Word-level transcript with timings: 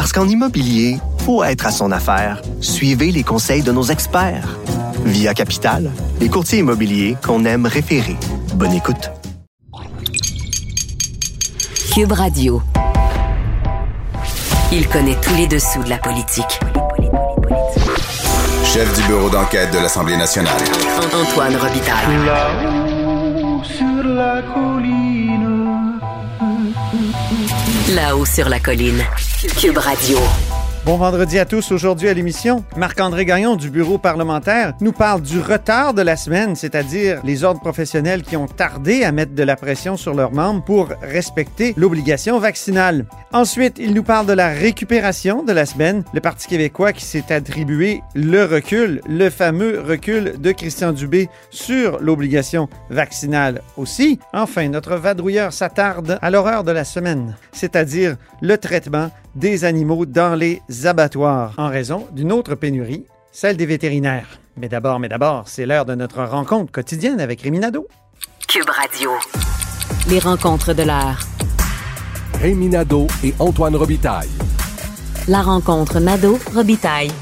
Parce 0.00 0.14
qu'en 0.14 0.26
immobilier, 0.26 0.96
faut 1.26 1.44
être 1.44 1.66
à 1.66 1.70
son 1.70 1.92
affaire. 1.92 2.40
Suivez 2.62 3.12
les 3.12 3.22
conseils 3.22 3.62
de 3.62 3.70
nos 3.70 3.82
experts. 3.82 4.56
Via 5.04 5.34
Capital, 5.34 5.90
les 6.20 6.30
courtiers 6.30 6.60
immobiliers 6.60 7.18
qu'on 7.22 7.44
aime 7.44 7.66
référer. 7.66 8.16
Bonne 8.54 8.72
écoute. 8.72 9.10
Cube 11.92 12.12
Radio. 12.12 12.62
Il 14.72 14.88
connaît 14.88 15.18
tous 15.20 15.34
les 15.34 15.46
dessous 15.46 15.82
de 15.82 15.90
la 15.90 15.98
politique. 15.98 16.60
Chef 18.64 18.98
du 18.98 19.06
bureau 19.06 19.28
d'enquête 19.28 19.70
de 19.70 19.80
l'Assemblée 19.80 20.16
nationale. 20.16 20.62
Antoine 21.12 21.56
Robitaille. 21.56 22.24
Là-haut 22.24 23.62
sur 23.64 24.02
la 24.02 24.40
colline. 24.54 25.49
Là-haut 27.94 28.24
sur 28.24 28.48
la 28.48 28.60
colline. 28.60 29.04
Cube 29.58 29.78
Radio. 29.78 30.18
Bon 30.86 30.96
vendredi 30.96 31.38
à 31.38 31.44
tous. 31.44 31.72
Aujourd'hui 31.72 32.08
à 32.08 32.14
l'émission, 32.14 32.64
Marc-André 32.74 33.26
Gagnon 33.26 33.54
du 33.54 33.68
bureau 33.68 33.98
parlementaire 33.98 34.72
nous 34.80 34.92
parle 34.92 35.20
du 35.20 35.38
retard 35.38 35.92
de 35.92 36.00
la 36.00 36.16
semaine, 36.16 36.56
c'est-à-dire 36.56 37.20
les 37.22 37.44
ordres 37.44 37.60
professionnels 37.60 38.22
qui 38.22 38.34
ont 38.34 38.46
tardé 38.46 39.04
à 39.04 39.12
mettre 39.12 39.34
de 39.34 39.42
la 39.42 39.56
pression 39.56 39.98
sur 39.98 40.14
leurs 40.14 40.32
membres 40.32 40.64
pour 40.64 40.88
respecter 41.02 41.74
l'obligation 41.76 42.38
vaccinale. 42.38 43.04
Ensuite, 43.30 43.76
il 43.78 43.92
nous 43.92 44.02
parle 44.02 44.24
de 44.24 44.32
la 44.32 44.48
récupération 44.48 45.44
de 45.44 45.52
la 45.52 45.66
semaine, 45.66 46.02
le 46.14 46.20
Parti 46.20 46.48
québécois 46.48 46.94
qui 46.94 47.04
s'est 47.04 47.30
attribué 47.30 48.00
le 48.14 48.44
recul, 48.46 49.02
le 49.06 49.28
fameux 49.28 49.80
recul 49.86 50.40
de 50.40 50.50
Christian 50.50 50.92
Dubé 50.92 51.28
sur 51.50 52.00
l'obligation 52.00 52.70
vaccinale 52.88 53.60
aussi. 53.76 54.18
Enfin, 54.32 54.66
notre 54.70 54.96
vadrouilleur 54.96 55.52
s'attarde 55.52 56.18
à 56.22 56.30
l'horreur 56.30 56.64
de 56.64 56.72
la 56.72 56.84
semaine, 56.84 57.36
c'est-à-dire 57.52 58.16
le 58.40 58.56
traitement 58.56 59.10
des 59.34 59.64
animaux 59.64 60.06
dans 60.06 60.34
les 60.34 60.62
abattoirs 60.84 61.54
en 61.58 61.68
raison 61.68 62.06
d'une 62.12 62.32
autre 62.32 62.54
pénurie, 62.54 63.04
celle 63.32 63.56
des 63.56 63.66
vétérinaires. 63.66 64.40
Mais 64.56 64.68
d'abord, 64.68 64.98
mais 64.98 65.08
d'abord, 65.08 65.44
c'est 65.46 65.66
l'heure 65.66 65.84
de 65.84 65.94
notre 65.94 66.22
rencontre 66.24 66.72
quotidienne 66.72 67.20
avec 67.20 67.40
Réminado. 67.42 67.86
Cube 68.48 68.68
Radio. 68.68 69.10
Les 70.08 70.18
rencontres 70.18 70.74
de 70.74 70.82
l'heure. 70.82 71.20
Rémi 72.40 72.68
Nadeau 72.68 73.06
et 73.22 73.34
Antoine 73.38 73.76
Robitaille. 73.76 74.28
La 75.28 75.42
rencontre 75.42 76.00
Nado-Robitaille. 76.00 77.12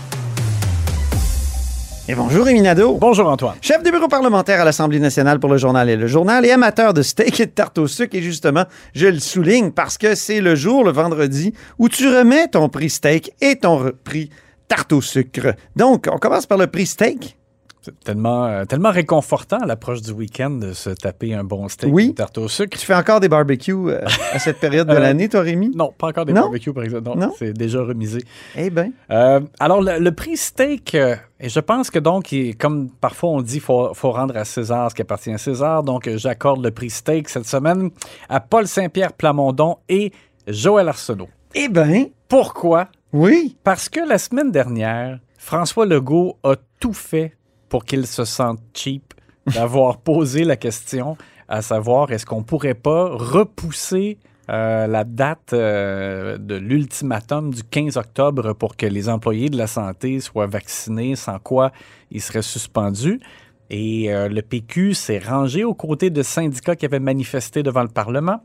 Et 2.11 2.15
bonjour 2.15 2.47
Réminado. 2.47 2.95
Bonjour 2.95 3.29
Antoine. 3.29 3.57
Chef 3.61 3.83
du 3.83 3.91
bureau 3.91 4.09
parlementaire 4.09 4.63
à 4.63 4.65
l'Assemblée 4.65 4.99
nationale 4.99 5.39
pour 5.39 5.51
le 5.51 5.59
journal 5.59 5.91
et 5.91 5.97
le 5.97 6.07
journal 6.07 6.47
et 6.47 6.51
amateur 6.51 6.95
de 6.95 7.03
steak 7.03 7.39
et 7.39 7.45
de 7.45 7.51
tarte 7.51 7.77
au 7.77 7.87
sucre. 7.87 8.17
Et 8.17 8.23
justement, 8.23 8.65
je 8.95 9.09
le 9.09 9.19
souligne 9.19 9.73
parce 9.73 9.99
que 9.99 10.15
c'est 10.15 10.41
le 10.41 10.55
jour, 10.55 10.85
le 10.85 10.91
vendredi, 10.91 11.53
où 11.79 11.91
tu 11.91 12.09
remets 12.09 12.49
ton 12.49 12.71
prix 12.71 12.89
steak 12.89 13.35
et 13.43 13.57
ton 13.57 13.93
prix 14.05 14.31
tarte 14.69 14.95
au 14.95 15.03
sucre. 15.03 15.55
Donc, 15.77 16.07
on 16.11 16.17
commence 16.17 16.47
par 16.47 16.57
le 16.57 16.67
prix 16.67 16.87
steak. 16.87 17.38
Tellement, 18.05 18.47
euh, 18.47 18.65
tellement 18.65 18.91
réconfortant 18.91 19.59
à 19.59 19.67
l'approche 19.67 20.03
du 20.03 20.13
week-end 20.13 20.51
de 20.51 20.73
se 20.73 20.91
taper 20.91 21.35
un 21.35 21.45
bon 21.45 21.69
steak 21.69 21.93
Oui. 21.93 22.07
une 22.07 22.15
tarte 22.15 22.39
au 22.39 22.49
sucre. 22.49 22.79
Tu 22.79 22.85
fais 22.87 22.95
encore 22.95 23.21
des 23.21 23.29
barbecues 23.29 23.73
euh, 23.91 24.05
à 24.33 24.39
cette 24.39 24.59
période 24.61 24.87
de 24.89 24.93
Euh, 24.99 24.99
l'année, 25.01 25.29
toi, 25.29 25.41
Rémi? 25.43 25.71
Non, 25.75 25.93
pas 25.97 26.09
encore 26.09 26.25
des 26.25 26.33
Non? 26.33 26.43
barbecues, 26.43 26.73
par 26.73 26.85
exemple. 26.85 27.05
Non, 27.09 27.17
Non? 27.17 27.33
c'est 27.39 27.53
déjà 27.53 27.83
remisé. 27.83 28.21
Eh 28.57 28.71
bien. 28.71 28.91
Euh, 29.11 29.41
alors, 29.61 29.81
le, 29.83 29.99
le 29.99 30.13
prix 30.13 30.37
steak, 30.37 30.95
euh, 30.95 31.17
et 31.41 31.49
je 31.49 31.61
pense 31.61 31.91
que 31.91 31.99
donc, 31.99 32.33
il- 32.33 32.57
comme 32.57 32.91
parfois 32.91 33.31
on 33.31 33.43
dit, 33.43 33.57
il 33.57 33.61
faut, 33.61 33.93
faut 33.95 34.11
rendre 34.13 34.37
à 34.37 34.45
César 34.45 34.91
ce 34.91 34.95
qui 34.95 35.03
appartient 35.03 35.33
à 35.33 35.39
César. 35.39 35.83
Donc, 35.83 36.09
j'accorde 36.17 36.63
le 36.65 36.71
prix 36.71 36.91
steak 36.91 37.29
cette 37.29 37.47
semaine 37.47 37.91
à 38.29 38.41
Paul 38.41 38.67
Saint-Pierre 38.67 39.13
Plamondon 39.13 39.77
et 39.89 40.13
Joël 40.47 40.89
Arsenault. 40.89 41.29
Eh 41.55 41.69
bien, 41.69 42.07
Pourquoi? 42.29 42.89
oui. 43.13 43.57
Parce 43.65 43.89
que 43.89 44.01
la 44.07 44.19
semaine 44.19 44.51
dernière, 44.51 45.19
François 45.39 45.87
Legault 45.87 46.37
a 46.45 46.57
tout 46.79 46.93
fait 46.93 47.35
pour 47.69 47.85
qu'il 47.85 48.07
se 48.07 48.25
sente 48.25 48.61
cheap 48.75 49.15
d'avoir 49.47 49.99
posé 50.03 50.45
la 50.45 50.57
question 50.57 51.17
à 51.49 51.63
savoir 51.63 52.13
est-ce 52.13 52.27
qu'on 52.27 52.43
pourrait 52.43 52.75
pas 52.75 53.09
repousser 53.09 54.19
euh, 54.51 54.87
la 54.87 55.05
date 55.05 55.53
euh, 55.53 56.39
de 56.39 56.55
l'ultimatum 56.55 57.53
du 57.53 57.63
15 57.63 57.99
octobre 57.99 58.55
pour 58.55 58.77
que 58.77 58.87
les 58.87 59.11
employés 59.11 59.51
de 59.51 59.59
la 59.59 59.67
santé 59.67 60.21
soient 60.21 60.47
vaccinés, 60.47 61.17
sans 61.17 61.39
quoi 61.39 61.71
ils 62.11 62.23
seraient 62.23 62.43
suspendus? 62.43 63.21
Et 63.69 64.11
euh, 64.11 64.29
le 64.29 64.41
PQ 64.41 64.95
s'est 64.95 65.19
rangé 65.19 65.65
aux 65.65 65.75
côtés 65.75 66.09
de 66.09 66.23
syndicats 66.23 66.77
qui 66.77 66.87
avaient 66.87 66.99
manifesté 66.99 67.63
devant 67.63 67.83
le 67.83 67.89
Parlement. 67.89 68.41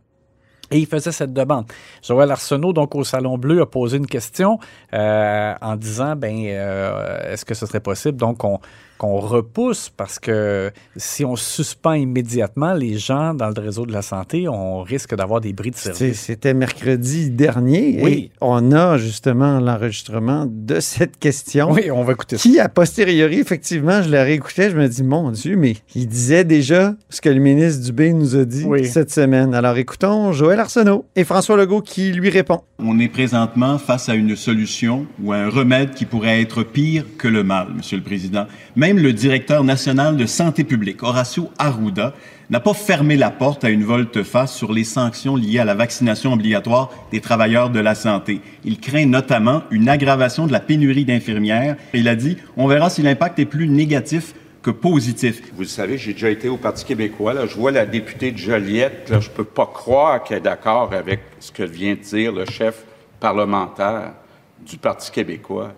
Et 0.72 0.79
il 0.79 0.88
faisait 0.88 1.12
cette 1.12 1.33
demande. 1.33 1.72
Joël 2.01 2.31
Arsenault, 2.31 2.73
donc 2.73 2.95
au 2.95 3.03
Salon 3.03 3.38
Bleu, 3.38 3.62
a 3.62 3.66
posé 3.66 3.97
une 3.97 4.07
question 4.07 4.59
en 4.91 5.75
disant 5.78 6.16
ben, 6.16 6.35
est-ce 6.35 7.45
que 7.45 7.53
ce 7.53 7.66
serait 7.66 7.81
possible? 7.81 8.17
Donc 8.17 8.39
qu'on 8.39 8.59
qu'on 8.98 9.18
repousse 9.18 9.92
parce 9.96 10.20
que 10.20 10.72
si 10.96 11.26
on 11.26 11.36
suspend 11.36 11.94
immédiatement 11.94 12.74
les 12.74 12.98
gens 12.98 13.34
dans 13.34 13.50
le 13.50 13.62
réseau 13.62 13.86
de 13.86 13.92
la 13.92 14.02
santé, 14.02 14.48
on 14.48 14.81
risque 14.81 15.16
d'avoir 15.16 15.42
des 15.42 15.54
bris 15.54 15.72
de 15.72 15.76
service. 15.76 16.20
C'était 16.20 16.54
mercredi 16.54 17.30
dernier. 17.30 18.00
Oui. 18.02 18.12
Et 18.12 18.31
on 18.42 18.72
a 18.72 18.98
justement 18.98 19.59
l'enregistrement 19.59 20.46
de 20.50 20.80
cette 20.80 21.18
question. 21.20 21.72
Oui, 21.72 21.92
on 21.92 22.04
va 22.04 22.14
écouter 22.14 22.38
ça. 22.38 22.44
Qui, 22.44 22.59
a 22.59 22.70
posteriori, 22.70 23.40
effectivement, 23.40 24.02
je 24.02 24.09
la 24.09 24.24
réécoutais, 24.24 24.70
je 24.70 24.78
me 24.78 24.88
dis, 24.88 25.04
mon 25.04 25.31
Dieu, 25.31 25.56
mais 25.56 25.75
il 25.96 26.08
disait 26.08 26.44
déjà 26.44 26.96
ce 27.10 27.22
que 27.22 27.30
le 27.30 27.40
ministre 27.40 27.84
Dubé 27.84 28.14
nous 28.14 28.36
a 28.36 28.46
dit 28.46 28.64
Oui. 28.66 28.86
cette 28.86 29.12
semaine. 29.12 29.54
Alors 29.54 29.78
écoutons 29.78 30.31
Joël 30.31 30.60
Arsenault 30.60 31.06
et 31.16 31.24
François 31.24 31.58
Legault 31.58 31.81
qui 31.81 32.12
lui 32.12 32.30
répond. 32.30 32.62
On 32.80 33.00
est 33.00 33.08
présentement 33.08 33.78
face 33.78 34.10
à 34.10 34.16
une 34.16 34.36
solution 34.36 35.06
ou 35.22 35.34
à 35.34 35.38
un 35.38 35.50
remède 35.50 35.94
qui 35.94 36.06
pourrait 36.06 36.42
être 36.42 36.64
pire 36.64 37.06
que 37.18 37.28
le 37.28 37.44
mal, 37.44 37.68
Monsieur 37.75 37.98
le 37.98 38.04
Président. 38.04 38.46
Même 38.83 38.99
le 38.99 39.13
directeur 39.13 39.63
national 39.63 40.17
de 40.17 40.25
santé 40.25 40.66
publique, 40.66 41.03
Horacio 41.03 41.49
Arruda, 41.57 42.13
n'a 42.49 42.59
pas 42.59 42.73
fermé 42.73 43.16
la 43.16 43.29
porte 43.29 43.63
à 43.63 43.69
une 43.69 43.85
volte-face 43.85 44.53
sur 44.53 44.73
les 44.73 44.83
sanctions 44.83 45.38
liées 45.38 45.59
à 45.59 45.63
la 45.63 45.73
vaccination 45.73 46.33
obligatoire 46.33 46.89
des 47.09 47.21
travailleurs 47.21 47.69
de 47.69 47.79
la 47.79 47.95
santé. 47.95 48.41
Il 48.66 48.81
craint 48.81 49.05
notamment 49.05 49.63
une 49.71 49.88
aggravation 49.88 50.47
de 50.47 50.51
la 50.51 50.59
pénurie 50.59 51.05
d'infirmières. 51.05 51.77
Il 51.94 52.09
a 52.09 52.16
dit, 52.17 52.35
on 52.57 52.67
verra 52.67 52.89
si 52.89 53.01
l'impact 53.01 53.39
est 53.39 53.45
plus 53.45 53.69
négatif 53.69 54.33
que 54.61 54.71
positif. 54.71 55.41
Vous 55.55 55.63
savez, 55.63 55.97
j'ai 55.97 56.11
déjà 56.11 56.29
été 56.29 56.50
au 56.50 56.57
Parti 56.57 56.83
québécois. 56.83 57.33
Là. 57.33 57.45
Je 57.47 57.55
vois 57.55 57.71
la 57.71 57.85
députée 57.85 58.33
de 58.33 58.38
Joliette. 58.38 59.13
Je 59.17 59.29
peux 59.29 59.45
pas 59.45 59.71
croire 59.73 60.25
qu'elle 60.25 60.39
est 60.39 60.41
d'accord 60.41 60.91
avec 60.91 61.21
ce 61.39 61.53
que 61.53 61.63
vient 61.63 61.94
de 61.94 62.01
dire 62.01 62.33
le 62.33 62.44
chef 62.44 62.83
parlementaire 63.21 64.11
du 64.59 64.75
Parti 64.75 65.09
québécois. 65.09 65.71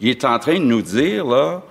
Il 0.00 0.08
est 0.08 0.24
en 0.24 0.38
train 0.38 0.54
de 0.54 0.64
nous 0.64 0.80
dire 0.80 1.26
là 1.26 1.62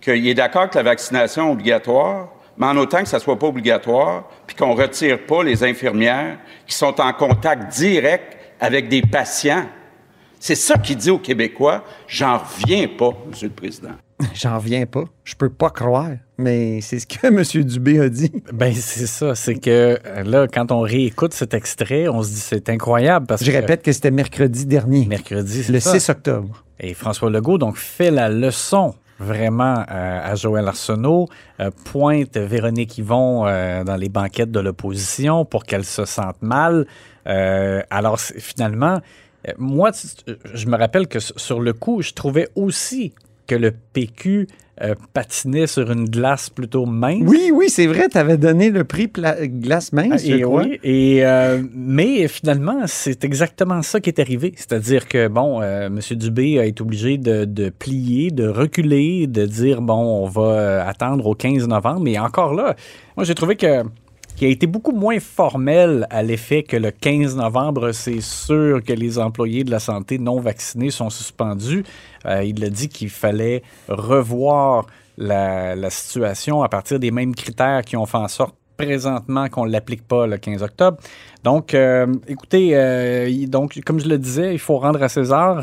qu'il 0.00 0.26
est 0.26 0.34
d'accord 0.34 0.62
avec 0.62 0.74
la 0.74 0.82
vaccination 0.82 1.52
obligatoire, 1.52 2.28
mais 2.56 2.66
en 2.66 2.76
autant 2.76 3.02
que 3.02 3.08
ça 3.08 3.18
soit 3.18 3.38
pas 3.38 3.46
obligatoire, 3.46 4.24
puis 4.46 4.56
qu'on 4.56 4.74
retire 4.74 5.24
pas 5.26 5.42
les 5.42 5.64
infirmières 5.64 6.38
qui 6.66 6.74
sont 6.74 7.00
en 7.00 7.12
contact 7.12 7.72
direct 7.72 8.36
avec 8.60 8.88
des 8.88 9.02
patients. 9.02 9.64
C'est 10.38 10.54
ça 10.54 10.76
qu'il 10.78 10.96
dit 10.96 11.10
aux 11.10 11.18
Québécois. 11.18 11.84
J'en 12.06 12.38
reviens 12.38 12.88
pas, 12.88 13.10
Monsieur 13.28 13.48
le 13.48 13.54
Président. 13.54 13.92
J'en 14.34 14.58
reviens 14.58 14.86
pas. 14.86 15.04
Je 15.24 15.34
peux 15.34 15.48
pas 15.48 15.70
croire. 15.70 16.10
Mais 16.38 16.80
c'est 16.80 16.98
ce 16.98 17.06
que 17.06 17.26
M. 17.26 17.42
Dubé 17.64 18.00
a 18.00 18.08
dit. 18.08 18.32
Ben 18.52 18.74
c'est 18.74 19.06
ça, 19.06 19.34
c'est 19.34 19.56
que 19.56 19.98
euh, 20.04 20.22
là, 20.24 20.46
quand 20.46 20.72
on 20.72 20.80
réécoute 20.80 21.34
cet 21.34 21.54
extrait, 21.54 22.08
on 22.08 22.22
se 22.22 22.30
dit 22.30 22.40
c'est 22.40 22.68
incroyable 22.68 23.26
parce 23.26 23.44
Je 23.44 23.50
que 23.50 23.56
répète 23.56 23.82
que 23.82 23.92
c'était 23.92 24.10
mercredi 24.10 24.66
dernier, 24.66 25.06
mercredi, 25.06 25.62
c'est 25.62 25.72
le 25.72 25.80
ça. 25.80 25.92
6 25.92 26.08
octobre. 26.10 26.64
Et 26.78 26.94
François 26.94 27.30
Legault 27.30 27.58
donc 27.58 27.76
fait 27.76 28.10
la 28.10 28.28
leçon 28.28 28.94
vraiment 29.20 29.84
euh, 29.90 30.20
à 30.32 30.34
Joël 30.34 30.66
Arsenault, 30.66 31.28
euh, 31.60 31.70
pointe 31.84 32.36
Véronique 32.36 32.98
Yvon 32.98 33.46
euh, 33.46 33.84
dans 33.84 33.96
les 33.96 34.08
banquettes 34.08 34.50
de 34.50 34.60
l'opposition 34.60 35.44
pour 35.44 35.64
qu'elle 35.64 35.84
se 35.84 36.04
sente 36.04 36.42
mal. 36.42 36.86
Alors 37.26 38.18
finalement, 38.18 39.00
moi, 39.56 39.90
je 40.52 40.66
me 40.66 40.76
rappelle 40.76 41.06
que 41.06 41.20
sur 41.20 41.60
le 41.60 41.72
coup, 41.72 42.02
je 42.02 42.12
trouvais 42.12 42.48
aussi 42.56 43.12
que 43.50 43.56
le 43.56 43.72
PQ 43.92 44.46
euh, 44.82 44.94
patinait 45.12 45.66
sur 45.66 45.90
une 45.90 46.08
glace 46.08 46.48
plutôt 46.50 46.86
mince. 46.86 47.24
Oui, 47.26 47.50
oui, 47.52 47.68
c'est 47.68 47.86
vrai, 47.88 48.08
tu 48.08 48.16
avais 48.16 48.38
donné 48.38 48.70
le 48.70 48.84
prix 48.84 49.08
glace 49.08 49.92
mince, 49.92 50.24
je 50.24 50.36
Et 50.36 50.40
crois. 50.42 50.62
oui, 50.62 50.78
et, 50.84 51.26
euh, 51.26 51.60
mais 51.74 52.28
finalement, 52.28 52.82
c'est 52.86 53.24
exactement 53.24 53.82
ça 53.82 54.00
qui 54.00 54.08
est 54.08 54.20
arrivé. 54.20 54.52
C'est-à-dire 54.56 55.08
que, 55.08 55.26
bon, 55.28 55.60
euh, 55.60 55.88
M. 55.88 55.98
Dubé 56.16 56.60
a 56.60 56.64
été 56.64 56.80
obligé 56.80 57.18
de, 57.18 57.44
de 57.44 57.68
plier, 57.70 58.30
de 58.30 58.46
reculer, 58.48 59.26
de 59.26 59.44
dire, 59.44 59.82
bon, 59.82 60.22
on 60.24 60.26
va 60.28 60.86
attendre 60.86 61.26
au 61.26 61.34
15 61.34 61.66
novembre. 61.66 62.00
Mais 62.00 62.18
encore 62.18 62.54
là, 62.54 62.76
moi, 63.16 63.24
j'ai 63.24 63.34
trouvé 63.34 63.56
que 63.56 63.82
qui 64.40 64.46
a 64.46 64.48
été 64.48 64.66
beaucoup 64.66 64.92
moins 64.92 65.20
formel 65.20 66.06
à 66.08 66.22
l'effet 66.22 66.62
que 66.62 66.78
le 66.78 66.92
15 66.92 67.36
novembre, 67.36 67.92
c'est 67.92 68.22
sûr 68.22 68.82
que 68.82 68.94
les 68.94 69.18
employés 69.18 69.64
de 69.64 69.70
la 69.70 69.80
santé 69.80 70.18
non 70.18 70.40
vaccinés 70.40 70.90
sont 70.90 71.10
suspendus. 71.10 71.84
Euh, 72.24 72.42
il 72.42 72.64
a 72.64 72.70
dit 72.70 72.88
qu'il 72.88 73.10
fallait 73.10 73.62
revoir 73.86 74.86
la, 75.18 75.90
situation 75.90 76.62
à 76.62 76.70
partir 76.70 76.98
des 76.98 77.10
mêmes 77.10 77.34
critères 77.34 77.82
qui 77.82 77.98
ont 77.98 78.06
fait 78.06 78.16
en 78.16 78.28
sorte 78.28 78.54
présentement 78.78 79.50
qu'on 79.50 79.66
ne 79.66 79.72
l'applique 79.72 80.08
pas 80.08 80.26
le 80.26 80.38
15 80.38 80.62
octobre. 80.62 80.96
Donc, 81.44 81.74
euh, 81.74 82.06
écoutez, 82.26 82.70
euh, 82.72 83.46
donc, 83.46 83.78
comme 83.84 84.00
je 84.00 84.08
le 84.08 84.16
disais, 84.16 84.54
il 84.54 84.58
faut 84.58 84.78
rendre 84.78 85.02
à 85.02 85.10
César. 85.10 85.60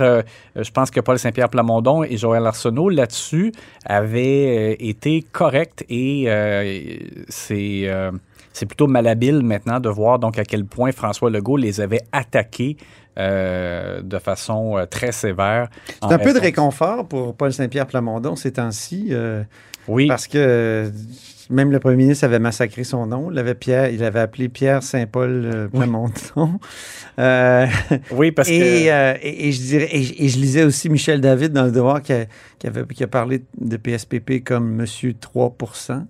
je 0.56 0.70
pense 0.70 0.92
que 0.92 1.00
Paul 1.00 1.18
Saint-Pierre 1.18 1.50
Plamondon 1.50 2.04
et 2.04 2.16
Joël 2.16 2.46
Arsenault, 2.46 2.90
là-dessus, 2.90 3.52
avaient 3.86 4.74
été 4.74 5.26
corrects 5.32 5.84
et 5.90 6.28
c'est 7.28 7.90
c'est 8.58 8.66
plutôt 8.66 8.88
malhabile 8.88 9.44
maintenant 9.44 9.80
de 9.80 9.88
voir 9.90 10.18
donc 10.18 10.40
à 10.40 10.44
quel 10.44 10.66
point 10.66 10.92
François 10.92 11.30
Legault 11.30 11.58
les 11.58 11.80
avait 11.80 12.02
attaqués 12.12 12.76
euh, 13.18 14.02
de 14.02 14.20
façon 14.20 14.78
euh, 14.78 14.86
très 14.86 15.12
sévère. 15.12 15.70
C'est 16.08 16.14
un 16.14 16.20
peu 16.20 16.34
de 16.34 16.40
réconfort 16.40 17.08
pour 17.08 17.36
Paul 17.36 17.52
Saint-Pierre 17.54 17.88
Plamondon 17.88 18.36
ces 18.36 18.52
temps-ci. 18.54 19.08
euh, 19.12 19.44
Oui. 19.88 20.08
Parce 20.08 20.28
que 20.28 20.92
même 21.50 21.72
le 21.72 21.80
premier 21.80 21.96
ministre 21.96 22.26
avait 22.26 22.40
massacré 22.40 22.84
son 22.84 23.06
nom. 23.08 23.32
Il 23.32 23.36
l'avait 23.36 23.56
Pierre, 23.56 23.90
il 23.90 24.04
avait 24.04 24.20
appelé 24.20 24.50
Pierre 24.50 24.84
Saint-Paul 24.84 25.70
Plamondon. 25.74 26.60
Euh, 27.20 27.66
Oui, 28.12 28.32
parce 28.32 28.48
et, 28.48 28.60
que... 28.60 28.90
euh, 28.92 29.14
et, 29.24 29.48
et 29.48 29.52
je 29.52 29.60
dirais, 29.60 29.88
et, 29.92 30.04
je- 30.04 30.14
et 30.20 30.28
je 30.28 30.38
lisais 30.38 30.64
aussi 30.64 30.88
Michel 30.88 31.20
David 31.20 31.52
dans 31.52 31.64
le 31.64 31.72
Devoir 31.72 32.04
qui 32.04 32.14
a, 32.14 32.26
qui 32.60 32.68
avait, 32.68 32.86
qui 32.86 33.04
a 33.04 33.08
parlé 33.08 33.42
de 33.60 33.76
PSPP 33.76 34.44
comme 34.46 34.70
Monsieur 34.76 35.16
3 35.20 35.58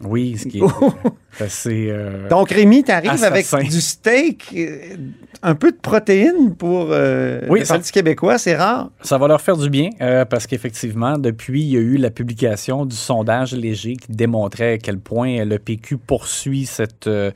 Oui, 0.03 0.35
ce 0.37 0.47
qui 0.49 0.59
est 0.59 0.63
assez... 1.41 1.87
euh, 1.89 2.27
Donc, 2.27 2.51
Rémi, 2.51 2.83
tu 2.83 2.91
arrives 2.91 3.23
avec 3.23 3.47
du 3.69 3.79
steak, 3.79 4.53
un 5.43 5.55
peu 5.55 5.71
de 5.71 5.77
protéines 5.77 6.55
pour 6.57 6.87
euh, 6.97 7.41
Oui, 7.49 7.61
le 7.61 7.65
Parti 7.65 7.91
québécois, 7.91 8.37
c'est 8.37 8.55
rare. 8.55 8.89
Ça 9.01 9.17
va 9.17 9.27
leur 9.27 9.41
faire 9.41 9.57
du 9.57 9.69
bien 9.69 9.89
euh, 10.01 10.25
parce 10.25 10.47
qu'effectivement, 10.47 11.17
depuis, 11.17 11.61
il 11.61 11.69
y 11.69 11.77
a 11.77 11.79
eu 11.79 11.97
la 11.97 12.09
publication 12.09 12.85
du 12.85 12.95
sondage 12.95 13.53
léger 13.53 13.95
qui 13.95 14.11
démontrait 14.11 14.73
à 14.73 14.77
quel 14.77 14.99
point 14.99 15.45
le 15.45 15.59
PQ 15.59 15.97
poursuit 15.97 16.65
cette, 16.65 17.07
euh, 17.07 17.31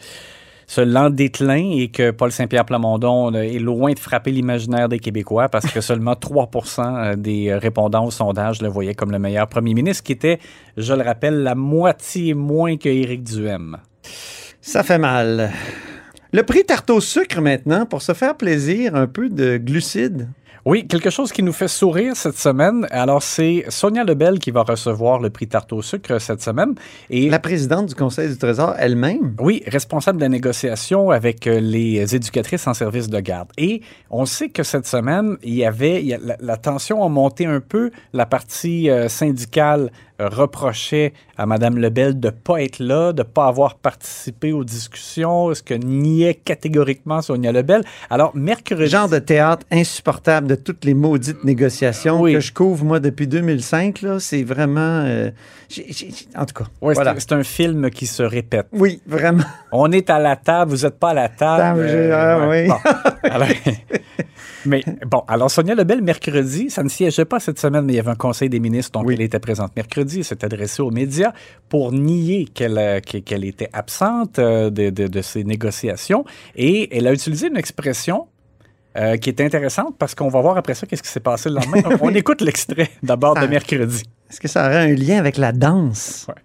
ce 0.68 0.82
lent 0.82 1.10
déclin 1.10 1.72
et 1.78 1.90
que 1.90 2.12
Paul 2.12 2.32
Saint-Pierre 2.32 2.66
Plamondon 2.66 3.34
euh, 3.34 3.42
est 3.42 3.60
loin 3.60 3.94
de 3.94 4.00
frapper 4.00 4.32
l'imaginaire 4.32 4.90
des 4.90 5.00
Québécois 5.00 5.50
parce 5.50 5.72
que 5.72 5.82
seulement 5.82 6.14
3% 6.16 7.16
des 7.16 7.54
répondants 7.54 8.06
au 8.06 8.12
sondage 8.12 8.62
le 8.62 8.68
voyaient 8.68 8.96
comme 8.96 9.12
le 9.12 9.20
meilleur 9.20 9.48
premier 9.48 9.74
ministre, 9.74 10.04
qui 10.04 10.14
était, 10.14 10.40
je 10.78 10.94
le 10.94 11.04
rappelle, 11.04 11.44
la 11.44 11.56
moitié 11.56 12.34
moins 12.34 12.78
que 12.78 12.90
Éric 12.90 13.24
Duhem. 13.24 13.78
Ça 14.62 14.84
fait 14.84 15.00
mal. 15.00 15.52
Le 16.34 16.44
prix 16.44 16.64
tarte 16.64 16.90
au 16.90 17.02
sucre 17.02 17.42
maintenant, 17.42 17.86
pour 17.86 18.02
se 18.02 18.14
faire 18.14 18.36
plaisir, 18.38 18.96
un 18.96 19.08
peu 19.08 19.28
de 19.30 19.58
glucides. 19.58 20.30
Oui, 20.64 20.88
quelque 20.88 21.10
chose 21.10 21.32
qui 21.32 21.42
nous 21.42 21.54
fait 21.54 21.68
sourire 21.68 22.16
cette 22.16 22.38
semaine. 22.38 22.86
Alors, 22.92 23.24
c'est 23.24 23.66
Sonia 23.70 24.04
Lebel 24.04 24.38
qui 24.38 24.52
va 24.52 24.62
recevoir 24.62 25.20
le 25.20 25.32
prix 25.32 25.48
Tarte 25.48 25.74
au 25.74 25.82
sucre 25.82 26.20
cette 26.22 26.42
semaine. 26.44 26.76
Et 27.10 27.32
La 27.32 27.40
présidente 27.40 27.88
du 27.88 27.96
Conseil 27.96 28.30
du 28.30 28.38
Trésor 28.38 28.76
elle-même. 28.78 29.36
Oui, 29.40 29.64
responsable 29.66 30.20
de 30.20 30.24
la 30.24 30.30
négociation 30.30 31.10
avec 31.10 31.48
euh, 31.48 31.60
les 31.60 32.16
éducatrices 32.16 32.68
en 32.68 32.76
service 32.76 33.10
de 33.10 33.20
garde. 33.20 33.50
Et 33.58 33.82
on 34.12 34.26
sait 34.26 34.50
que 34.50 34.62
cette 34.62 34.86
semaine, 34.86 35.36
il 35.44 35.56
y 35.56 35.66
avait 35.66 36.00
il 36.00 36.08
y 36.10 36.14
a- 36.14 36.20
la, 36.24 36.38
la 36.40 36.58
tension 36.58 37.04
a 37.04 37.10
monté 37.10 37.48
un 37.48 37.60
peu. 37.60 37.90
La 38.14 38.28
partie 38.28 38.88
euh, 38.92 39.10
syndicale 39.10 39.92
reprochait 40.28 41.14
à 41.38 41.46
Mme 41.46 41.78
Lebel 41.78 42.20
de 42.20 42.28
ne 42.28 42.32
pas 42.32 42.62
être 42.62 42.80
là, 42.80 43.14
de 43.14 43.20
ne 43.22 43.28
pas 43.28 43.48
avoir 43.48 43.76
participé 43.76 44.52
aux 44.54 44.64
discussions, 44.64 45.54
ce 45.54 45.64
que 45.64 45.74
niait 45.74 46.36
catégoriquement 46.36 47.22
Sonia 47.22 47.52
Lebel? 47.52 47.84
Alors, 48.10 48.32
mercredi... 48.36 48.88
Genre 48.88 49.10
de 49.10 49.20
théâtre 49.20 49.66
insupportable 49.72 50.48
de 50.48 50.56
toutes 50.56 50.86
les 50.86 50.94
maudites 50.94 51.44
négociations 51.44 52.20
Oui. 52.22 52.34
que 52.34 52.40
je 52.40 52.52
couvre, 52.54 52.84
moi, 52.86 53.00
depuis 53.00 53.28
2005. 53.28 54.02
Là, 54.02 54.20
c'est 54.20 54.44
vraiment... 54.44 54.80
euh, 55.06 55.32
en 56.36 56.46
tout 56.46 56.54
cas, 56.54 56.66
Ouais, 56.82 56.94
c'est- 56.94 57.02
voilà. 57.04 57.16
c'est 57.20 57.32
un 57.32 57.44
film 57.44 57.90
qui 57.90 58.06
se 58.08 58.24
répète. 58.24 58.68
Oui, 58.74 59.02
vraiment. 59.08 59.44
On 59.72 59.92
est 59.92 60.10
à 60.10 60.20
la 60.20 60.36
table, 60.36 60.72
vous 60.72 60.84
n'êtes 60.84 61.00
pas 61.00 61.10
à 61.12 61.14
la 61.14 61.30
table. 61.30 61.88
J'ai- 61.88 62.12
ah, 62.12 62.48
oui. 62.50 62.68
bon. 62.68 62.76
Alors- 63.30 63.48
mais 64.66 64.84
bon, 65.06 65.24
alors 65.28 65.50
Sonia 65.50 65.74
Lebel, 65.76 66.02
mercredi, 66.02 66.70
ça 66.70 66.84
ne 66.84 66.90
siégeait 66.90 67.26
pas 67.26 67.40
cette 67.40 67.60
semaine, 67.60 67.86
mais 67.86 67.94
il 67.94 67.96
y 67.96 68.00
avait 68.00 68.12
un 68.12 68.16
conseil 68.16 68.50
des 68.50 68.60
ministres, 68.60 68.92
donc 69.00 69.08
Oui. 69.08 69.16
elle 69.16 69.22
était 69.22 69.40
présente 69.40 69.76
mercredi, 69.76 70.11
elle 70.20 70.24
s'est 70.26 70.44
adressée 70.46 70.82
aux 70.82 70.92
médias 70.92 71.32
pour 71.70 71.92
nier 71.92 72.46
qu'elle 72.54 72.78
euh, 72.78 73.00
qu'elle 73.00 73.46
était 73.46 73.70
absente 73.74 74.40
euh, 74.40 74.70
de, 74.70 74.90
de- 74.90 75.08
de 75.08 75.22
ces 75.22 75.44
négociations. 75.44 76.26
Et 76.56 76.96
elle 76.98 77.08
a 77.08 77.14
utilisé 77.14 77.48
une 77.48 77.58
expression 77.58 78.28
euh, 78.98 79.18
qui 79.18 79.30
est 79.30 79.40
intéressante 79.42 79.96
parce 79.98 80.16
qu'on 80.16 80.28
va 80.30 80.42
voir 80.42 80.58
après 80.58 80.74
ça 80.74 80.86
qu'est-ce 80.86 81.04
qui 81.04 81.10
s'est 81.10 81.20
passé 81.22 81.50
le 81.50 81.56
lendemain. 81.56 81.82
Donc, 81.82 81.94
on 82.02 82.14
écoute 82.14 82.42
l'extrait 82.42 82.90
d'abord 83.04 83.36
de 83.36 83.48
mercredi. 83.48 84.04
Est-ce 84.30 84.40
que 84.40 84.48
ça 84.48 84.66
aurait 84.66 84.92
un 84.92 84.96
lien 84.96 85.18
avec 85.18 85.38
la 85.38 85.52
danse? 85.52 86.26
Ouais. 86.28 86.36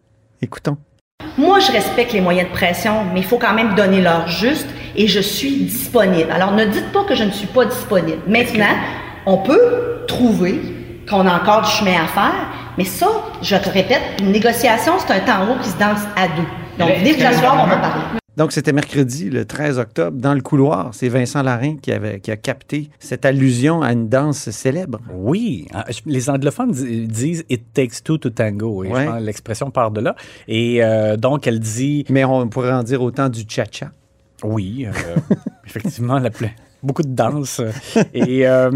Écoutons. 0.43 0.77
Moi, 1.39 1.61
je 1.61 1.71
respecte 1.73 2.13
les 2.13 2.21
moyens 2.21 2.49
de 2.49 2.53
pression, 2.55 3.05
mais 3.13 3.21
il 3.21 3.27
faut 3.27 3.39
quand 3.39 3.53
même 3.55 3.75
donner 3.75 4.01
l'heure 4.01 4.27
juste 4.29 4.67
et 4.95 5.07
je 5.07 5.21
suis 5.21 5.65
disponible. 5.65 6.31
Alors, 6.31 6.53
ne 6.53 6.65
dites 6.67 6.91
pas 6.93 7.05
que 7.05 7.15
je 7.15 7.25
ne 7.25 7.31
suis 7.31 7.47
pas 7.49 7.65
disponible. 7.67 8.19
Maintenant, 8.27 8.75
on 9.27 9.39
peut 9.39 10.05
trouver 10.09 10.61
qu'on 11.09 11.27
a 11.27 11.41
encore 11.41 11.63
du 11.63 11.71
chemin 11.71 12.03
à 12.05 12.07
faire, 12.07 12.49
mais 12.79 12.85
ça, 12.85 13.07
je 13.43 13.57
te 13.57 13.69
répète, 13.71 14.03
une 14.21 14.33
négociation, 14.33 14.93
c'est 14.99 15.13
un 15.31 15.49
haut 15.49 15.57
qui 15.63 15.69
se 15.71 15.79
danse 15.79 16.01
à 16.17 16.29
deux. 16.29 16.47
Donc, 16.79 16.91
venez 16.99 17.13
vous 17.15 17.25
asseoir, 17.25 17.63
on 17.65 17.67
va 17.67 17.77
parler. 17.79 18.03
Donc, 18.37 18.53
c'était 18.53 18.75
mercredi, 18.75 19.31
le 19.31 19.47
13 19.47 19.79
octobre, 19.79 20.19
dans 20.21 20.35
le 20.35 20.43
couloir. 20.43 20.91
C'est 20.93 21.09
Vincent 21.09 21.43
Larin 21.43 21.77
qui, 21.81 21.91
avait, 21.91 22.21
qui 22.21 22.31
a 22.31 22.37
capté 22.37 22.91
cette 22.99 23.25
allusion 23.25 23.81
à 23.81 23.93
une 23.93 24.11
danse 24.11 24.51
célèbre. 24.51 24.99
Oui, 25.11 25.67
je- 25.89 26.01
les 26.05 26.29
anglophones 26.29 26.71
di- 26.73 27.07
disent 27.07 27.45
It 27.49 27.73
takes 27.73 28.03
two 28.05 28.19
to 28.19 28.29
tango. 28.29 28.85
Et 28.85 28.89
Ouais. 28.89 29.07
l'expression 29.23 29.71
part 29.71 29.91
de 29.91 30.03
là. 30.03 30.15
Et 30.49 30.85
euh, 30.85 31.17
donc, 31.17 31.47
elle 31.47 31.61
dit 31.61 32.05
Mais 32.11 32.27
on 32.27 32.47
pourrait 32.49 32.73
en 32.75 32.83
dire 32.83 33.01
autant 33.01 33.31
du 33.31 33.45
cha-cha. 33.49 33.91
oui, 34.45 34.87
euh, 34.87 34.91
effectivement, 35.67 36.19
la 36.19 36.29
beaucoup 36.83 37.03
de 37.03 37.15
danse. 37.15 37.63
et 38.13 38.47
euh, 38.47 38.71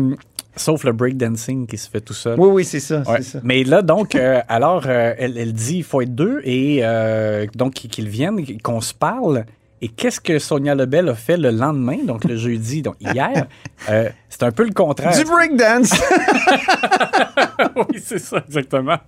sauf 0.57 0.85
le 0.85 0.93
breakdancing 0.93 1.67
qui 1.67 1.79
se 1.79 1.89
fait 1.89 2.01
tout 2.01 2.15
seul. 2.15 2.39
Oui, 2.39 2.49
oui, 2.53 2.65
c'est 2.65 2.81
ça. 2.81 2.99
Ouais. 3.01 3.19
c'est 3.19 3.23
ça. 3.23 3.41
Mais 3.43 3.65
là, 3.65 3.83
donc, 3.83 4.15
euh, 4.15 4.41
alors, 4.49 4.85
euh, 4.87 5.15
elle, 5.19 5.39
elle 5.39 5.53
dit 5.53 5.79
il 5.79 5.85
faut 5.85 6.01
être 6.01 6.15
deux 6.15 6.41
et 6.45 6.81
euh, 6.83 7.47
donc 7.55 7.75
qu'ils 7.75 8.09
viennent, 8.09 8.45
qu'on 8.63 8.81
se 8.81 8.95
parle. 8.95 9.45
Et 9.83 9.89
qu'est-ce 9.89 10.21
que 10.21 10.39
Sonia 10.39 10.75
Lebel 10.75 11.09
a 11.09 11.15
fait 11.15 11.39
le 11.39 11.51
lendemain, 11.51 12.05
donc 12.05 12.25
le 12.25 12.37
jeudi, 12.37 12.83
donc 12.83 12.97
hier? 13.01 13.47
C'est 14.29 14.43
un 14.43 14.53
peu 14.53 14.65
le 14.65 14.75
contraire. 14.75 15.17
Du 15.17 15.25
breakdance! 15.25 15.93
oui, 17.77 17.99
c'est 17.99 18.19
ça, 18.19 18.43
exactement. 18.47 18.99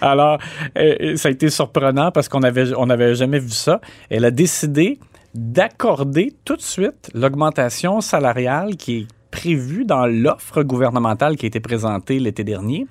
Alors, 0.00 0.38
ça 0.74 1.28
a 1.28 1.30
été 1.30 1.48
surprenant 1.48 2.10
parce 2.10 2.28
qu'on 2.28 2.42
avait, 2.42 2.74
on 2.74 2.86
n'avait 2.86 3.14
jamais 3.14 3.38
vu 3.38 3.50
ça. 3.50 3.80
Elle 4.10 4.24
a 4.24 4.30
décidé 4.30 4.98
d'accorder 5.34 6.34
tout 6.44 6.56
de 6.56 6.62
suite 6.62 7.10
l'augmentation 7.14 8.00
salariale 8.00 8.76
qui 8.76 9.00
est 9.00 9.06
prévue 9.32 9.84
dans 9.84 10.06
l'offre 10.06 10.62
gouvernementale 10.62 11.36
qui 11.36 11.46
a 11.46 11.48
été 11.48 11.58
présentée 11.58 12.20
l'été 12.20 12.44
dernier, 12.44 12.86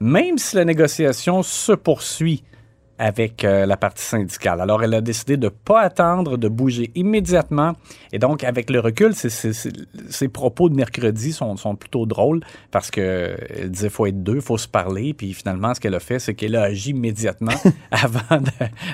même 0.00 0.38
si 0.38 0.56
la 0.56 0.64
négociation 0.64 1.44
se 1.44 1.72
poursuit 1.72 2.42
avec 2.96 3.44
euh, 3.44 3.66
la 3.66 3.76
partie 3.76 4.04
syndicale. 4.04 4.60
Alors, 4.60 4.84
elle 4.84 4.94
a 4.94 5.00
décidé 5.00 5.36
de 5.36 5.46
ne 5.46 5.48
pas 5.50 5.80
attendre, 5.80 6.36
de 6.36 6.46
bouger 6.48 6.92
immédiatement. 6.94 7.72
Et 8.12 8.20
donc, 8.20 8.44
avec 8.44 8.70
le 8.70 8.78
recul, 8.78 9.14
ses 9.16 10.28
propos 10.28 10.68
de 10.68 10.76
mercredi 10.76 11.32
sont, 11.32 11.56
sont 11.56 11.74
plutôt 11.74 12.06
drôles 12.06 12.40
parce 12.70 12.92
qu'elle 12.92 13.68
disait 13.68 13.90
faut 13.90 14.06
être 14.06 14.22
deux, 14.22 14.40
faut 14.40 14.58
se 14.58 14.68
parler. 14.68 15.12
Puis 15.12 15.32
finalement, 15.34 15.74
ce 15.74 15.80
qu'elle 15.80 15.94
a 15.96 16.00
fait, 16.00 16.20
c'est 16.20 16.34
qu'elle 16.34 16.54
a 16.54 16.62
agi 16.62 16.90
immédiatement 16.90 17.50
avant 17.90 18.40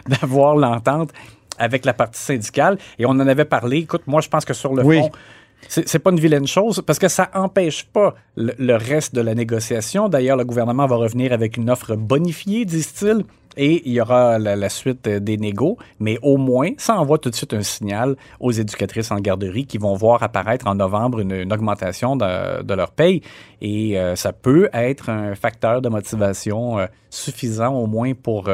d'avoir 0.08 0.56
l'entente 0.56 1.12
avec 1.58 1.84
la 1.84 1.92
partie 1.92 2.20
syndicale. 2.22 2.78
Et 2.98 3.04
on 3.04 3.10
en 3.10 3.20
avait 3.28 3.44
parlé. 3.44 3.78
Écoute, 3.78 4.02
moi, 4.06 4.22
je 4.22 4.30
pense 4.30 4.46
que 4.46 4.54
sur 4.54 4.74
le 4.74 4.82
Oui. 4.82 4.98
fond, 5.00 5.10
C'est 5.68 5.98
pas 5.98 6.10
une 6.10 6.20
vilaine 6.20 6.46
chose 6.46 6.82
parce 6.84 6.98
que 6.98 7.08
ça 7.08 7.30
empêche 7.34 7.84
pas 7.84 8.14
le, 8.36 8.74
reste 8.74 9.14
de 9.14 9.20
la 9.20 9.34
négociation. 9.34 10.08
D'ailleurs, 10.08 10.36
le 10.36 10.44
gouvernement 10.44 10.86
va 10.86 10.96
revenir 10.96 11.32
avec 11.32 11.56
une 11.56 11.70
offre 11.70 11.94
bonifiée, 11.94 12.64
disent-ils. 12.64 13.24
Et 13.56 13.82
il 13.84 13.92
y 13.92 14.00
aura 14.00 14.38
la, 14.38 14.68
suite 14.68 15.06
euh, 15.08 15.18
des 15.18 15.36
négos, 15.36 15.76
mais 15.98 16.18
au 16.22 16.36
moins, 16.36 16.70
ça 16.78 16.96
envoie 16.98 17.18
tout 17.18 17.30
de 17.30 17.34
suite 17.34 17.52
un 17.52 17.64
signal 17.64 18.14
aux 18.38 18.52
éducatrices 18.52 19.10
en 19.10 19.16
garderie 19.16 19.66
qui 19.66 19.76
vont 19.76 19.94
voir 19.94 20.22
apparaître 20.22 20.68
en 20.68 20.76
novembre 20.76 21.18
une, 21.18 21.52
augmentation 21.52 22.14
de, 22.14 22.74
leur 22.74 22.92
paye. 22.92 23.22
Et 23.60 23.98
euh, 23.98 24.14
ça 24.14 24.32
peut 24.32 24.68
être 24.72 25.10
un 25.10 25.34
facteur 25.34 25.82
de 25.82 25.88
motivation 25.88 26.78
euh, 26.78 26.86
suffisant 27.10 27.74
au 27.74 27.86
moins 27.86 28.14
pour 28.14 28.48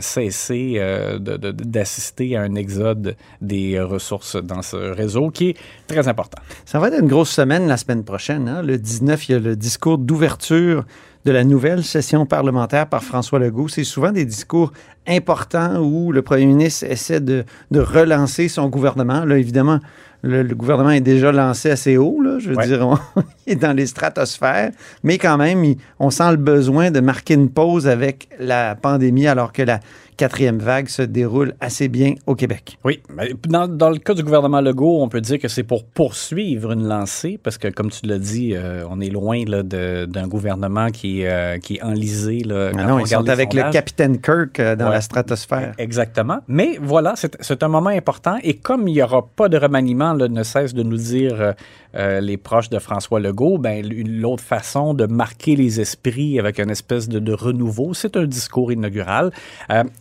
cesser 0.00 0.74
euh, 0.78 1.18
de- 1.18 1.36
de- 1.36 1.50
d'assister 1.50 2.36
à 2.36 2.42
un 2.42 2.54
exode 2.54 3.16
des 3.40 3.74
euh, 3.76 3.84
ressources 3.86 4.36
dans 4.36 4.62
ce 4.62 4.76
réseau 4.76 5.30
qui 5.30 5.50
est 5.50 5.56
très 5.86 6.08
important. 6.08 6.40
Ça 6.64 6.78
va 6.78 6.88
être 6.88 7.00
une 7.00 7.08
grosse 7.08 7.30
semaine 7.30 7.66
la 7.68 7.76
semaine 7.76 8.04
prochaine. 8.04 8.48
hein. 8.48 8.62
Le 8.62 8.78
19, 8.78 9.28
il 9.28 9.32
y 9.32 9.34
a 9.34 9.38
le 9.38 9.56
discours 9.56 9.98
d'ouverture 9.98 10.84
de 11.24 11.32
la 11.32 11.44
nouvelle 11.44 11.82
session 11.84 12.26
parlementaire 12.26 12.86
par 12.86 13.02
François 13.02 13.38
Legault. 13.38 13.68
C'est 13.68 13.84
souvent 13.84 14.12
des 14.12 14.24
discours 14.26 14.72
importants 15.06 15.76
où 15.80 16.12
le 16.12 16.22
premier 16.22 16.46
ministre 16.46 16.84
essaie 16.84 17.20
de, 17.20 17.44
de 17.70 17.80
relancer 17.80 18.48
son 18.48 18.68
gouvernement. 18.68 19.24
Là, 19.24 19.38
évidemment, 19.38 19.80
le, 20.24 20.42
le 20.42 20.54
gouvernement 20.54 20.90
est 20.90 21.00
déjà 21.00 21.30
lancé 21.32 21.70
assez 21.70 21.96
haut. 21.96 22.20
Là, 22.22 22.38
je 22.38 22.50
veux 22.50 22.56
Ouais. 22.56 22.66
dire, 22.66 22.86
on 22.88 22.98
il 23.46 23.52
est 23.52 23.56
dans 23.56 23.72
les 23.76 23.86
stratosphères. 23.86 24.70
Mais 25.02 25.18
quand 25.18 25.36
même, 25.36 25.64
il- 25.64 25.76
on 26.00 26.10
sent 26.10 26.30
le 26.32 26.36
besoin 26.38 26.90
de 26.90 27.00
marquer 27.00 27.34
une 27.34 27.50
pause 27.50 27.86
avec 27.86 28.28
la 28.38 28.74
pandémie 28.74 29.26
alors 29.26 29.52
que 29.52 29.62
la 29.62 29.80
quatrième 30.16 30.58
vague 30.58 30.88
se 30.88 31.02
déroule 31.02 31.54
assez 31.60 31.88
bien 31.88 32.14
au 32.26 32.34
Québec. 32.34 32.78
Oui, 32.84 33.00
dans, 33.48 33.68
dans 33.68 33.90
le 33.90 33.98
cas 33.98 34.14
du 34.14 34.22
gouvernement 34.22 34.60
Legault, 34.60 35.02
on 35.02 35.08
peut 35.08 35.20
dire 35.20 35.38
que 35.38 35.48
c'est 35.48 35.62
pour 35.62 35.84
poursuivre 35.84 36.72
une 36.72 36.86
lancée, 36.86 37.38
parce 37.42 37.58
que 37.58 37.68
comme 37.68 37.90
tu 37.90 38.06
l'as 38.06 38.18
dit, 38.18 38.54
euh, 38.54 38.84
on 38.90 39.00
est 39.00 39.08
loin 39.10 39.44
là, 39.46 39.62
de- 39.62 40.04
d'un 40.06 40.28
gouvernement 40.28 40.90
qui, 40.90 41.24
euh, 41.26 41.58
qui 41.58 41.76
est 41.76 41.82
enlisé. 41.82 42.40
Là, 42.40 42.70
Ah 42.76 42.84
non, 42.84 42.94
on 42.94 42.98
ils 43.00 43.08
sont 43.08 43.28
avec 43.28 43.52
le 43.54 43.70
capitaine 43.70 44.20
Kirk 44.20 44.60
euh, 44.60 44.76
dans 44.76 44.86
Ouais. 44.86 44.92
la 44.92 45.00
stratosphère. 45.00 45.72
Exactement. 45.78 46.38
Mais 46.48 46.78
voilà, 46.80 47.14
c'est 47.16 47.36
c'est 47.40 47.62
un 47.62 47.68
moment 47.68 47.90
important. 47.90 48.36
Et 48.42 48.54
comme 48.54 48.86
il 48.88 48.94
n'y 48.94 49.02
aura 49.02 49.26
pas 49.26 49.48
de 49.48 49.56
remaniement, 49.56 50.12
là, 50.12 50.28
ne 50.28 50.42
cesse 50.42 50.74
de 50.74 50.82
nous 50.82 50.96
dire 50.96 51.54
les 51.96 52.36
proches 52.36 52.70
de 52.70 52.78
François 52.80 53.20
Legault, 53.20 53.58
ben, 53.58 53.86
l'autre 53.88 54.42
façon 54.42 54.94
de 54.94 55.06
marquer 55.06 55.54
les 55.54 55.80
esprits 55.80 56.40
avec 56.40 56.58
une 56.58 56.70
espèce 56.70 57.08
de, 57.08 57.20
de 57.20 57.32
renouveau, 57.32 57.94
c'est 57.94 58.16
un 58.16 58.24
discours 58.26 58.72
inaugural. 58.72 59.30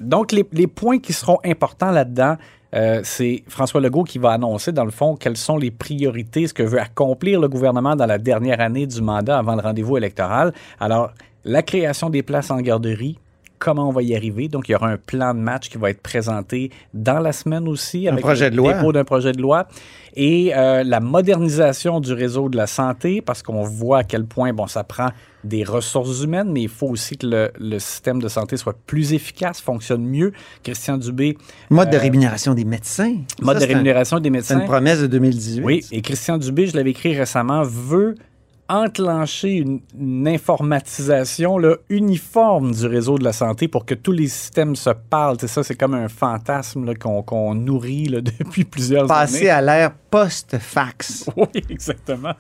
Donc, 0.08 0.32
les, 0.32 0.46
les 0.52 0.68
points 0.68 1.00
qui 1.00 1.14
seront 1.14 1.40
importants 1.44 1.92
là-dedans, 1.92 2.38
euh, 2.74 3.02
c'est 3.04 3.44
François 3.48 3.82
Legault 3.82 4.04
qui 4.04 4.18
va 4.18 4.32
annoncer, 4.32 4.72
dans 4.72 4.86
le 4.86 4.92
fond, 4.92 5.16
quelles 5.16 5.38
sont 5.38 5.58
les 5.58 5.72
priorités, 5.72 6.48
ce 6.48 6.54
que 6.54 6.64
veut 6.64 6.80
accomplir 6.80 7.40
le 7.40 7.48
gouvernement 7.48 7.96
dans 7.96 8.08
la 8.08 8.18
dernière 8.18 8.60
année 8.62 8.88
du 8.88 9.02
mandat 9.02 9.38
avant 9.38 9.56
le 9.56 9.62
rendez-vous 9.62 9.98
électoral. 9.98 10.54
Alors, 10.80 11.12
la 11.46 11.62
création 11.62 12.10
des 12.10 12.24
places 12.24 12.50
en 12.50 12.58
garderie, 12.62 13.20
comment 13.64 13.88
on 13.88 13.92
va 13.92 14.02
y 14.04 14.14
arriver. 14.16 14.50
Donc, 14.50 14.68
il 14.68 14.74
y 14.74 14.76
aura 14.76 14.90
un 14.90 14.98
plan 14.98 15.34
de 15.34 15.40
match 15.40 15.70
qui 15.70 15.78
va 15.78 15.90
être 15.90 16.02
présenté 16.02 16.70
dans 16.94 17.20
la 17.20 17.32
semaine 17.32 17.68
aussi. 17.70 18.08
Un 18.08 18.12
avec 18.14 18.24
projet 18.26 18.46
le 18.46 18.52
de 18.52 18.58
loi. 18.58 18.74
dépôt 18.74 18.92
d'un 18.92 19.06
projet 19.06 19.32
de 19.32 19.42
loi. 19.42 19.68
Et 20.16 20.54
euh, 20.56 20.84
la 20.84 21.00
modernisation 21.00 22.00
du 22.00 22.14
réseau 22.14 22.50
de 22.50 22.58
la 22.58 22.68
santé, 22.68 23.22
parce 23.22 23.42
qu'on 23.42 23.64
voit 23.64 24.00
à 24.00 24.04
quel 24.04 24.26
point, 24.26 24.54
bon, 24.54 24.68
ça 24.68 24.84
prend 24.84 25.10
des 25.44 25.64
ressources 25.64 26.22
humaines, 26.24 26.50
mais 26.52 26.62
il 26.64 26.70
faut 26.70 26.88
aussi 26.88 27.18
que 27.18 27.26
le, 27.26 27.52
le 27.60 27.80
système 27.80 28.22
de 28.22 28.28
santé 28.28 28.56
soit 28.58 28.76
plus 28.86 29.14
efficace, 29.14 29.60
fonctionne 29.62 30.06
mieux. 30.06 30.32
Christian 30.64 30.98
Dubé, 30.98 31.38
Mode 31.70 31.90
de 31.90 31.96
Euh, 31.96 32.00
rémunération 32.00 32.54
des 32.54 32.66
médecins. 32.66 33.16
mode 33.42 33.48
Ça, 33.48 33.54
de 33.56 33.60
c'est 33.60 33.66
un- 33.66 33.78
rémunération 33.78 34.20
des 34.20 34.28
C'est 34.28 34.32
médecins. 34.32 34.60
une 34.60 34.66
promesse 34.66 35.00
de 35.02 35.08
2018. 35.08 35.64
Oui, 35.64 35.86
et 35.92 36.02
Christian 36.02 36.38
Dubé, 36.38 36.68
je 36.68 36.76
l'avais 36.78 36.92
écrit 36.92 37.18
récemment, 37.18 37.64
veut 37.64 38.16
enclencher 38.70 39.58
une, 39.58 39.82
une 40.00 40.28
informatisation 40.28 41.58
là, 41.58 41.76
uniforme 41.90 42.72
du 42.74 42.86
réseau 42.88 43.18
de 43.18 43.24
la 43.24 43.34
santé 43.34 43.68
pour 43.68 43.86
que 43.86 43.94
tous 43.94 44.12
les 44.12 44.28
systèmes 44.28 44.76
se 44.76 44.90
parlent. 44.90 45.38
C'est 45.40 45.48
ça, 45.48 45.64
c'est 45.64 45.76
comme 45.76 45.94
un 45.94 46.10
fantasme 46.10 46.94
qu'on 46.96 47.56
nourrit 47.56 48.06
là, 48.06 48.22
depuis 48.40 48.64
plusieurs 48.64 49.08
Passer 49.08 49.50
années. 49.50 49.50
à 49.50 49.62
l'ère 49.62 49.92
post-fax. 50.10 51.30
Oui, 51.38 51.64
exactement. 51.70 52.34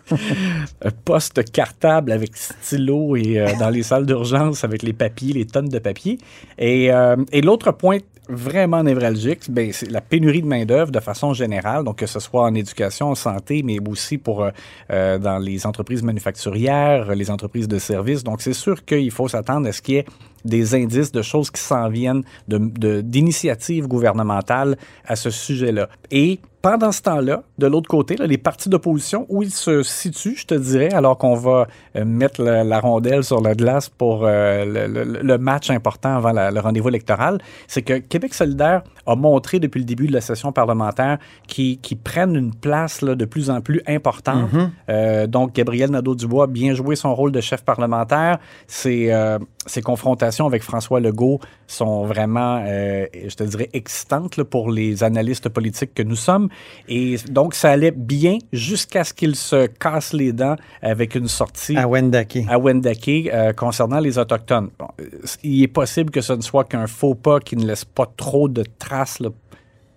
Un 0.81 0.91
poste 1.03 1.51
cartable 1.51 2.11
avec 2.11 2.35
stylo 2.37 3.15
et 3.15 3.39
euh, 3.39 3.49
dans 3.59 3.69
les 3.69 3.83
salles 3.83 4.05
d'urgence 4.05 4.63
avec 4.63 4.83
les 4.83 4.93
papiers, 4.93 5.33
les 5.33 5.45
tonnes 5.45 5.69
de 5.69 5.79
papier. 5.79 6.19
Et, 6.57 6.91
euh, 6.91 7.15
et 7.31 7.41
l'autre 7.41 7.71
point 7.71 7.97
vraiment 8.29 8.83
névralgique, 8.83 9.49
ben, 9.49 9.71
c'est 9.73 9.89
la 9.89 10.01
pénurie 10.01 10.41
de 10.41 10.47
main-d'œuvre 10.47 10.91
de 10.91 10.99
façon 10.99 11.33
générale, 11.33 11.83
donc 11.83 11.97
que 11.97 12.05
ce 12.05 12.19
soit 12.19 12.43
en 12.43 12.53
éducation, 12.53 13.09
en 13.09 13.15
santé, 13.15 13.63
mais 13.63 13.77
aussi 13.87 14.17
pour 14.17 14.43
euh, 14.43 14.51
euh, 14.91 15.17
dans 15.17 15.37
les 15.37 15.65
entreprises 15.65 16.03
manufacturières, 16.03 17.13
les 17.15 17.29
entreprises 17.29 17.67
de 17.67 17.77
services. 17.77 18.23
Donc, 18.23 18.41
c'est 18.41 18.53
sûr 18.53 18.85
qu'il 18.85 19.11
faut 19.11 19.27
s'attendre 19.27 19.67
à 19.67 19.71
ce 19.71 19.81
qu'il 19.81 19.95
y 19.95 19.97
ait 19.97 20.05
des 20.45 20.75
indices 20.75 21.11
de 21.11 21.21
choses 21.21 21.49
qui 21.51 21.61
s'en 21.61 21.89
viennent, 21.89 22.23
de- 22.47 22.57
de- 22.57 23.01
d'initiatives 23.01 23.87
gouvernementales 23.87 24.77
à 25.07 25.15
ce 25.15 25.29
sujet-là. 25.29 25.87
Et 26.11 26.39
pendant 26.61 26.93
ce 26.93 27.01
temps-là, 27.01 27.43
de 27.57 27.67
l'autre 27.67 27.89
côté, 27.89 28.15
là, 28.15 28.25
les 28.25 28.37
partis 28.37 28.69
d'opposition, 28.69 29.25
où 29.27 29.43
ils 29.43 29.51
se 29.51 29.83
situent, 29.83 30.37
je 30.37 30.45
te 30.45 30.53
dirais, 30.55 30.93
alors 30.93 31.17
qu'on 31.17 31.35
va 31.35 31.67
euh, 31.97 32.05
mettre 32.05 32.41
la, 32.41 32.63
la 32.63 32.79
rondelle 32.79 33.25
sur 33.25 33.41
la 33.41 33.53
glace 33.53 33.89
pour 33.89 34.21
euh, 34.23 34.63
le, 34.63 34.87
le- 35.03 35.21
le 35.21 35.37
match 35.37 35.69
important 35.69 36.15
avant 36.15 36.31
la- 36.31 36.51
le 36.51 36.59
rendez-vous 36.61 36.87
électoral, 36.87 37.39
c'est 37.67 37.81
que 37.81 37.97
Québec 37.97 38.33
solidaire 38.33 38.83
a 39.05 39.15
montré 39.17 39.59
depuis 39.59 39.79
le 39.79 39.85
début 39.85 40.07
de 40.07 40.13
la 40.13 40.21
session 40.21 40.53
parlementaire 40.53 41.17
qu'ils 41.47 41.77
prennent 42.01 42.35
une 42.37 42.53
place 42.55 43.01
là, 43.01 43.15
de 43.15 43.25
plus 43.25 43.49
en 43.49 43.59
plus 43.59 43.81
importante. 43.85 44.49
Euh, 44.89 45.27
donc, 45.27 45.53
Gabriel 45.55 45.89
Nadeau-Dubois 45.91 46.45
a 46.45 46.47
bien 46.47 46.73
joué 46.75 46.95
son 46.95 47.13
rôle 47.13 47.33
de 47.33 47.41
chef 47.41 47.61
parlementaire. 47.65 48.39
Euh, 48.85 49.37
ses 49.65 49.81
confrontations 49.81 50.45
avec 50.45 50.63
François 50.63 50.99
Legault 50.99 51.39
sont 51.67 52.05
vraiment, 52.05 52.63
euh, 52.65 53.05
je 53.13 53.35
te 53.35 53.43
dirais, 53.43 53.69
excitantes 53.73 54.37
là, 54.37 54.45
pour 54.45 54.71
les 54.71 55.03
analystes 55.03 55.49
politiques 55.49 55.93
que 55.93 56.03
nous 56.03 56.15
sommes. 56.15 56.49
Et 56.87 57.15
donc, 57.29 57.55
ça 57.55 57.71
allait 57.71 57.91
bien 57.91 58.37
jusqu'à 58.51 59.03
ce 59.03 59.13
qu'il 59.13 59.35
se 59.35 59.67
casse 59.67 60.13
les 60.13 60.33
dents 60.33 60.55
avec 60.81 61.15
une 61.15 61.27
sortie 61.27 61.77
À 61.77 61.87
Wendake. 61.87 62.39
à 62.49 62.57
Wendake 62.59 63.07
euh, 63.07 63.53
concernant 63.53 63.99
les 63.99 64.17
Autochtones. 64.17 64.69
Bon, 64.77 64.87
euh, 64.99 65.05
il 65.43 65.63
est 65.63 65.67
possible 65.67 66.11
que 66.11 66.21
ce 66.21 66.33
ne 66.33 66.41
soit 66.41 66.65
qu'un 66.65 66.87
faux 66.87 67.15
pas 67.15 67.39
qui 67.39 67.55
ne 67.55 67.65
laisse 67.65 67.85
pas 67.85 68.05
trop 68.17 68.49
de 68.49 68.63
traces 68.79 69.19
là, 69.19 69.29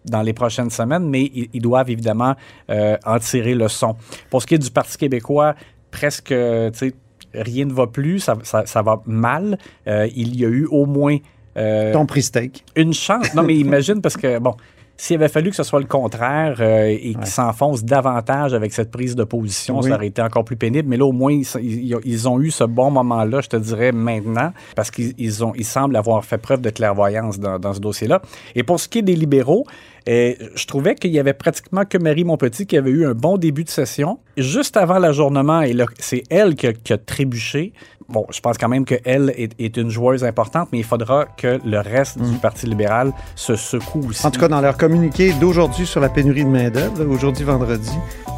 dans 0.04 0.23
les 0.23 0.32
prochaines 0.32 0.70
semaines, 0.70 1.08
mais 1.08 1.30
ils, 1.35 1.49
ils 1.52 1.62
doivent 1.62 1.90
évidemment 1.90 2.35
euh, 2.70 2.96
en 3.04 3.18
tirer 3.18 3.54
le 3.54 3.68
son. 3.68 3.96
Pour 4.30 4.42
ce 4.42 4.46
qui 4.46 4.54
est 4.54 4.58
du 4.58 4.70
Parti 4.70 4.96
québécois, 4.96 5.54
presque, 5.90 6.28
tu 6.28 6.35
sais, 6.73 6.94
rien 7.36 7.64
ne 7.66 7.72
va 7.72 7.86
plus, 7.86 8.20
ça, 8.20 8.36
ça- 8.42 8.66
ça 8.66 8.82
va 8.82 9.02
mal. 9.06 9.58
Euh, 9.86 10.08
il 10.14 10.38
y 10.38 10.44
a 10.44 10.48
eu 10.48 10.66
au 10.70 10.86
moins 10.86 11.16
euh, 11.56 11.92
Ton 11.92 12.04
prix 12.06 12.22
steak. 12.22 12.64
une 12.76 12.92
chance. 12.92 13.32
Non, 13.34 13.42
mais 13.42 13.54
imagine 13.56 14.00
parce 14.02 14.16
que, 14.16 14.38
bon, 14.38 14.54
s'il 14.96 15.16
avait 15.16 15.28
fallu 15.28 15.50
que 15.50 15.56
ce 15.56 15.62
soit 15.62 15.80
le 15.80 15.86
contraire 15.86 16.56
euh, 16.60 16.86
et 16.86 17.14
qu'ils 17.14 17.26
s'enfoncent 17.26 17.84
davantage 17.84 18.54
avec 18.54 18.72
cette 18.72 18.90
prise 18.90 19.14
de 19.14 19.24
position, 19.24 19.78
Oui. 19.78 19.88
ça 19.90 19.96
aurait 19.96 20.06
été 20.06 20.22
encore 20.22 20.44
plus 20.44 20.56
pénible. 20.56 20.88
Mais 20.88 20.96
là, 20.96 21.04
au 21.04 21.12
moins, 21.12 21.32
ils, 21.32 22.28
ont 22.28 22.40
eu 22.40 22.50
ce 22.50 22.64
bon 22.64 22.90
moment-là, 22.90 23.40
je 23.40 23.48
te 23.48 23.56
dirais, 23.56 23.92
maintenant, 23.92 24.52
parce 24.74 24.90
qu'ils 24.90 25.12
ils 25.18 25.44
ont, 25.44 25.52
ils 25.54 25.64
semblent 25.64 25.96
avoir 25.96 26.24
fait 26.24 26.38
preuve 26.38 26.60
de 26.60 26.70
clairvoyance 26.70 27.38
dans, 27.38 27.58
dans 27.58 27.74
ce 27.74 27.80
dossier-là. 27.80 28.22
Et 28.54 28.62
pour 28.62 28.80
ce 28.80 28.88
qui 28.88 28.98
est 28.98 29.02
des 29.02 29.16
libéraux, 29.16 29.64
euh, 30.08 30.34
je 30.54 30.66
trouvais 30.66 30.94
qu'il 30.94 31.10
y 31.10 31.18
avait 31.18 31.34
pratiquement 31.34 31.84
que 31.84 31.98
Marie 31.98 32.24
Montpetit 32.24 32.66
qui 32.66 32.76
avait 32.76 32.90
eu 32.90 33.06
un 33.06 33.14
bon 33.14 33.36
début 33.38 33.64
de 33.64 33.68
session. 33.68 34.18
Juste 34.36 34.76
avant 34.76 34.98
l'ajournement, 34.98 35.62
et 35.62 35.72
là, 35.72 35.86
c'est 35.98 36.22
elle 36.30 36.54
qui 36.54 36.68
a, 36.68 36.72
qui 36.72 36.92
a 36.92 36.98
trébuché. 36.98 37.72
Bon, 38.08 38.25
je 38.30 38.40
pense 38.40 38.56
quand 38.56 38.68
même 38.68 38.84
qu'elle 38.84 39.32
est, 39.36 39.50
est 39.58 39.76
une 39.76 39.90
joueuse 39.90 40.25
importante, 40.25 40.68
mais 40.72 40.78
il 40.78 40.84
faudra 40.84 41.25
que 41.25 41.58
le 41.64 41.80
reste 41.80 42.18
du 42.18 42.38
Parti 42.38 42.66
libéral 42.66 43.12
se 43.34 43.56
secoue 43.56 44.08
aussi. 44.08 44.25
En 44.25 44.30
tout 44.30 44.40
cas, 44.40 44.48
dans 44.48 44.60
leur 44.60 44.76
communiqué 44.76 45.32
d'aujourd'hui 45.34 45.86
sur 45.86 46.00
la 46.00 46.08
pénurie 46.08 46.44
de 46.44 46.48
main-d'œuvre, 46.48 47.04
aujourd'hui 47.06 47.44
vendredi, 47.44 47.90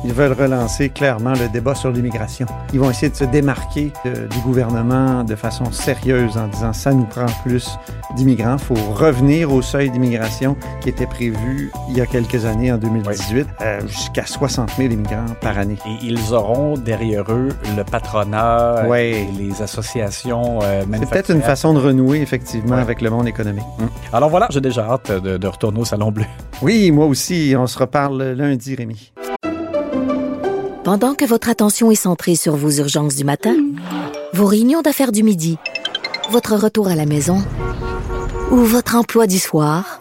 ils 0.04 0.12
veulent 0.12 0.32
relancer 0.32 0.88
clairement 0.88 1.32
le 1.32 1.48
débat 1.48 1.75
sur 1.75 1.90
l'immigration. 1.90 2.46
Ils 2.72 2.80
vont 2.80 2.90
essayer 2.90 3.10
de 3.10 3.16
se 3.16 3.25
démarquer 3.25 3.92
euh, 4.06 4.26
du 4.28 4.38
gouvernement 4.40 5.25
de 5.25 5.34
façon 5.34 5.70
sérieuse 5.72 6.37
en 6.37 6.46
disant 6.46 6.72
ça 6.72 6.92
nous 6.92 7.04
prend 7.04 7.26
plus 7.44 7.78
d'immigrants. 8.16 8.56
Il 8.58 8.64
faut 8.64 8.92
revenir 8.92 9.52
au 9.52 9.60
seuil 9.60 9.90
d'immigration 9.90 10.56
qui 10.80 10.88
était 10.88 11.06
prévu 11.06 11.70
il 11.90 11.96
y 11.96 12.00
a 12.00 12.06
quelques 12.06 12.44
années, 12.44 12.72
en 12.72 12.78
2018, 12.78 13.46
euh, 13.60 13.80
jusqu'à 13.88 14.25
60 14.25 14.70
000 14.76 14.92
immigrants 14.92 15.26
par 15.40 15.58
année. 15.58 15.78
Et 15.87 16.06
ils 16.06 16.32
auront 16.32 16.76
derrière 16.76 17.30
eux 17.30 17.48
le 17.76 17.84
patronat, 17.84 18.84
et 18.98 19.26
les 19.37 19.57
associations 19.60 20.58
euh, 20.62 20.82
C'est 20.92 21.10
peut-être 21.10 21.30
une 21.30 21.42
façon 21.42 21.74
de 21.74 21.78
renouer 21.80 22.20
effectivement 22.20 22.76
Ouais. 22.76 22.82
avec 22.82 23.00
le 23.00 23.10
monde 23.10 23.26
économique. 23.28 23.64
Alors 24.12 24.30
voilà, 24.30 24.46
j'ai 24.50 24.60
déjà 24.60 24.86
hâte 24.90 25.10
de, 25.12 25.36
de 25.36 25.46
retourner 25.46 25.80
au 25.80 25.84
Salon 25.84 26.10
Bleu. 26.12 26.24
Oui, 26.62 26.90
moi 26.90 27.06
aussi. 27.06 27.54
On 27.58 27.66
se 27.66 27.78
reparle 27.78 28.22
lundi, 28.32 28.74
Rémi. 28.74 29.12
Pendant 30.84 31.14
que 31.14 31.24
votre 31.24 31.48
attention 31.50 31.90
est 31.90 31.94
centrée 31.96 32.34
sur 32.34 32.56
vos 32.56 32.70
urgences 32.70 33.14
du 33.16 33.24
matin, 33.24 33.54
vos 34.32 34.46
réunions 34.46 34.80
d'affaires 34.80 35.12
du 35.12 35.22
midi, 35.22 35.58
votre 36.30 36.56
retour 36.56 36.88
à 36.88 36.94
la 36.94 37.04
maison 37.06 37.42
ou 38.50 38.56
votre 38.56 38.94
emploi 38.96 39.26
du 39.26 39.38
soir, 39.38 40.00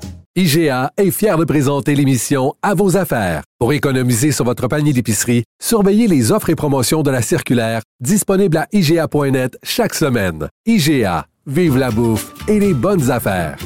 IGA 0.37 0.93
est 0.95 1.11
fier 1.11 1.37
de 1.37 1.43
présenter 1.43 1.93
l'émission 1.93 2.53
À 2.61 2.73
vos 2.73 2.95
affaires. 2.95 3.43
Pour 3.59 3.73
économiser 3.73 4.31
sur 4.31 4.45
votre 4.45 4.69
panier 4.69 4.93
d'épicerie, 4.93 5.43
surveillez 5.61 6.07
les 6.07 6.31
offres 6.31 6.49
et 6.49 6.55
promotions 6.55 7.03
de 7.03 7.11
la 7.11 7.21
circulaire 7.21 7.81
disponible 7.99 8.55
à 8.55 8.65
IGA.net 8.71 9.57
chaque 9.61 9.93
semaine. 9.93 10.47
IGA, 10.65 11.25
vive 11.47 11.77
la 11.77 11.91
bouffe 11.91 12.31
et 12.47 12.61
les 12.61 12.73
bonnes 12.73 13.11
affaires. 13.11 13.57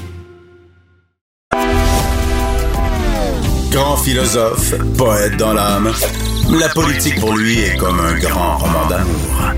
Grand 3.69 3.97
philosophe, 3.97 4.73
poète 4.97 5.37
dans 5.37 5.53
l'âme, 5.53 5.91
la 6.49 6.69
politique 6.69 7.19
pour 7.19 7.37
lui 7.37 7.59
est 7.59 7.77
comme 7.77 7.99
un 7.99 8.17
grand 8.17 8.57
roman 8.57 8.87
d'amour. 8.87 9.51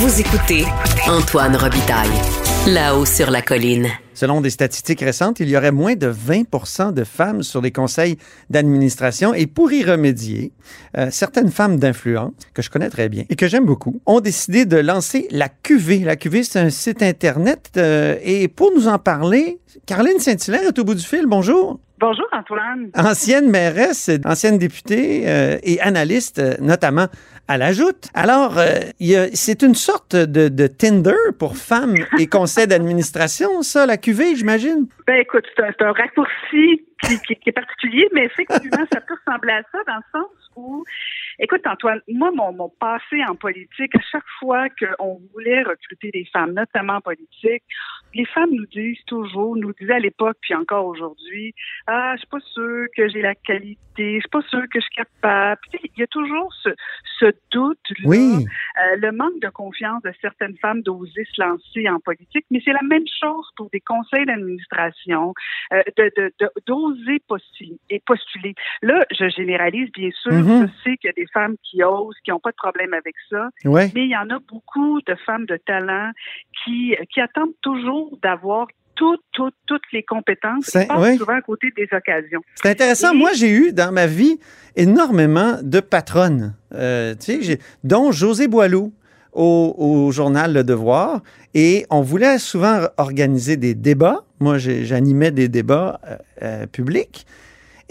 Vous 0.00 0.18
écoutez 0.18 0.64
Antoine 1.06 1.56
Robitaille, 1.56 2.08
là-haut 2.66 3.06
sur 3.06 3.30
la 3.30 3.42
colline. 3.42 3.88
Selon 4.12 4.40
des 4.40 4.50
statistiques 4.50 5.00
récentes, 5.00 5.40
il 5.40 5.48
y 5.48 5.56
aurait 5.56 5.72
moins 5.72 5.94
de 5.94 6.06
20 6.06 6.92
de 6.92 7.04
femmes 7.04 7.42
sur 7.42 7.62
les 7.62 7.70
conseils 7.70 8.18
d'administration 8.50 9.32
et 9.32 9.46
pour 9.46 9.72
y 9.72 9.82
remédier, 9.82 10.52
euh, 10.98 11.08
certaines 11.10 11.50
femmes 11.50 11.78
d'influence, 11.78 12.32
que 12.52 12.60
je 12.60 12.68
connais 12.68 12.90
très 12.90 13.08
bien 13.08 13.24
et 13.30 13.36
que 13.36 13.48
j'aime 13.48 13.64
beaucoup, 13.64 14.00
ont 14.04 14.20
décidé 14.20 14.66
de 14.66 14.76
lancer 14.76 15.26
la 15.30 15.48
QV. 15.48 16.00
La 16.00 16.16
QV, 16.16 16.42
c'est 16.42 16.58
un 16.58 16.70
site 16.70 17.02
Internet 17.02 17.70
euh, 17.76 18.16
et 18.22 18.48
pour 18.48 18.72
nous 18.74 18.88
en 18.88 18.98
parler, 18.98 19.58
Caroline 19.86 20.18
Saint-Hilaire 20.18 20.68
est 20.68 20.78
au 20.78 20.84
bout 20.84 20.94
du 20.94 21.04
fil. 21.04 21.24
Bonjour. 21.26 21.78
Bonjour 22.00 22.26
Antoine. 22.32 22.90
Ancienne 22.96 23.50
mairesse, 23.50 24.10
ancienne 24.24 24.56
députée 24.56 25.28
euh, 25.28 25.58
et 25.62 25.78
analyste, 25.80 26.38
euh, 26.38 26.54
notamment 26.58 27.08
à 27.46 27.58
la 27.58 27.72
Joute. 27.72 28.08
Alors, 28.14 28.56
euh, 28.58 28.78
c'est 29.34 29.60
une 29.62 29.74
sorte 29.74 30.16
de, 30.16 30.48
de 30.48 30.66
Tinder 30.66 31.12
pour 31.38 31.58
femmes 31.58 31.96
et 32.18 32.26
conseils 32.26 32.66
d'administration, 32.66 33.60
ça, 33.62 33.84
la 33.84 33.98
QV, 33.98 34.34
j'imagine? 34.36 34.86
Ben 35.06 35.20
écoute, 35.20 35.44
c'est 35.54 35.82
un, 35.82 35.92
raccourci 35.92 36.86
qui, 37.02 37.20
qui- 37.26 37.36
qui 37.36 37.48
est 37.48 37.52
particulier, 37.52 38.08
mais 38.14 38.24
effectivement, 38.24 38.84
ça 38.92 39.00
peut 39.02 39.14
ressembler 39.26 39.52
à 39.52 39.62
ça 39.70 39.78
dans 39.86 39.96
le 39.96 40.20
sens 40.20 40.30
où, 40.56 40.84
écoute 41.38 41.66
Antoine, 41.66 42.00
moi, 42.08 42.30
mon, 42.34 42.52
mon 42.52 42.68
passé 42.80 43.22
en 43.28 43.34
politique, 43.34 43.94
à 43.94 44.00
chaque 44.10 44.24
fois 44.38 44.68
qu'on 44.70 45.20
voulait 45.34 45.62
recruter 45.64 46.10
des 46.12 46.26
femmes, 46.32 46.52
notamment 46.54 46.94
en 46.94 47.00
politique, 47.02 47.62
les 48.14 48.24
femmes 48.26 48.50
nous 48.52 48.66
disent 48.66 49.02
toujours, 49.06 49.56
nous 49.56 49.72
disaient 49.80 49.94
à 49.94 49.98
l'époque, 49.98 50.36
puis 50.40 50.54
encore 50.54 50.86
aujourd'hui, 50.86 51.54
ah, 51.86 52.12
je 52.14 52.18
suis 52.20 52.28
pas 52.28 52.40
sûre 52.40 52.86
que 52.96 53.08
j'ai 53.08 53.22
la 53.22 53.34
qualité, 53.34 53.76
je 53.96 54.20
suis 54.20 54.28
pas 54.30 54.42
sûre 54.42 54.62
que 54.72 54.80
je 54.80 54.86
suis 54.86 54.94
capable. 54.96 55.60
Il 55.72 55.90
y 55.98 56.02
a 56.02 56.06
toujours 56.06 56.52
ce, 56.62 56.70
ce 57.18 57.26
doute-là, 57.52 58.04
Oui. 58.08 58.44
euh, 58.44 58.96
le 58.96 59.12
manque 59.12 59.40
de 59.40 59.48
confiance 59.48 60.02
de 60.02 60.12
certaines 60.20 60.56
femmes 60.58 60.82
d'oser 60.82 61.24
se 61.32 61.40
lancer 61.40 61.88
en 61.88 62.00
politique, 62.00 62.44
mais 62.50 62.60
c'est 62.64 62.72
la 62.72 62.82
même 62.82 63.04
chose 63.20 63.46
pour 63.56 63.68
des 63.70 63.80
conseils 63.80 64.26
d'administration, 64.26 65.34
euh, 65.72 65.82
de, 65.96 66.32
d'oser 66.66 67.18
postuler, 67.28 67.78
et 67.90 68.00
postuler. 68.00 68.54
Là, 68.82 69.04
je 69.10 69.28
généralise, 69.28 69.90
bien 69.92 70.10
sûr, 70.12 70.32
Mhm. 70.32 70.66
je 70.68 70.82
sais 70.82 70.96
qu'il 70.96 71.08
y 71.08 71.10
a 71.10 71.12
des 71.12 71.26
femmes 71.32 71.56
qui 71.62 71.82
osent, 71.84 72.16
qui 72.24 72.30
n'ont 72.30 72.40
pas 72.40 72.50
de 72.50 72.56
problème 72.56 72.94
avec 72.94 73.14
ça, 73.28 73.50
Ouais. 73.64 73.90
mais 73.94 74.04
il 74.04 74.10
y 74.10 74.16
en 74.16 74.30
a 74.30 74.38
beaucoup 74.48 75.00
de 75.02 75.14
femmes 75.26 75.46
de 75.46 75.56
talent 75.58 76.10
qui, 76.64 76.96
qui 77.12 77.20
attendent 77.20 77.54
toujours 77.62 77.99
d'avoir 78.22 78.66
toutes, 78.94 79.22
toutes, 79.32 79.54
toutes 79.66 79.82
les 79.92 80.02
compétences 80.02 80.64
C'est- 80.66 80.92
ouais. 80.92 81.16
souvent 81.16 81.34
à 81.36 81.40
côté 81.40 81.68
des 81.76 81.88
occasions. 81.92 82.40
C'est 82.62 82.68
intéressant. 82.70 83.14
Moi, 83.14 83.30
j'ai 83.34 83.48
eu 83.50 83.72
dans 83.72 83.92
ma 83.92 84.06
vie 84.06 84.38
énormément 84.76 85.58
de 85.62 85.80
patronnes, 85.80 86.54
euh, 86.74 87.14
tu 87.18 87.42
sais, 87.42 87.58
dont 87.84 88.12
José 88.12 88.46
Boileau 88.48 88.92
au, 89.32 89.74
au 89.78 90.10
journal 90.12 90.52
Le 90.52 90.64
Devoir. 90.64 91.22
Et 91.54 91.86
on 91.90 92.02
voulait 92.02 92.38
souvent 92.38 92.80
organiser 92.98 93.56
des 93.56 93.74
débats. 93.74 94.24
Moi, 94.38 94.58
j'animais 94.58 95.30
des 95.30 95.48
débats 95.48 96.00
euh, 96.06 96.16
euh, 96.42 96.66
publics. 96.66 97.26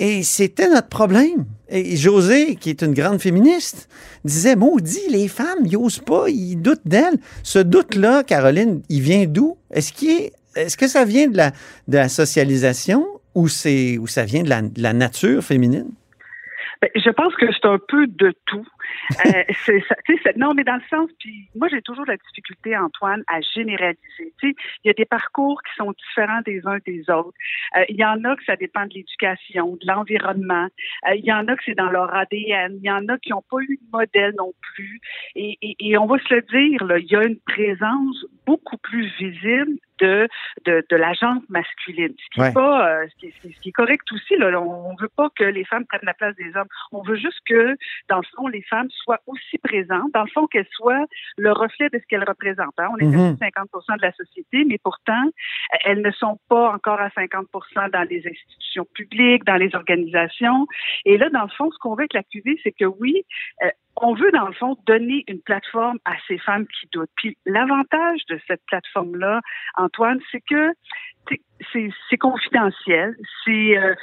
Et 0.02 0.24
c'était 0.24 0.70
notre 0.70 0.88
problème. 0.88 1.46
Et 1.68 1.98
José, 1.98 2.56
qui 2.56 2.70
est 2.70 2.82
une 2.82 2.94
grande 2.94 3.20
féministe, 3.20 3.90
disait 4.24 4.56
Maudit, 4.56 5.10
les 5.10 5.28
femmes, 5.28 5.66
ils 5.66 5.76
osent 5.76 6.00
pas, 6.00 6.30
ils 6.30 6.56
doutent 6.56 6.86
d'elles. 6.86 7.18
Ce 7.44 7.60
doute-là, 7.60 8.24
Caroline, 8.24 8.82
il 8.88 9.02
vient 9.02 9.26
d'où? 9.26 9.58
Est-ce 9.72 9.92
qu'il 9.92 10.10
est- 10.12 10.32
est-ce 10.56 10.78
que 10.78 10.88
ça 10.88 11.04
vient 11.04 11.28
de 11.28 11.36
la, 11.36 11.52
de 11.90 11.98
la 11.98 12.08
socialisation 12.08 13.06
ou, 13.36 13.50
c'est, 13.50 13.98
ou 13.98 14.08
ça 14.08 14.24
vient 14.24 14.44
de 14.44 14.50
la, 14.50 14.62
de 14.62 14.82
la 14.82 14.94
nature 14.94 15.44
féminine? 15.44 15.90
Ben, 16.82 16.90
je 16.96 17.10
pense 17.12 17.36
que 17.36 17.46
c'est 17.52 17.68
un 17.68 17.78
peu 17.90 18.08
de 18.08 18.34
tout. 18.46 18.66
Euh, 19.26 19.44
c'est, 19.66 20.38
non, 20.38 20.54
mais 20.54 20.64
dans 20.64 20.76
le 20.76 20.84
sens, 20.90 21.10
puis 21.20 21.50
moi 21.56 21.68
j'ai 21.70 21.82
toujours 21.82 22.06
la 22.06 22.18
difficulté, 22.18 22.76
Antoine, 22.78 23.24
à 23.28 23.40
généraliser. 23.42 24.00
Tu 24.18 24.50
sais, 24.50 24.56
il 24.84 24.88
y 24.88 24.90
a 24.90 24.94
des 24.94 25.06
parcours 25.06 25.62
qui 25.64 25.74
sont 25.76 25.92
différents 25.92 26.42
des 26.46 26.62
uns 26.66 26.78
des 26.86 27.10
autres. 27.10 27.34
Euh, 27.78 27.86
il 27.90 27.98
y 27.98 28.06
en 28.06 28.24
a 28.24 28.36
que 28.36 28.44
ça 28.46 28.56
dépend 28.56 28.86
de 28.86 28.94
l'éducation, 28.94 29.76
de 29.76 29.88
l'environnement. 29.88 30.68
Euh, 31.08 31.16
il 31.16 31.26
y 31.26 31.34
en 31.34 31.48
a 31.48 31.56
que 31.56 31.64
c'est 31.66 31.76
dans 31.76 31.90
leur 31.90 32.14
ADN. 32.14 32.78
Il 32.78 32.86
y 32.86 32.92
en 32.92 33.08
a 33.08 33.18
qui 33.18 33.32
n'ont 33.32 33.44
pas 33.50 33.58
eu 33.62 33.78
de 33.78 33.90
modèle 33.92 34.34
non 34.38 34.54
plus. 34.74 35.00
Et, 35.36 35.58
et, 35.62 35.76
et 35.80 35.98
on 35.98 36.06
va 36.06 36.18
se 36.20 36.34
le 36.34 36.42
dire, 36.42 36.98
il 36.98 37.12
y 37.12 37.16
a 37.16 37.24
une 37.24 37.40
présence 37.40 38.26
beaucoup 38.46 38.78
plus 38.78 39.08
visible 39.18 39.78
de, 40.00 40.28
de, 40.66 40.84
de 40.90 40.96
la 40.96 41.14
masculine. 41.50 42.14
Ce 42.18 42.30
qui, 42.32 42.40
Ouais. 42.40 42.50
est 42.50 42.54
pas, 42.54 42.90
euh, 42.90 43.08
qui 43.20 43.32
ce 43.32 43.60
qui 43.60 43.70
est 43.70 43.74
correct 43.74 44.10
aussi. 44.14 44.38
Là, 44.38 44.62
on 44.62 44.94
ne 44.94 45.02
veut 45.02 45.10
pas 45.16 45.30
que 45.36 45.44
les 45.44 45.66
femmes 45.66 45.86
prennent 45.86 46.00
la 46.04 46.14
place 46.14 46.36
des 46.38 46.56
hommes. 46.56 46.68
On 46.92 47.02
veut 47.02 47.18
juste 47.18 47.40
que, 47.46 47.76
dans 48.08 48.18
le 48.18 48.26
fond, 48.36 48.48
les 48.48 48.62
femmes 48.64 48.79
soient 48.90 49.20
aussi 49.28 49.58
présentes. 49.58 50.12
Dans 50.14 50.24
le 50.24 50.30
fond, 50.30 50.48
qu'elles 50.48 50.68
soient 50.72 51.06
le 51.38 51.52
reflet 51.52 51.90
de 51.92 52.00
ce 52.00 52.06
qu'elles 52.08 52.24
représentent. 52.28 52.80
hein. 52.80 52.90
On 52.94 52.98
est 52.98 53.06
Mhm. 53.06 53.36
à 53.36 53.38
50 53.38 53.98
de 53.98 54.02
la 54.02 54.12
société, 54.14 54.66
mais 54.66 54.78
pourtant, 54.84 55.24
elles 55.84 56.02
ne 56.02 56.12
sont 56.12 56.40
pas 56.50 56.72
encore 56.74 57.00
à 57.00 57.10
50 57.12 57.48
dans 57.92 58.08
les 58.10 58.26
institutions 58.28 58.86
publiques, 58.94 59.44
dans 59.46 59.56
les 59.58 59.74
organisations. 59.76 60.68
Et 61.06 61.18
là, 61.18 61.30
dans 61.30 61.44
le 61.44 61.50
fond, 61.50 61.70
ce 61.72 61.78
qu'on 61.80 61.96
veut 61.96 62.02
avec 62.02 62.14
la 62.14 62.24
QV, 62.24 62.60
c'est 62.64 62.72
que 62.72 62.86
oui, 62.86 63.24
euh, 63.64 63.70
on 64.02 64.14
veut, 64.14 64.32
dans 64.32 64.48
le 64.48 64.54
fond, 64.54 64.78
donner 64.86 65.24
une 65.28 65.42
plateforme 65.42 65.98
à 66.06 66.14
ces 66.28 66.38
femmes 66.38 66.66
qui 66.68 66.88
doutent. 66.94 67.10
Puis 67.18 67.38
l'avantage 67.46 68.22
de 68.30 68.40
cette 68.48 68.62
plateforme-là, 68.68 69.42
Antoine, 69.76 70.20
c'est 70.32 70.42
que 70.42 70.72
c'est- 71.74 72.18
confidentiel, 72.18 73.16
c'est 73.46 73.78
euh, 73.78 73.96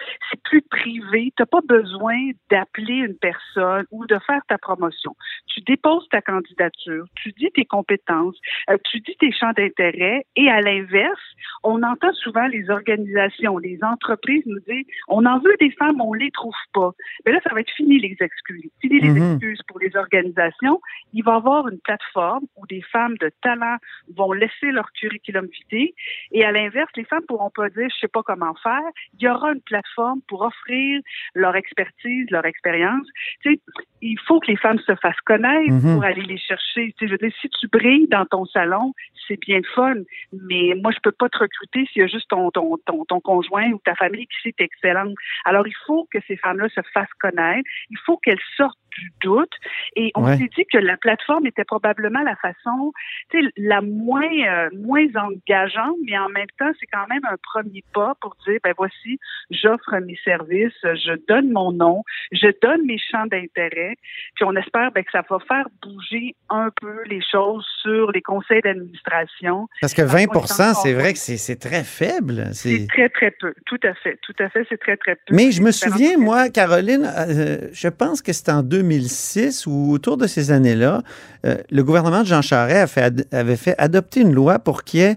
plus 0.45 0.63
privé. 0.63 1.33
Tu 1.37 1.43
n'as 1.43 1.47
pas 1.47 1.61
besoin 1.67 2.17
d'appeler 2.51 2.95
une 2.95 3.17
personne 3.17 3.85
ou 3.91 4.07
de 4.07 4.19
faire 4.27 4.41
ta 4.49 4.59
promotion. 4.59 5.15
Tu 5.47 5.61
déposes 5.61 6.09
ta 6.11 6.21
candidature, 6.23 7.05
tu 7.15 7.33
dis 7.33 7.51
tes 7.55 7.65
compétences, 7.65 8.39
euh, 8.71 8.77
tu 8.91 9.01
dis 9.01 9.17
tes 9.19 9.33
champs 9.33 9.53
d'intérêt 9.57 10.25
et 10.37 10.49
à 10.51 10.61
l'inverse, 10.61 11.21
on 11.63 11.83
entend 11.83 12.13
souvent 12.15 12.47
les 12.47 12.69
organisations, 12.71 13.59
les 13.59 13.79
entreprises 13.83 14.45
nous 14.47 14.61
dire 14.61 14.85
on 15.09 15.25
en 15.27 15.39
veut 15.39 15.57
des 15.61 15.71
femmes, 15.73 16.01
on 16.01 16.15
les 16.15 16.31
trouve 16.31 16.55
pas. 16.73 16.91
Mais 17.25 17.33
là, 17.33 17.41
ça 17.47 17.53
va 17.55 17.61
être 17.61 17.71
fini 17.73 17.99
les 17.99 18.17
excuses. 18.21 18.71
Fini 18.81 19.01
les 19.01 19.11
Mhm. 19.11 19.33
excuses 19.35 19.63
pour 19.69 19.79
les 19.79 19.95
organisations. 19.97 20.81
Il 21.13 21.23
va 21.25 21.33
y 21.33 21.37
avoir 21.37 21.69
une 21.69 21.81
plateforme 21.81 22.45
où 22.57 22.67
des 22.67 22.83
femmes 22.83 23.17
de 23.19 23.31
talent 23.43 23.77
vont 24.17 24.33
laisser 24.33 24.71
leur 24.73 24.91
curriculum 24.93 25.47
vitae 25.47 25.93
et 26.33 26.45
à 26.45 26.53
l'inverse, 26.53 26.91
les 26.97 27.05
femmes 27.05 27.25
pourront 27.29 27.46
pas 27.51 27.69
dire 27.71 27.89
je 27.93 27.99
sais 28.01 28.09
pas 28.09 28.23
comment 28.23 28.55
faire. 28.63 28.81
Il 29.19 29.25
y 29.25 29.29
aura 29.29 29.53
une 29.53 29.61
plateforme 29.61 30.21
pour 30.29 30.43
offrir 30.43 31.01
leur 31.35 31.57
expertise, 31.57 32.31
leur 32.31 32.45
expérience. 32.45 33.07
Tu 33.43 33.55
sais, 33.55 33.61
il 34.03 34.19
faut 34.27 34.41
que 34.41 34.49
les 34.49 34.57
femmes 34.57 34.79
se 34.81 34.95
fassent 34.97 35.21
connaître 35.25 35.73
Mhm. 35.73 35.95
pour 35.95 36.05
aller 36.05 36.23
les 36.23 36.39
chercher. 36.39 36.93
Tu 36.93 36.99
sais, 36.99 37.07
je 37.07 37.13
veux 37.13 37.19
dire, 37.19 37.33
si 37.41 37.49
tu 37.49 37.69
brilles 37.69 38.09
dans 38.09 38.27
ton 38.27 38.45
salon, 38.47 38.93
c'est 39.27 39.41
bien 39.41 39.59
le 39.59 39.69
fun, 39.75 39.95
mais 40.33 40.75
moi, 40.81 40.93
je 40.93 40.99
peux 41.03 41.13
pas 41.13 41.29
te 41.29 41.39
recruter 41.39 41.87
s'il 41.87 42.03
y 42.03 42.05
a 42.05 42.09
juste 42.09 42.29
ton, 42.29 42.51
ton, 42.51 42.77
ton, 42.87 43.05
ton 43.05 43.21
conjoint 43.21 43.71
ou 43.73 43.81
ta 43.85 43.95
famille 43.95 44.27
qui 44.27 44.37
sait 44.43 44.55
excellente. 44.59 45.15
Alors, 45.45 45.67
il 45.67 45.75
faut 45.87 46.07
que 46.13 46.19
ces 46.29 46.37
femmes-là 46.37 46.69
se 46.69 46.81
fassent 46.95 47.13
connaître. 47.21 47.69
Il 47.91 47.99
faut 48.05 48.17
qu'elles 48.19 48.39
sortent 48.57 48.79
du 48.99 49.13
doute. 49.23 49.53
Et 49.97 50.11
on 50.15 50.25
Ouais. 50.25 50.37
s'est 50.39 50.51
dit 50.57 50.65
que 50.73 50.79
la 50.79 50.97
plateforme 50.97 51.47
était 51.47 51.65
probablement 51.65 52.23
la 52.23 52.37
façon, 52.37 52.93
tu 53.31 53.41
sais, 53.43 53.51
la 53.57 53.81
moins 53.81 54.23
euh, 54.49 54.69
moins 54.75 55.07
engageante, 55.15 55.97
mais 56.07 56.19
en 56.19 56.29
même 56.29 56.47
temps, 56.59 56.71
c'est 56.81 56.87
quand 56.87 57.07
même 57.09 57.25
un 57.31 57.37
premier 57.43 57.85
pas 57.95 58.15
pour 58.21 58.35
dire, 58.47 58.59
ben 58.65 58.75
voici, 58.77 59.19
j'offre 59.51 59.97
mes 60.05 60.19
services, 60.25 60.73
je 60.83 61.17
donne 61.29 61.51
mon 61.53 61.73
nom, 61.73 62.03
je 62.33 62.49
donne 62.63 62.87
mes 62.87 62.99
champs 62.99 63.27
d'intérêt, 63.27 63.95
puis 64.35 64.45
on 64.45 64.55
espère 64.57 64.91
ben, 64.93 65.05
que 65.05 65.11
ça 65.13 65.23
va 65.29 65.39
faire 65.47 65.67
bouger 65.83 66.35
un 66.51 66.71
peu 66.81 67.03
les 67.07 67.21
choses 67.31 67.67
sur 67.83 68.11
les 68.13 68.23
conseils 68.23 68.61
d'administration. 68.63 69.69
Parce 69.81 69.95
que 69.95 70.03
qu'on 70.03 70.17
est 70.17 70.27
20 70.27 70.75
c'est 70.83 70.93
vrai 70.95 71.13
que 71.13 71.19
c'est 71.19 71.37
c'est 71.37 71.57
très 71.57 71.85
faible. 71.85 72.45
C'est- 72.53 72.79
C'est 72.79 72.87
très, 72.89 73.09
très 73.09 73.31
peu. 73.31 73.55
Tout 73.67 73.79
à 73.85 73.95
fait. 73.95 74.19
Tout 74.23 74.35
à 74.39 74.49
fait, 74.49 74.67
c'est 74.69 74.79
très, 74.79 74.97
très 74.97 75.15
peu. 75.17 75.35
Mais 75.35 75.51
je 75.51 75.63
me 75.63 75.71
C'est 75.71 75.89
souviens, 75.89 76.17
moi, 76.19 76.49
Caroline, 76.51 77.05
euh, 77.05 77.69
je 77.73 77.89
pense 77.89 78.23
que 78.23 78.33
c'était 78.33 78.53
en 78.53 78.63
2006 78.91 79.67
ou 79.67 79.91
autour 79.93 80.17
de 80.17 80.27
ces 80.27 80.51
années-là, 80.51 81.03
euh, 81.45 81.57
le 81.71 81.83
gouvernement 81.85 82.23
de 82.23 82.27
Jean 82.27 82.43
Charest 82.43 82.77
a 82.77 82.87
fait 82.87 83.03
ad- 83.03 83.27
avait 83.33 83.57
fait 83.57 83.75
adopter 83.79 84.21
une 84.21 84.33
loi 84.33 84.59
pour 84.59 84.85
qu'il 84.85 85.01
y 85.01 85.03
ait 85.05 85.17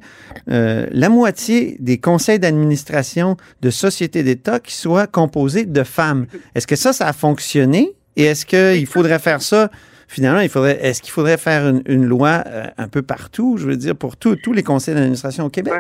euh, 0.50 0.88
la 0.92 1.10
moitié 1.10 1.78
des 1.80 1.98
conseils 2.00 2.40
d'administration 2.40 3.38
de 3.62 3.70
sociétés 3.70 4.24
d'État 4.24 4.60
qui 4.60 4.74
soient 4.76 5.08
composés 5.08 5.66
de 5.66 5.84
femmes. 5.84 6.26
Est-ce 6.56 6.68
que 6.68 6.76
ça, 6.76 6.94
ça 6.94 7.08
a 7.08 7.14
fonctionné? 7.14 7.94
Et 8.16 8.24
est-ce 8.24 8.46
qu'il 8.46 8.86
faudrait 8.88 9.20
faire 9.20 9.42
ça? 9.42 9.70
Finalement, 10.08 10.40
il 10.40 10.50
faudrait, 10.50 10.80
est-ce 10.84 11.02
qu'il 11.04 11.12
faudrait 11.12 11.38
faire 11.38 11.68
une, 11.70 11.84
une 11.86 12.06
loi 12.06 12.44
euh, 12.48 12.64
un 12.78 12.88
peu 12.88 13.02
partout, 13.04 13.58
je 13.58 13.68
veux 13.68 13.78
dire, 13.78 13.96
pour 13.96 14.18
tous 14.18 14.54
les 14.54 14.64
conseils 14.64 14.96
d'administration 14.96 15.46
au 15.46 15.50
Québec? 15.50 15.74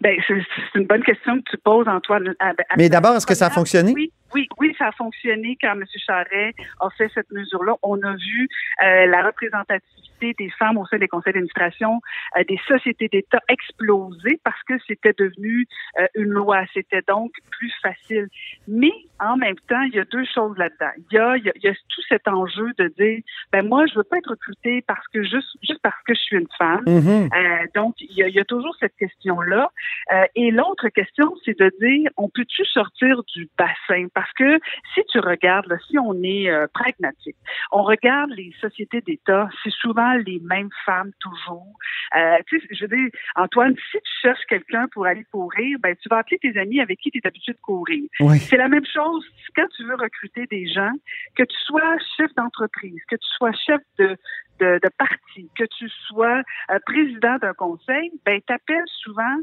Ben, 0.00 0.16
c'est 0.26 0.34
une 0.80 0.86
bonne 0.86 1.04
question 1.04 1.36
que 1.36 1.50
tu 1.52 1.56
poses, 1.58 1.86
Antoine. 1.86 2.34
Mais 2.76 2.88
d'abord, 2.88 3.14
est-ce 3.14 3.26
que 3.26 3.36
ça 3.36 3.46
a 3.46 3.50
fonctionné? 3.50 3.92
Oui, 3.94 4.12
oui, 4.34 4.48
oui, 4.58 4.74
ça 4.78 4.88
a 4.88 4.92
fonctionné 4.92 5.56
quand 5.60 5.72
M. 5.72 5.84
Charret 6.06 6.54
a 6.80 6.90
fait 6.90 7.10
cette 7.14 7.30
mesure-là. 7.30 7.74
On 7.82 8.00
a 8.02 8.14
vu 8.14 8.48
euh, 8.82 9.06
la 9.06 9.22
représentativité 9.26 10.34
des 10.38 10.50
femmes 10.50 10.78
au 10.78 10.86
sein 10.86 10.98
des 10.98 11.08
conseils 11.08 11.32
d'administration 11.32 12.00
euh, 12.36 12.44
des 12.48 12.60
sociétés 12.68 13.08
d'État 13.08 13.40
exploser 13.48 14.40
parce 14.44 14.62
que 14.64 14.74
c'était 14.86 15.14
devenu 15.18 15.66
euh, 16.00 16.06
une 16.14 16.30
loi. 16.30 16.64
C'était 16.72 17.02
donc 17.08 17.32
plus 17.50 17.72
facile. 17.82 18.28
Mais 18.68 18.92
en 19.18 19.36
même 19.36 19.58
temps, 19.68 19.82
il 19.82 19.94
y 19.94 19.98
a 19.98 20.04
deux 20.04 20.24
choses 20.24 20.56
là-dedans. 20.56 20.92
Il 21.10 21.16
y 21.16 21.18
a, 21.18 21.36
il 21.36 21.44
y 21.44 21.48
a, 21.48 21.52
il 21.56 21.62
y 21.64 21.68
a 21.68 21.72
tout 21.72 22.02
cet 22.08 22.28
enjeu 22.28 22.70
de 22.78 22.88
dire, 22.98 23.22
ben 23.52 23.66
moi, 23.66 23.86
je 23.86 23.94
veux 23.94 24.04
pas 24.04 24.18
être 24.18 24.30
recrutée 24.30 24.82
parce 24.86 25.06
que 25.08 25.22
juste, 25.22 25.56
juste 25.62 25.80
parce 25.82 26.00
que 26.06 26.14
je 26.14 26.20
suis 26.20 26.36
une 26.36 26.48
femme. 26.58 26.82
Mhm. 26.86 27.28
Euh, 27.32 27.66
donc, 27.74 27.94
il 28.00 28.16
y, 28.16 28.22
a, 28.22 28.28
il 28.28 28.34
y 28.34 28.40
a 28.40 28.44
toujours 28.44 28.74
cette 28.80 28.96
question-là. 28.96 29.70
Euh, 30.12 30.24
et 30.34 30.50
l'autre 30.50 30.88
question, 30.88 31.34
c'est 31.44 31.58
de 31.58 31.70
dire, 31.80 32.10
on 32.16 32.28
peut-tu 32.28 32.64
sortir 32.64 33.22
du 33.34 33.48
bassin? 33.58 34.06
Parce 34.22 34.32
que 34.34 34.64
si 34.94 35.02
tu 35.10 35.18
regardes, 35.18 35.66
là, 35.66 35.76
si 35.90 35.98
on 35.98 36.14
est 36.22 36.48
euh, 36.48 36.68
pragmatique, 36.72 37.34
on 37.72 37.82
regarde 37.82 38.30
les 38.30 38.54
sociétés 38.60 39.00
d'État, 39.00 39.48
c'est 39.64 39.72
souvent 39.72 40.12
les 40.14 40.40
mêmes 40.44 40.70
femmes 40.86 41.10
toujours. 41.18 41.76
Euh, 42.16 42.36
tu 42.46 42.60
sais, 42.60 42.68
je 42.70 42.86
veux 42.86 42.96
dire, 42.96 43.10
Antoine, 43.34 43.74
si 43.90 43.98
tu 43.98 44.12
cherches 44.22 44.44
quelqu'un 44.48 44.86
pour 44.92 45.06
aller 45.06 45.24
courir, 45.32 45.76
ben 45.80 45.96
tu 46.00 46.08
vas 46.08 46.18
appeler 46.18 46.38
tes 46.38 46.56
amis 46.56 46.80
avec 46.80 47.00
qui 47.00 47.10
tu 47.10 47.18
es 47.18 47.26
habitué 47.26 47.52
de 47.52 47.58
courir. 47.62 48.04
Oui. 48.20 48.38
C'est 48.38 48.58
la 48.58 48.68
même 48.68 48.86
chose 48.86 49.26
quand 49.56 49.66
tu 49.76 49.82
veux 49.82 49.96
recruter 49.96 50.46
des 50.46 50.68
gens, 50.68 50.92
que 51.34 51.42
tu 51.42 51.56
sois 51.66 51.96
chef 52.16 52.32
d'entreprise, 52.36 53.02
que 53.08 53.16
tu 53.16 53.28
sois 53.36 53.50
chef 53.66 53.80
de, 53.98 54.16
de, 54.60 54.78
de 54.80 54.90
parti, 54.98 55.50
que 55.58 55.64
tu 55.64 55.88
sois 56.06 56.42
euh, 56.70 56.78
président 56.86 57.38
d'un 57.38 57.54
conseil, 57.54 58.12
ben 58.24 58.40
t'appelles 58.42 58.84
souvent 59.02 59.36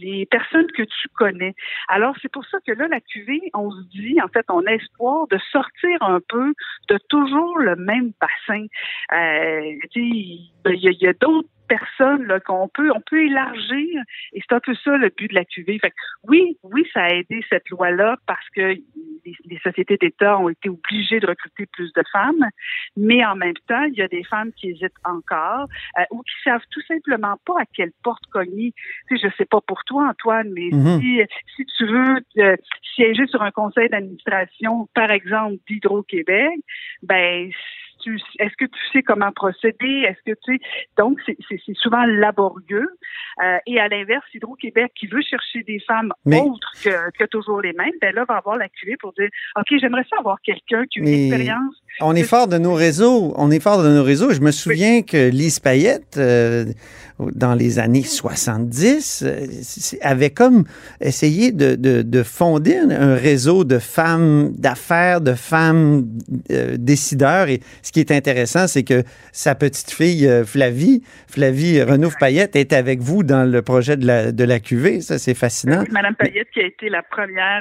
les 0.00 0.26
personnes 0.26 0.70
que 0.76 0.82
tu 0.82 1.08
connais. 1.16 1.54
Alors, 1.88 2.14
c'est 2.22 2.30
pour 2.30 2.44
ça 2.46 2.58
que 2.66 2.72
là, 2.72 2.88
la 2.88 3.00
QV, 3.00 3.40
on 3.54 3.70
se 3.70 3.88
dit, 3.90 4.16
en 4.22 4.28
fait, 4.28 4.44
on 4.48 4.64
a 4.66 4.72
espoir 4.72 5.26
de 5.28 5.38
sortir 5.50 6.02
un 6.02 6.20
peu 6.28 6.52
de 6.88 6.98
toujours 7.08 7.58
le 7.58 7.76
même 7.76 8.12
bassin. 8.20 8.66
Euh, 9.12 9.76
il 9.94 10.50
y 10.64 11.06
a 11.06 11.12
d'autres 11.14 11.48
personnes 11.70 12.24
là, 12.26 12.40
qu'on 12.40 12.68
peut 12.68 12.90
on 12.94 13.00
peut 13.00 13.22
élargir 13.24 14.02
et 14.32 14.40
c'est 14.42 14.54
un 14.54 14.60
peu 14.60 14.74
ça 14.84 14.96
le 14.96 15.10
but 15.16 15.28
de 15.28 15.34
la 15.36 15.44
QV. 15.44 15.78
Fait 15.78 15.90
que 15.90 15.96
oui, 16.28 16.56
oui, 16.64 16.84
ça 16.92 17.02
a 17.04 17.08
aidé 17.10 17.44
cette 17.48 17.68
loi-là 17.70 18.16
parce 18.26 18.48
que 18.56 18.60
les, 19.24 19.36
les 19.44 19.58
sociétés 19.62 19.96
d'État 19.96 20.38
ont 20.38 20.48
été 20.48 20.68
obligées 20.68 21.20
de 21.20 21.26
recruter 21.26 21.66
plus 21.66 21.92
de 21.92 22.02
femmes, 22.12 22.44
mais 22.96 23.24
en 23.24 23.36
même 23.36 23.60
temps, 23.68 23.84
il 23.84 23.94
y 23.94 24.02
a 24.02 24.08
des 24.08 24.24
femmes 24.24 24.52
qui 24.52 24.70
hésitent 24.70 25.02
encore 25.04 25.66
euh, 25.98 26.02
ou 26.10 26.22
qui 26.22 26.34
savent 26.44 26.64
tout 26.70 26.82
simplement 26.88 27.36
pas 27.46 27.60
à 27.60 27.64
quelle 27.72 27.92
porte 28.02 28.24
cogner. 28.32 28.72
Tu 29.08 29.18
sais, 29.18 29.28
je 29.28 29.36
sais 29.36 29.44
pas 29.46 29.60
pour 29.60 29.84
toi, 29.84 30.08
Antoine, 30.10 30.50
mais 30.52 30.70
Mhm. 30.72 31.00
si, 31.00 31.20
si 31.56 31.66
tu 31.76 31.86
veux 31.86 32.16
euh, 32.38 32.56
siéger 32.94 33.26
sur 33.26 33.42
un 33.42 33.50
conseil 33.50 33.88
d'administration, 33.88 34.88
par 34.94 35.10
exemple, 35.10 35.56
d'Hydro-Québec, 35.68 36.58
ben 37.02 37.50
tu- 38.02 38.18
est-ce 38.38 38.54
que 38.58 38.64
tu 38.64 38.80
sais 38.92 39.02
comment 39.02 39.32
procéder? 39.32 40.04
Est-ce 40.08 40.32
que 40.32 40.36
tu 40.44 40.56
sais, 40.56 40.60
donc 40.98 41.18
c'est 41.26 41.36
c'est- 41.48 41.60
c'est 41.66 41.76
souvent 41.76 42.04
laborieux. 42.06 42.88
Euh, 43.42 43.58
et 43.66 43.78
à 43.80 43.88
l'inverse, 43.88 44.24
Hydro-Québec 44.34 44.92
qui 44.94 45.06
veut 45.06 45.22
chercher 45.22 45.62
des 45.62 45.78
femmes 45.80 46.12
Mais- 46.24 46.40
autres 46.40 46.70
que, 46.82 47.10
que 47.18 47.24
toujours 47.24 47.60
les 47.60 47.72
mêmes, 47.72 47.92
ben 48.00 48.14
là 48.14 48.24
va 48.28 48.36
avoir 48.36 48.56
la 48.56 48.68
QV 48.68 48.96
pour 48.98 49.12
dire, 49.14 49.28
ok, 49.56 49.66
j'aimerais 49.80 50.04
ça 50.10 50.16
avoir 50.18 50.40
quelqu'un 50.42 50.84
qui 50.86 50.98
a 51.00 51.02
une 51.02 51.08
Mais 51.08 51.26
expérience. 51.28 51.76
On 52.02 52.14
est 52.14 52.22
fort 52.22 52.48
de 52.48 52.56
nos 52.58 52.74
réseaux. 52.74 53.34
On 53.36 53.50
est 53.50 53.60
fort 53.60 53.82
de 53.82 53.88
nos 53.90 54.02
réseaux. 54.02 54.30
Je 54.32 54.40
me 54.40 54.52
souviens 54.52 55.02
que 55.02 55.28
Lise 55.28 55.58
Payette, 55.58 56.16
euh, 56.16 56.64
dans 57.18 57.54
les 57.54 57.78
années 57.78 58.02
70, 58.02 59.22
euh, 59.26 59.46
avait 60.00 60.30
comme 60.30 60.64
essayé 61.02 61.52
de, 61.52 61.74
de- 61.74 62.00
de 62.00 62.22
fonder 62.22 62.76
un, 62.78 62.90
un 62.90 63.14
réseau 63.16 63.64
de 63.64 63.78
femmes 63.78 64.52
d'affaires, 64.56 65.20
de 65.20 65.34
femmes 65.34 66.06
euh, 66.50 66.76
décideurs. 66.78 67.48
Et 67.48 67.60
ce 67.82 67.92
qui 67.92 68.00
est 68.00 68.10
intéressant, 68.12 68.66
c'est 68.66 68.82
que 68.84 69.02
sa 69.32 69.54
petite 69.54 69.90
fille 69.90 70.26
euh, 70.26 70.44
Flavie, 70.46 71.02
Flavie 71.28 71.82
Renouf 71.82 72.14
Payette, 72.18 72.56
est 72.56 72.72
avec 72.72 73.00
vous 73.00 73.22
dans 73.24 73.44
le 73.44 73.60
projet 73.60 73.98
de 73.98 74.06
la, 74.06 74.32
de 74.32 74.44
la 74.44 74.58
QV. 74.58 75.02
Ça, 75.02 75.18
c'est 75.18 75.34
fascinant. 75.34 75.80
Oui, 75.82 75.88
Madame 75.92 76.14
Payette 76.14 76.48
qui 76.54 76.60
a 76.60 76.66
été 76.66 76.88
la 76.88 77.02
première 77.02 77.60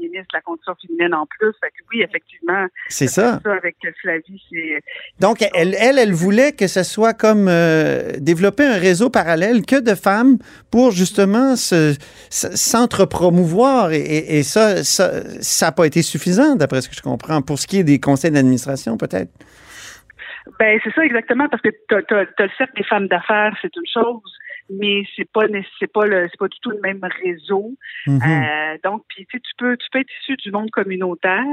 ministre 0.00 0.28
de 0.32 0.36
la 0.38 0.40
condition 0.40 0.72
féminine 0.80 1.12
en 1.14 1.26
plus. 1.26 1.52
Fait 1.60 1.68
que 1.68 1.84
oui, 1.92 2.00
effectivement. 2.02 2.66
C'est 2.88 3.08
ça. 3.08 3.40
Avec 3.58 3.76
Flavie, 4.00 4.42
c'est 4.50 4.80
Donc, 5.20 5.42
elle, 5.54 5.74
elle, 5.78 5.98
elle 5.98 6.12
voulait 6.12 6.52
que 6.52 6.66
ce 6.66 6.82
soit 6.82 7.12
comme 7.12 7.46
euh, 7.48 8.12
développer 8.18 8.64
un 8.64 8.78
réseau 8.78 9.10
parallèle 9.10 9.66
que 9.66 9.80
de 9.80 9.94
femmes 9.94 10.38
pour 10.70 10.92
justement 10.92 11.56
se- 11.56 11.94
se- 12.30 12.56
s'entre-promouvoir. 12.56 13.92
Et, 13.92 14.42
ça, 14.42 14.82
ça 14.84 15.10
n'a 15.66 15.72
pas 15.72 15.86
été 15.86 16.02
suffisant, 16.02 16.54
d'après 16.56 16.80
ce 16.80 16.88
que 16.88 16.94
je 16.94 17.02
comprends, 17.02 17.42
pour 17.42 17.58
ce 17.58 17.66
qui 17.66 17.78
est 17.80 17.84
des 17.84 18.00
conseils 18.00 18.30
d'administration, 18.30 18.96
peut-être. 18.96 19.30
Ben 20.58 20.80
c'est 20.82 20.92
ça 20.94 21.04
exactement 21.04 21.46
parce 21.50 21.60
que 21.62 21.68
t'as 21.90 22.00
t'as 22.08 22.44
le 22.44 22.50
cercle 22.56 22.72
des 22.76 22.84
femmes 22.84 23.06
d'affaires, 23.08 23.54
c'est 23.60 23.74
une 23.76 23.86
chose, 23.92 24.22
mais 24.70 25.02
c'est 25.16 25.30
pas 25.30 25.46
c'est 25.78 25.92
pas 25.92 26.06
le 26.06 26.28
c'est 26.30 26.38
pas 26.38 26.48
du 26.48 26.58
tout 26.60 26.70
le 26.70 26.80
même 26.80 27.00
réseau. 27.22 27.74
Mhm. 28.06 28.20
Euh, 28.22 28.78
donc 28.84 29.04
puis 29.08 29.26
tu 29.30 29.38
peux 29.56 29.76
tu 29.76 29.86
peux 29.90 30.00
être 30.00 30.10
issu 30.20 30.36
du 30.36 30.50
monde 30.50 30.70
communautaire, 30.70 31.44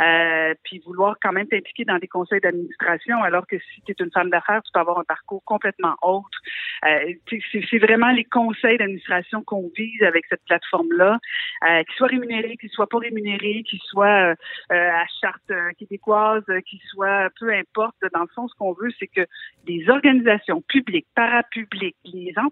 euh, 0.00 0.54
puis 0.64 0.80
vouloir 0.84 1.16
quand 1.22 1.32
même 1.32 1.46
t'impliquer 1.46 1.84
dans 1.84 1.98
des 1.98 2.08
conseils 2.08 2.40
d'administration, 2.40 3.22
alors 3.22 3.46
que 3.46 3.56
si 3.58 3.82
tu 3.82 3.92
es 3.92 4.04
une 4.04 4.10
femme 4.12 4.30
d'affaires, 4.30 4.62
tu 4.62 4.70
peux 4.72 4.80
avoir 4.80 4.98
un 4.98 5.04
parcours 5.04 5.42
complètement 5.44 5.96
autre. 6.02 6.38
Euh, 6.84 7.14
c'est 7.50 7.78
vraiment 7.78 8.10
les 8.10 8.24
conseils 8.24 8.78
d'administration 8.78 9.42
qu'on 9.42 9.70
vise 9.76 10.02
avec 10.02 10.24
cette 10.28 10.44
plateforme-là, 10.46 11.18
euh, 11.64 11.82
qu'ils 11.84 11.94
soient 11.96 12.08
rémunérés, 12.08 12.56
qu'ils 12.56 12.70
soient 12.70 12.88
pas 12.88 12.98
rémunérés, 12.98 13.62
qu'ils 13.68 13.80
soient 13.82 14.30
euh, 14.30 14.34
euh, 14.72 14.90
à 14.90 15.04
charte 15.20 15.52
québécoise, 15.78 16.44
qu'ils 16.66 16.80
soient 16.90 17.28
peu 17.38 17.52
importe. 17.52 17.96
Dans 18.12 18.22
le 18.22 18.28
fond, 18.34 18.48
ce 18.48 18.54
qu'on 18.54 18.72
veut, 18.72 18.90
c'est 18.98 19.06
que 19.06 19.26
les 19.66 19.88
organisations 19.88 20.62
publiques, 20.62 21.06
parapubliques, 21.14 21.96
les 22.04 22.32
entreprises 22.36 22.47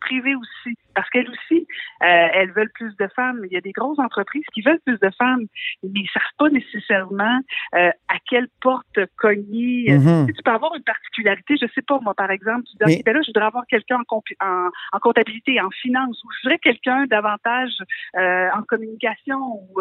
privées 0.00 0.34
aussi, 0.34 0.76
parce 0.94 1.08
qu'elles 1.10 1.28
aussi, 1.28 1.66
euh, 2.02 2.28
elles 2.34 2.52
veulent 2.52 2.70
plus 2.74 2.94
de 2.96 3.08
femmes. 3.16 3.40
Il 3.44 3.52
y 3.52 3.56
a 3.56 3.60
des 3.60 3.72
grosses 3.72 3.98
entreprises 3.98 4.44
qui 4.52 4.62
veulent 4.62 4.80
plus 4.84 4.98
de 5.00 5.10
femmes, 5.18 5.44
mais 5.82 6.00
ils 6.00 6.10
savent 6.12 6.22
pas 6.38 6.48
nécessairement 6.50 7.40
euh, 7.74 7.90
à 8.08 8.16
quelle 8.28 8.48
porte 8.62 8.98
cogner. 9.16 9.86
Mhm. 9.92 10.26
Tu 10.26 10.32
sais, 10.32 10.32
Tu 10.36 10.42
peux 10.44 10.50
avoir 10.50 10.74
une 10.74 10.82
particularité, 10.82 11.56
je 11.60 11.66
sais 11.74 11.82
pas, 11.82 11.98
moi, 12.02 12.14
par 12.14 12.30
exemple, 12.30 12.62
tu 12.64 12.72
dis, 12.76 12.82
Mais- 12.86 12.96
OK, 12.98 13.02
ben 13.04 13.14
là, 13.14 13.20
je 13.22 13.28
voudrais 13.30 13.46
avoir 13.46 13.64
quelqu'un 13.66 13.98
en, 14.08 14.22
en, 14.46 14.70
en 14.92 14.98
comptabilité, 15.00 15.60
en 15.60 15.70
finance, 15.70 16.22
ou 16.24 16.28
je 16.32 16.42
voudrais 16.48 16.58
quelqu'un 16.58 17.06
davantage 17.06 17.72
euh, 18.16 18.48
en 18.56 18.62
communication 18.62 19.38
ou 19.38 19.80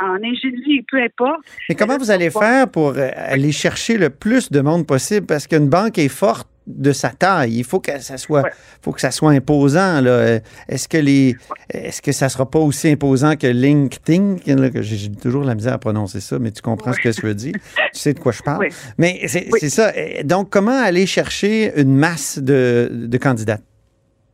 en 0.00 0.14
ingénierie, 0.22 0.84
peu 0.90 1.02
importe. 1.02 1.40
Mais 1.68 1.74
comment 1.74 1.96
vous 1.98 2.10
allez 2.10 2.30
faire 2.30 2.70
pour 2.70 2.94
aller 2.96 3.52
chercher 3.52 3.98
le 3.98 4.10
plus 4.10 4.50
de 4.50 4.60
monde 4.60 4.86
possible? 4.86 5.26
Parce 5.26 5.46
qu'une 5.46 5.68
banque 5.68 5.98
est 5.98 6.08
forte 6.08 6.48
de 6.66 6.92
sa 6.92 7.10
taille. 7.10 7.58
Il 7.58 7.64
faut 7.64 7.78
que 7.80 7.98
ça 7.98 8.16
soit, 8.16 8.48
faut 8.82 8.92
que 8.92 9.00
ça 9.00 9.10
soit 9.10 9.32
imposant. 9.32 10.00
là. 10.00 10.38
Est-ce 10.68 10.88
que 10.88 10.98
les, 10.98 11.36
est-ce 11.70 12.02
que 12.02 12.12
ça 12.12 12.28
sera 12.28 12.48
pas 12.50 12.58
aussi 12.58 12.88
imposant 12.90 13.36
que 13.36 13.46
LinkedIn? 13.46 14.36
que 14.70 14.82
J'ai 14.82 15.10
toujours 15.12 15.44
la 15.44 15.54
misère 15.54 15.74
à 15.74 15.78
prononcer 15.78 16.20
ça, 16.20 16.38
mais 16.38 16.50
tu 16.50 16.62
comprends 16.62 16.92
ce 16.92 17.00
que 17.00 17.12
je 17.12 17.22
veux 17.22 17.34
dire. 17.34 17.54
Tu 17.92 18.00
sais 18.00 18.12
de 18.14 18.18
quoi 18.18 18.32
je 18.32 18.42
parle. 18.42 18.60
Oui. 18.60 18.68
Mais 18.98 19.20
c'est 19.26 19.70
ça. 19.70 19.92
Donc, 20.24 20.50
comment 20.50 20.82
aller 20.82 21.06
chercher 21.06 21.72
une 21.80 21.96
masse 21.96 22.38
de, 22.38 22.90
de 22.92 23.18
candidats? 23.18 23.58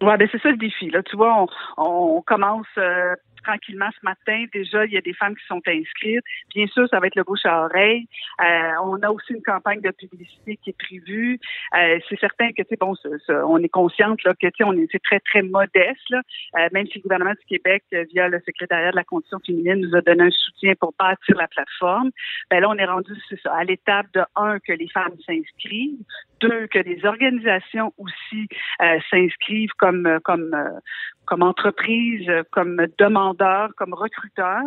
Ouais, 0.02 0.16
ben 0.16 0.26
c'est 0.32 0.40
ça 0.40 0.50
le 0.50 0.56
défi. 0.56 0.88
Là, 0.90 1.02
tu 1.02 1.14
vois, 1.14 1.46
on, 1.76 1.84
on 2.16 2.22
commence 2.22 2.66
euh, 2.78 3.14
tranquillement 3.50 3.90
ce 3.98 4.04
matin. 4.04 4.44
Déjà, 4.52 4.84
il 4.86 4.92
y 4.92 4.96
a 4.96 5.00
des 5.00 5.12
femmes 5.14 5.34
qui 5.34 5.44
sont 5.46 5.60
inscrites. 5.66 6.24
Bien 6.54 6.66
sûr, 6.68 6.88
ça 6.88 7.00
va 7.00 7.06
être 7.08 7.16
le 7.16 7.24
bouche 7.24 7.44
à 7.44 7.64
oreille. 7.64 8.06
Euh, 8.40 8.72
on 8.84 8.96
a 9.02 9.10
aussi 9.10 9.32
une 9.32 9.42
campagne 9.42 9.80
de 9.80 9.90
publicité 9.90 10.58
qui 10.62 10.70
est 10.70 10.78
prévue. 10.78 11.38
Euh, 11.76 11.98
c'est 12.08 12.18
certain 12.20 12.52
que, 12.52 12.62
tu 12.62 12.76
bon, 12.76 12.94
on 13.28 13.58
est 13.58 13.68
consciente 13.68 14.22
là, 14.24 14.34
que, 14.34 14.46
tu 14.48 14.64
on 14.64 14.72
est 14.74 14.88
c'est 14.92 15.02
très, 15.02 15.20
très 15.20 15.42
modeste, 15.42 16.12
euh, 16.12 16.68
même 16.72 16.86
si 16.86 16.98
le 16.98 17.02
gouvernement 17.02 17.32
du 17.32 17.46
Québec, 17.46 17.84
via 18.12 18.28
le 18.28 18.40
secrétariat 18.46 18.90
de 18.90 18.96
la 18.96 19.04
condition 19.04 19.38
féminine, 19.44 19.86
nous 19.86 19.96
a 19.96 20.00
donné 20.00 20.24
un 20.24 20.30
soutien 20.30 20.74
pour 20.78 20.92
bâtir 20.98 21.36
la 21.36 21.48
plateforme. 21.48 22.10
Ben 22.50 22.60
là, 22.60 22.68
on 22.68 22.76
est 22.76 22.84
rendu, 22.84 23.12
à 23.44 23.64
l'étape 23.64 24.06
de, 24.14 24.22
un, 24.36 24.58
que 24.58 24.72
les 24.72 24.88
femmes 24.88 25.16
s'inscrivent, 25.26 26.04
deux, 26.40 26.66
que 26.68 26.78
des 26.80 27.04
organisations 27.04 27.92
aussi 27.98 28.48
euh, 28.82 28.98
s'inscrivent 29.10 29.72
comme, 29.78 30.06
euh, 30.06 30.18
comme, 30.24 30.52
euh, 30.54 30.78
comme 31.24 31.42
entreprise, 31.42 32.28
comme 32.50 32.86
demandeurs, 32.98 33.70
comme 33.76 33.94
recruteurs. 33.94 34.62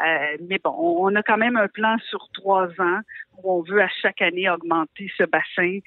Euh, 0.00 0.36
mais 0.48 0.58
bon, 0.62 0.74
on 0.76 1.14
a 1.16 1.22
quand 1.22 1.36
même 1.36 1.56
un 1.56 1.68
plan 1.68 1.96
sur 2.08 2.28
trois 2.32 2.66
ans 2.78 3.00
où 3.42 3.52
on 3.58 3.62
veut 3.62 3.82
à 3.82 3.88
chaque 4.00 4.22
année 4.22 4.48
augmenter 4.48 5.10
ce 5.18 5.24
bassin 5.24 5.78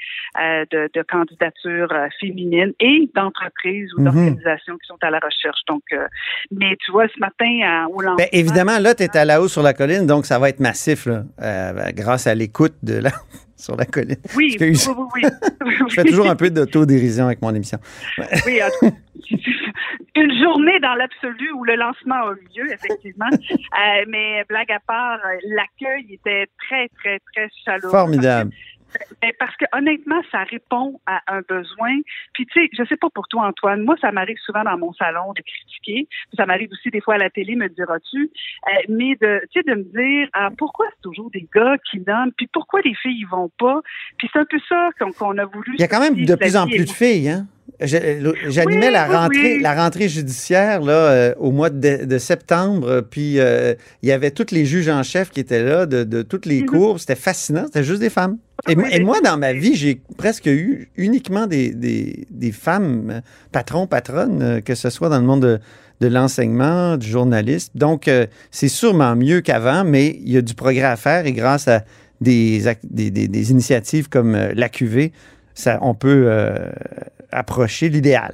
euh, 0.42 0.66
de, 0.72 0.90
de 0.94 1.02
candidatures 1.04 1.92
euh, 1.94 2.08
féminines 2.20 2.74
et 2.80 3.10
d'entreprises 3.16 3.90
ou 3.94 4.02
Mhm. 4.02 4.06
d'organisations 4.06 4.78
qui 4.78 4.88
sont 4.88 4.98
à 5.02 5.10
la 5.10 5.20
recherche. 5.20 5.60
Donc, 5.68 5.84
euh, 5.94 6.08
mais 6.52 6.76
tu 6.86 6.92
vois, 6.92 7.08
ce 7.08 7.20
matin 7.20 7.86
au 7.90 8.02
lancement, 8.02 8.16
Ben, 8.18 8.28
évidemment, 8.34 8.80
là, 8.80 8.96
tu 8.96 9.04
es 9.04 9.18
à 9.18 9.24
la 9.24 9.42
haut 9.42 9.48
sur 9.48 9.62
la 9.64 9.74
colline, 9.74 10.06
donc 10.08 10.26
ça 10.26 10.40
va 10.40 10.50
être 10.50 10.60
massif, 10.60 11.06
là, 11.06 11.24
euh, 11.42 11.92
grâce 11.94 12.28
à 12.28 12.36
l'écoute 12.36 12.76
de 12.84 13.00
la 13.02 13.12
sur 13.58 13.76
la 13.76 13.86
colline. 13.86 14.18
oui, 14.36 14.56
oui, 14.60 14.72
oui, 14.72 14.94
oui, 15.14 15.22
oui. 15.66 15.74
Je 15.90 15.96
fais 15.96 16.04
toujours 16.04 16.30
un 16.30 16.36
peu 16.36 16.50
d'autodérision 16.50 17.26
avec 17.26 17.42
mon 17.42 17.54
émission. 17.54 17.80
Oui, 18.46 18.62
en 18.64 18.68
tout 18.70 18.92
cas, 18.92 18.98
une 20.16 20.42
journée 20.42 20.80
dans 20.80 20.96
l'absolu 20.96 21.52
où 21.54 21.64
le 21.64 21.76
lancement 21.76 22.16
a 22.16 22.34
eu 22.34 22.60
lieu, 22.62 22.72
effectivement. 22.72 23.30
Euh, 23.78 24.06
mais 24.08 24.44
blague 24.50 24.72
à 24.72 24.80
part, 24.80 25.20
l'accueil 25.50 26.14
était 26.14 26.48
très, 26.58 26.88
très, 27.00 27.20
très 27.32 27.50
chaleureux. 27.64 27.92
Formidable. 27.92 28.52
Ben, 29.22 29.32
parce 29.40 29.56
que 29.58 29.66
honnêtement, 29.74 30.22
ça 30.32 30.44
répond 30.44 31.00
à 31.06 31.22
un 31.28 31.42
besoin. 31.42 32.00
Puis 32.34 32.46
tu 32.46 32.62
sais, 32.62 32.70
je 32.74 32.84
sais 32.86 32.98
pas 32.98 33.10
pour 33.10 33.28
toi, 33.28 33.48
Antoine, 33.48 33.84
moi, 33.84 33.96
ça 34.00 34.12
m'arrive 34.12 34.38
souvent 34.46 34.64
dans 34.64 34.78
mon 34.78 34.94
salon 34.94 35.34
de 35.34 35.42
critiquer. 35.42 36.08
Ça 36.36 36.46
m'arrive 36.46 36.70
aussi 36.72 36.90
des 36.90 37.02
fois 37.02 37.16
à 37.16 37.18
la 37.18 37.30
télé, 37.30 37.56
me 37.56 37.68
diras-tu. 37.68 38.30
Euh, 38.68 38.72
mais 38.90 39.16
de, 39.22 39.42
tu 39.52 39.60
sais, 39.60 39.64
de 39.64 39.76
me 39.76 39.84
dire 39.84 40.30
ah, 40.34 40.50
pourquoi 40.58 40.88
c'est 40.92 41.02
toujours 41.02 41.30
des 41.32 41.48
gars 41.54 41.78
qui 41.90 42.00
nomment, 42.00 42.32
puis 42.36 42.48
pourquoi 42.48 42.82
les 42.82 42.96
filles 42.96 43.22
y 43.22 43.26
vont 43.26 43.52
pas? 43.58 43.82
Puis 44.18 44.30
c'est 44.32 44.40
un 44.40 44.46
peu 44.46 44.60
ça 44.68 44.90
qu'on 45.00 45.38
a 45.38 45.46
voulu. 45.46 45.74
Il 45.76 45.82
y 45.82 45.84
a 45.84 45.88
quand 45.88 46.02
même 46.02 46.16
de 46.26 46.36
plus 46.36 46.56
en 46.56 46.66
plus 46.66 46.86
de 46.86 46.90
filles, 46.90 47.30
hein? 47.30 47.48
Je- 47.80 48.34
J'animais 48.50 48.88
Oui, 48.88 48.94
la 48.94 49.06
rentrée, 49.06 49.56
oui. 49.58 49.62
la 49.62 49.76
rentrée 49.76 50.10
judiciaire 50.10 50.82
là, 50.82 50.94
euh, 50.94 51.34
au 51.38 51.52
mois 51.52 51.70
de, 51.70 52.06
de 52.06 52.18
septembre, 52.18 52.88
euh, 52.90 53.02
puis 53.04 53.40
euh, 53.40 53.76
il 54.02 54.10
y 54.10 54.12
avait 54.12 54.32
tous 54.32 54.52
les 54.52 54.66
juges 54.66 54.90
en 54.90 55.04
chef 55.04 55.30
qui 55.30 55.40
étaient 55.40 55.64
là 55.64 55.86
de, 55.86 56.04
de 56.04 56.24
toutes 56.24 56.48
Mhm. 56.48 56.52
les 56.52 56.66
cours. 56.66 57.00
C'était 57.00 57.16
fascinant, 57.16 57.66
c'était 57.66 57.84
juste 57.84 58.00
des 58.00 58.10
femmes. 58.10 58.38
Et, 58.68 58.76
moi- 58.76 58.90
et 58.92 59.00
moi, 59.00 59.22
dans 59.22 59.38
ma 59.38 59.54
vie, 59.54 59.76
j'ai 59.76 60.02
presque 60.18 60.48
eu 60.48 60.90
uniquement 60.98 61.46
des, 61.46 61.70
des, 61.70 62.26
des 62.32 62.52
femmes, 62.52 63.10
euh, 63.12 63.22
patrons, 63.52 63.86
patronnes, 63.86 64.42
euh, 64.42 64.62
que 64.62 64.74
ce 64.74 64.90
soit 64.90 65.10
dans 65.10 65.20
le 65.20 65.26
monde 65.26 65.42
de, 65.44 65.60
de 66.02 66.08
l'enseignement, 66.08 66.98
du 66.98 67.08
journalisme. 67.08 67.72
Donc, 67.76 68.08
euh, 68.08 68.26
c'est 68.50 68.70
sûrement 68.70 69.16
mieux 69.16 69.42
qu'avant, 69.42 69.84
mais 69.84 70.20
il 70.26 70.32
y 70.32 70.38
a 70.38 70.42
du 70.42 70.56
progrès 70.56 70.82
à 70.84 70.96
faire 70.96 71.28
et 71.28 71.34
grâce 71.34 71.68
à 71.68 71.84
des, 72.22 72.64
des, 72.84 73.12
des- 73.12 73.52
initiatives 73.52 74.10
comme 74.10 74.34
euh, 74.34 74.52
l'AQV, 74.56 75.12
ça, 75.54 75.78
on 75.84 75.94
peut 75.94 76.26
euh, 76.28 76.58
approcher 77.32 77.90
l'idéal. 77.90 78.34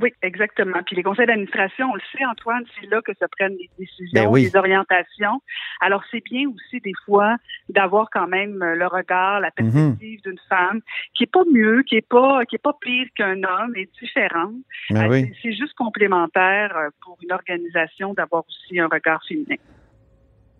Oui, 0.00 0.12
exactement. 0.22 0.82
Puis 0.84 0.96
les 0.96 1.04
conseils 1.04 1.26
d'administration, 1.26 1.88
on 1.92 1.94
le 1.94 2.00
sait, 2.10 2.24
Antoine, 2.24 2.64
c'est 2.74 2.86
là 2.90 3.00
que 3.00 3.12
se 3.14 3.24
prennent 3.30 3.54
les 3.56 3.70
décisions, 3.78 4.24
Ben 4.24 4.26
oui. 4.28 4.42
les 4.42 4.56
orientations. 4.56 5.40
Alors, 5.80 6.02
c'est 6.10 6.20
bien 6.24 6.48
aussi, 6.48 6.80
des 6.80 6.92
fois, 7.06 7.36
d'avoir 7.68 8.08
quand 8.10 8.26
même 8.26 8.60
euh, 8.60 8.74
le 8.74 8.88
regard, 8.88 9.38
la 9.38 9.50
Mhm. 9.60 9.70
perspective 9.70 10.20
d'une 10.22 10.40
femme 10.48 10.80
qui 11.14 11.22
est 11.22 11.32
pas 11.32 11.44
mieux, 11.52 11.84
qui 11.84 11.94
est 11.94 12.08
pas, 12.08 12.44
qui 12.44 12.56
est 12.56 12.62
pas 12.62 12.76
pire 12.80 13.06
qu'un 13.16 13.40
homme, 13.44 13.76
est 13.76 13.88
différente. 14.00 14.54
Ben 14.90 15.04
Euh, 15.04 15.08
oui. 15.10 15.20
c'est- 15.26 15.34
C'est 15.44 15.52
juste 15.52 15.74
complémentaire 15.74 16.76
euh, 16.76 16.88
pour 17.00 17.16
une 17.22 17.30
organisation 17.30 18.14
d'avoir 18.14 18.42
aussi 18.48 18.80
un 18.80 18.88
regard 18.88 19.22
féminin. 19.28 19.54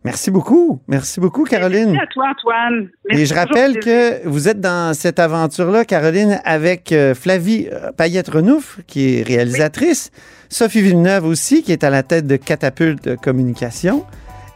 Merci 0.04 0.30
beaucoup. 0.30 0.80
Merci 0.86 1.18
beaucoup, 1.18 1.44
Caroline. 1.44 1.92
Merci 1.92 2.02
à 2.02 2.06
toi, 2.12 2.26
Antoine. 2.30 2.88
Merci, 3.08 3.22
Et 3.22 3.26
je 3.26 3.34
rappelle 3.34 3.80
que 3.80 4.28
vous 4.28 4.48
êtes 4.48 4.60
dans 4.60 4.92
cette 4.92 5.18
aventure-là, 5.18 5.86
Caroline, 5.86 6.40
avec 6.44 6.92
euh, 6.92 7.14
Flavie 7.14 7.68
euh, 7.72 7.90
Payette-Renouf, 7.92 8.80
qui 8.86 9.16
est 9.16 9.22
réalisatrice, 9.22 10.10
Sophie 10.50 10.82
Villeneuve 10.82 11.24
aussi, 11.24 11.62
qui 11.62 11.72
est 11.72 11.84
à 11.84 11.90
la 11.90 12.02
tête 12.02 12.26
de 12.26 12.36
Catapulte 12.36 13.16
Communication. 13.16 14.04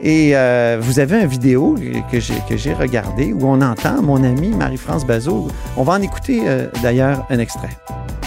Et 0.00 0.36
euh, 0.36 0.78
vous 0.80 1.00
avez 1.00 1.20
une 1.20 1.26
vidéo 1.26 1.76
que 2.10 2.20
j'ai, 2.20 2.40
que 2.48 2.56
j'ai 2.56 2.72
regardée 2.72 3.32
où 3.32 3.40
on 3.42 3.60
entend 3.60 4.00
mon 4.02 4.22
amie 4.22 4.50
Marie-France 4.50 5.04
Bazot. 5.04 5.48
On 5.76 5.82
va 5.82 5.94
en 5.94 6.02
écouter 6.02 6.42
euh, 6.46 6.68
d'ailleurs 6.82 7.26
un 7.30 7.38
extrait. 7.38 7.70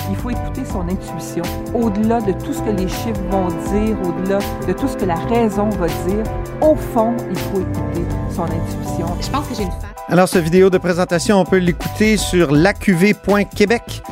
Il 0.10 0.18
faut 0.18 0.30
écouter 0.30 0.64
son 0.70 0.82
intuition. 0.82 1.44
Au-delà 1.74 2.20
de 2.20 2.34
tout 2.34 2.52
ce 2.52 2.62
que 2.62 2.72
les 2.72 2.90
chiffres 2.90 3.22
vont 3.30 3.48
dire, 3.48 3.96
au-delà 4.04 4.40
de 4.68 4.74
tout 4.74 4.88
ce 4.90 4.98
que 4.98 5.06
la 5.06 5.16
raison 5.16 5.70
va 5.70 5.88
dire, 5.88 6.24
au 6.60 6.76
fond, 6.76 7.16
il 7.30 7.38
faut 7.38 7.62
écouter 7.62 8.06
son 8.36 8.44
intuition. 8.44 9.08
Je 9.22 9.30
pense 9.30 9.48
que 9.48 9.56
j'ai 9.56 9.64
une 9.64 9.72
femme. 9.72 9.92
Alors, 10.10 10.28
cette 10.28 10.44
vidéo 10.44 10.70
de 10.70 10.78
présentation, 10.78 11.40
on 11.40 11.46
peut 11.46 11.58
l'écouter 11.58 12.18
sur 12.18 12.52
laqv.québec. 12.52 14.04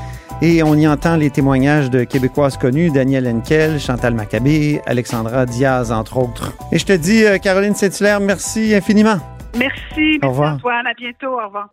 Et 0.42 0.64
on 0.64 0.76
y 0.76 0.88
entend 0.88 1.18
les 1.18 1.30
témoignages 1.30 1.90
de 1.90 2.06
Québécoises 2.06 2.58
connues, 2.58 2.92
Daniel 2.92 3.28
Henkel, 3.28 3.80
Chantal 3.80 4.14
Maccabé, 4.14 4.82
Alexandra 4.86 5.46
Diaz, 5.46 5.92
entre 5.92 6.18
autres. 6.18 6.54
Et 6.72 6.80
je 6.80 6.86
te 6.86 6.94
dis, 6.94 7.26
euh, 7.26 7.38
Caroline 7.38 7.76
Saint-Hilaire, 7.76 8.22
merci 8.22 8.74
infiniment. 8.74 9.18
Merci, 9.58 9.84
merci 9.98 10.20
revoir. 10.24 10.56
Antoine. 10.56 10.88
À 10.88 10.94
bientôt. 10.94 11.40
Au 11.40 11.46
revoir. 11.46 11.70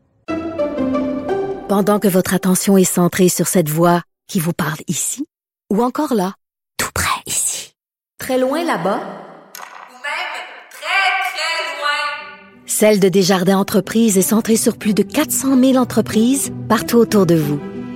Pendant 1.69 2.01
que 2.01 2.09
votre 2.09 2.35
attention 2.35 2.77
est 2.77 2.85
centrée 2.85 3.29
sur 3.29 3.47
cette 3.47 3.69
voix 3.69 4.03
qui 4.29 4.41
vous 4.41 4.53
parle 4.53 4.81
ici, 4.89 5.27
ou 5.73 5.83
encore 5.83 6.15
là, 6.15 6.35
tout 6.77 6.91
près 6.93 7.23
ici, 7.27 7.75
très 8.19 8.39
loin 8.39 8.65
là-bas, 8.65 9.01
Celle 12.79 13.01
de 13.01 13.09
Desjardins 13.09 13.57
Entreprises 13.57 14.19
est 14.19 14.23
centrée 14.23 14.57
sur 14.57 14.77
plus 14.77 14.93
de 14.93 15.03
400 15.03 15.59
000 15.59 15.77
entreprises 15.77 16.53
partout 16.69 16.99
autour 16.99 17.25
de 17.25 17.35
vous. 17.35 17.59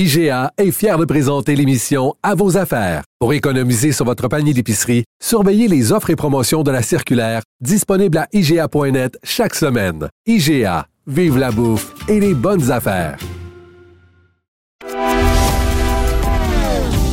IGA 0.00 0.52
est 0.56 0.70
fier 0.70 0.96
de 0.96 1.04
présenter 1.04 1.56
l'émission 1.56 2.14
À 2.22 2.36
vos 2.36 2.56
affaires. 2.56 3.02
Pour 3.18 3.32
économiser 3.32 3.90
sur 3.90 4.04
votre 4.04 4.28
panier 4.28 4.54
d'épicerie, 4.54 5.02
surveillez 5.20 5.66
les 5.66 5.90
offres 5.90 6.10
et 6.10 6.14
promotions 6.14 6.62
de 6.62 6.70
la 6.70 6.82
circulaire 6.82 7.42
disponible 7.60 8.18
à 8.18 8.28
IGA.net 8.32 9.18
chaque 9.24 9.56
semaine. 9.56 10.08
IGA, 10.24 10.86
vive 11.08 11.36
la 11.36 11.50
bouffe 11.50 11.94
et 12.06 12.20
les 12.20 12.32
bonnes 12.32 12.70
affaires. 12.70 13.18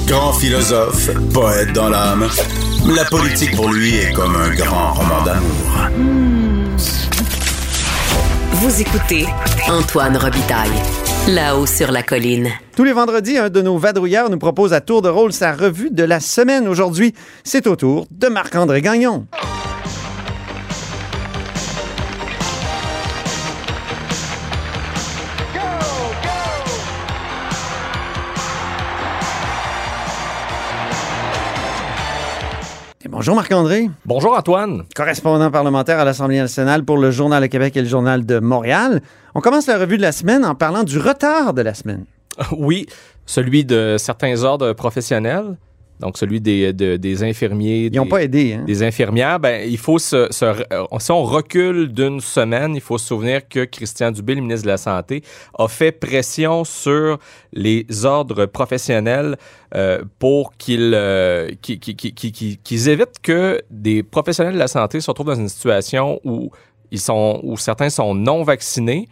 Grand 0.06 0.34
philosophe, 0.34 1.10
poète 1.34 1.74
dans 1.74 1.90
l'âme, 1.90 2.28
la 2.86 3.06
politique 3.06 3.56
pour 3.56 3.74
lui 3.74 3.96
est 3.96 4.14
comme 4.14 4.36
un 4.36 4.54
grand 4.54 4.94
roman 4.94 5.24
d'amour. 5.24 5.90
Vous 8.52 8.80
écoutez 8.80 9.26
Antoine 9.68 10.18
Robitaille, 10.18 10.70
là-haut 11.28 11.66
sur 11.66 11.92
la 11.92 12.04
colline. 12.04 12.50
Tous 12.76 12.84
les 12.84 12.94
vendredis, 12.94 13.38
un 13.38 13.50
de 13.50 13.62
nos 13.62 13.78
vadrouilleurs 13.78 14.30
nous 14.30 14.38
propose 14.38 14.74
à 14.74 14.82
tour 14.82 15.02
de 15.02 15.10
rôle 15.10 15.34
sa 15.34 15.54
revue 15.54 15.90
de 15.90 16.04
la 16.04 16.20
semaine. 16.20 16.68
Aujourd'hui, 16.68 17.14
c'est 17.44 17.68
au 17.68 17.76
tour 17.76 18.06
de 18.12 18.28
Marc-André 18.28 18.82
Gagnon. 18.82 19.26
Bonjour 33.26 33.38
Marc-André. 33.38 33.90
Bonjour 34.06 34.38
Antoine. 34.38 34.84
Correspondant 34.96 35.50
parlementaire 35.50 35.98
à 35.98 36.06
l'Assemblée 36.06 36.38
nationale 36.38 36.86
pour 36.86 36.96
le 36.96 37.10
Journal 37.10 37.42
de 37.42 37.48
Québec 37.48 37.76
et 37.76 37.82
le 37.82 37.88
Journal 37.88 38.24
de 38.24 38.38
Montréal. 38.38 39.02
On 39.34 39.42
commence 39.42 39.66
la 39.66 39.80
revue 39.80 39.98
de 39.98 40.04
la 40.04 40.12
semaine 40.12 40.46
en 40.46 40.54
parlant 40.54 40.84
du 40.84 41.00
retard 41.00 41.56
de 41.56 41.64
la 41.64 41.74
semaine. 41.74 42.06
Oui, 42.56 42.86
celui 43.26 43.66
de 43.66 43.96
certains 43.98 44.44
ordres 44.44 44.74
professionnels. 44.74 45.58
Donc 46.00 46.18
celui 46.18 46.42
des, 46.42 46.74
de- 46.74 46.98
des 46.98 47.24
infirmiers. 47.24 47.86
Ils 47.86 47.96
n'ont 47.96 48.06
pas 48.06 48.24
aidé. 48.24 48.54
Hein? 48.54 48.64
des 48.66 48.84
infirmières, 48.84 49.40
ben, 49.40 49.68
il 49.70 49.78
faut 49.78 49.98
se, 50.00 50.28
se- 50.32 50.46
euh, 50.46 50.86
si 51.00 51.12
on 51.12 51.24
recule 51.24 51.88
d'une 51.94 52.20
semaine, 52.20 52.76
il 52.76 52.82
faut 52.82 52.98
se 52.98 53.08
souvenir 53.08 53.48
que 53.48 53.64
Christian 53.66 54.12
Dubé, 54.12 54.36
le 54.36 54.42
ministre 54.42 54.64
de 54.66 54.72
la 54.72 54.78
Santé, 54.78 55.24
a 55.58 55.68
fait 55.68 55.92
pression 55.92 56.64
sur 56.66 57.18
les 57.54 57.86
ordres 58.04 58.46
professionnels 58.46 59.38
euh, 59.74 60.02
pour 60.20 60.56
qu'ils 60.58 60.92
euh, 60.94 61.50
qu'ils- 61.62 61.78
qu'ils 62.64 62.90
évitent 62.90 63.20
que 63.22 63.62
des 63.70 64.04
professionnels 64.04 64.54
de 64.54 64.60
la 64.60 64.68
santé 64.68 65.00
se 65.02 65.10
retrouvent 65.10 65.28
dans 65.28 65.36
une 65.36 65.50
situation 65.50 66.20
où 66.24 66.52
ils 66.92 67.00
sont 67.00 67.40
où 67.44 67.58
certains 67.58 67.90
sont 67.90 68.14
non 68.14 68.44
vaccinés 68.44 69.08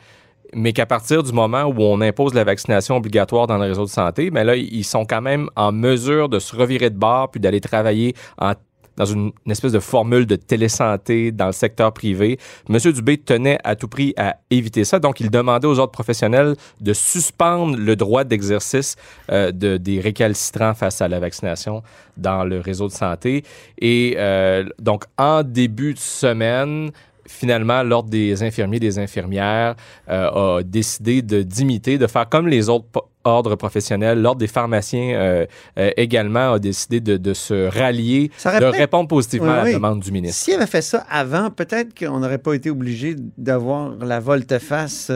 mais 0.56 0.74
qu'à 0.74 0.86
partir 0.86 1.24
du 1.24 1.32
moment 1.32 1.64
où 1.64 1.76
on 1.82 2.02
impose 2.02 2.34
la 2.34 2.44
vaccination 2.44 2.98
obligatoire 2.98 3.48
dans 3.48 3.58
le 3.58 3.66
réseau 3.66 3.86
de 3.86 3.90
santé, 3.90 4.32
mais 4.32 4.44
là, 4.44 4.56
ils 4.56 4.84
sont 4.84 5.06
quand 5.06 5.22
même 5.22 5.50
en 5.56 5.72
mesure 5.72 6.30
de 6.30 6.40
se 6.40 6.56
revirer 6.56 6.90
de 6.90 6.98
bord 6.98 7.32
puis 7.32 7.40
d'aller 7.40 7.62
travailler 7.62 8.14
en- 8.40 8.54
dans 8.96 9.06
une, 9.06 9.32
espèce 9.50 9.72
de 9.72 9.80
formule 9.80 10.28
de 10.28 10.36
télésanté 10.36 11.32
dans 11.32 11.48
le 11.48 11.52
secteur 11.52 11.92
privé. 11.94 12.38
Monsieur 12.70 12.94
Dubé 12.94 13.18
tenait 13.18 13.58
à 13.64 13.76
tout 13.76 13.88
prix 13.88 14.14
à 14.18 14.36
éviter 14.52 14.84
ça, 14.84 15.00
donc 15.00 15.20
il 15.20 15.32
demandait 15.32 15.66
aux 15.68 15.80
autres 15.80 15.92
professionnels 15.92 16.56
de 16.80 16.94
suspendre 16.94 17.76
le 17.76 17.96
droit 17.96 18.24
d'exercice 18.24 18.96
euh, 19.32 19.52
de, 19.52 19.78
des 19.78 20.00
récalcitrants 20.00 20.76
face 20.76 21.02
à 21.02 21.08
la 21.08 21.20
vaccination 21.20 21.82
dans 22.18 22.44
le 22.44 22.60
réseau 22.60 22.88
de 22.88 22.94
santé. 22.94 23.44
Et 23.80 24.14
euh, 24.20 24.66
donc, 24.80 25.06
en 25.18 25.42
début 25.42 25.96
de 25.96 26.00
semaine, 26.00 26.92
finalement, 27.28 27.84
l'Ordre 27.84 28.10
des 28.10 28.44
infirmiers 28.44 28.78
et 28.78 28.80
des 28.82 29.00
infirmières 29.00 29.76
euh, 30.10 30.58
a 30.60 30.64
décidé 30.64 31.22
de 31.22 31.42
d'imiter, 31.42 31.98
de 31.98 32.08
faire 32.08 32.28
comme 32.30 32.48
les 32.48 32.70
autres 32.70 32.88
ordres 33.26 33.56
professionnels. 33.56 34.22
L'Ordre 34.22 34.40
des 34.40 34.48
pharmaciens 34.48 35.16
euh, 35.16 35.46
euh, 35.80 35.92
également 35.96 36.54
a 36.54 36.60
décidé 36.60 37.00
de, 37.00 37.16
de 37.18 37.34
se 37.34 37.68
rallier, 37.70 38.32
de 38.44 38.66
répondre 38.66 39.08
positivement 39.08 39.52
à 39.52 39.58
la 39.58 39.64
oui. 39.64 39.74
demande 39.74 40.02
du 40.02 40.12
ministre. 40.12 40.44
S'il 40.44 40.56
avait 40.56 40.66
fait 40.68 40.82
ça 40.82 41.06
avant, 41.10 41.50
peut-être 41.50 41.98
qu'on 41.98 42.20
n'aurait 42.20 42.38
pas 42.38 42.54
été 42.54 42.70
obligé 42.70 43.16
d'avoir 43.38 43.92
la 44.04 44.20
volte-face 44.20 45.10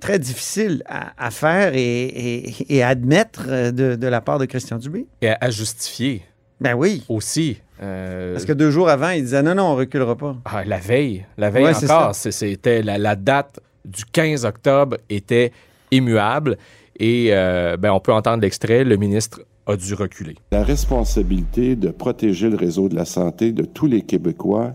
très 0.00 0.18
difficile 0.18 0.82
à, 0.86 1.12
à 1.26 1.30
faire 1.30 1.72
et, 1.74 1.80
et- 2.04 2.76
et 2.76 2.82
à 2.82 2.88
admettre 2.88 3.70
de, 3.70 3.96
de 3.96 4.06
la 4.06 4.20
part 4.20 4.38
de 4.38 4.44
Christian 4.46 4.76
Dubé. 4.78 5.06
Et 5.22 5.28
à, 5.28 5.38
à 5.40 5.50
justifier. 5.50 6.22
Ben 6.60 6.74
oui. 6.74 7.04
Aussi. 7.08 7.58
euh, 7.82 8.32
Parce 8.32 8.44
que 8.44 8.52
deux 8.52 8.70
jours 8.70 8.88
avant, 8.88 9.10
il 9.10 9.22
disait 9.22 9.42
non, 9.42 9.54
non, 9.54 9.64
on 9.64 9.76
reculera 9.76 10.16
pas. 10.16 10.36
Ah, 10.44 10.64
la 10.64 10.78
veille, 10.78 11.26
la 11.36 11.50
veille 11.50 11.64
Ouais, 11.64 11.84
encore, 11.84 12.14
c'était 12.14 12.82
la, 12.82 12.96
la 12.98 13.14
date 13.16 13.60
du 13.84 14.04
15 14.06 14.44
octobre 14.44 14.96
était 15.10 15.52
immuable 15.90 16.56
et 16.98 17.28
euh, 17.30 17.76
ben, 17.76 17.92
on 17.92 18.00
peut 18.00 18.12
entendre 18.12 18.42
l'extrait, 18.42 18.84
le 18.84 18.96
ministre 18.96 19.42
a 19.66 19.76
dû 19.76 19.94
reculer. 19.94 20.36
La 20.52 20.62
responsabilité 20.62 21.76
de 21.76 21.90
protéger 21.90 22.48
le 22.50 22.56
réseau 22.56 22.88
de 22.88 22.94
la 22.94 23.04
santé 23.04 23.52
de 23.52 23.64
tous 23.64 23.86
les 23.86 24.02
Québécois, 24.02 24.72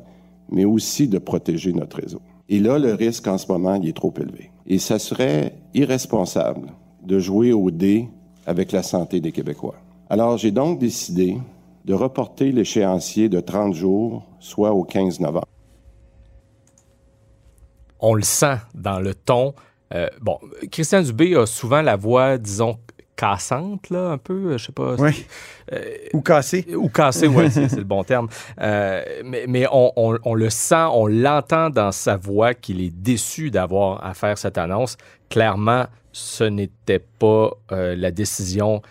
mais 0.52 0.66
aussi 0.66 1.08
de 1.08 1.18
protéger 1.18 1.74
notre 1.74 1.98
réseau. 1.98 2.22
Et 2.50 2.60
là, 2.60 2.78
le 2.78 2.94
risque 2.94 3.28
en 3.28 3.38
ce 3.38 3.50
moment, 3.52 3.76
il 3.76 3.88
est 3.90 3.96
trop 3.96 4.14
élevé. 4.20 4.52
Et 4.68 4.78
ça 4.80 5.00
serait 5.00 5.56
irresponsable 5.74 6.68
de 7.06 7.20
jouer 7.20 7.54
au 7.54 7.72
dé 7.72 8.08
avec 8.46 8.72
la 8.72 8.84
santé 8.84 9.20
des 9.22 9.32
Québécois. 9.32 9.76
Alors, 10.10 10.38
j'ai 10.38 10.52
donc 10.52 10.78
décidé 10.80 11.38
de 11.86 11.94
reporter 11.94 12.52
l'échéancier 12.52 13.30
de 13.30 13.40
30 13.40 13.74
jours, 13.74 14.26
soit 14.40 14.72
au 14.72 14.84
15 14.84 15.20
novembre. 15.20 15.48
on 18.00 18.16
le 18.16 18.24
sent 18.24 18.58
dans 18.74 19.00
le 19.00 19.14
ton. 19.14 19.54
Euh, 19.94 20.08
bon, 20.22 20.40
Christian 20.72 21.02
Dubé 21.02 21.36
a 21.36 21.46
souvent 21.46 21.82
la 21.82 21.96
voix, 21.96 22.38
disons, 22.40 22.80
cassante, 23.16 23.90
là, 23.92 24.10
un 24.12 24.18
peu, 24.18 24.58
je 24.58 24.66
sais 24.66 24.72
pas. 24.72 24.96
Oui. 24.96 25.26
ou 26.14 26.22
cassée. 26.22 26.66
Ou 26.76 26.90
cassée, 26.90 27.28
oui, 27.28 27.52
c'est 27.52 27.70
c'est 27.70 27.76
le 27.78 27.84
bon 27.84 28.04
terme. 28.04 28.28
Euh, 28.60 29.04
mais 29.24 29.46
mais 29.48 29.68
on, 29.72 29.92
on- 29.96 30.18
on 30.24 30.34
le 30.34 30.50
sent, 30.50 30.86
on 30.94 31.06
l'entend 31.08 31.70
dans 31.70 31.92
sa 31.92 32.16
voix 32.18 32.54
qu'il 32.56 32.82
est 32.82 32.90
déçu 32.96 33.52
d'avoir 33.52 34.04
à 34.04 34.14
faire 34.16 34.38
cette 34.38 34.58
annonce. 34.58 34.98
Clairement, 35.30 35.86
ce 36.12 36.46
n'était 36.46 37.00
pas 37.20 37.52
euh, 37.72 37.96
la 37.96 38.10
décision 38.12 38.82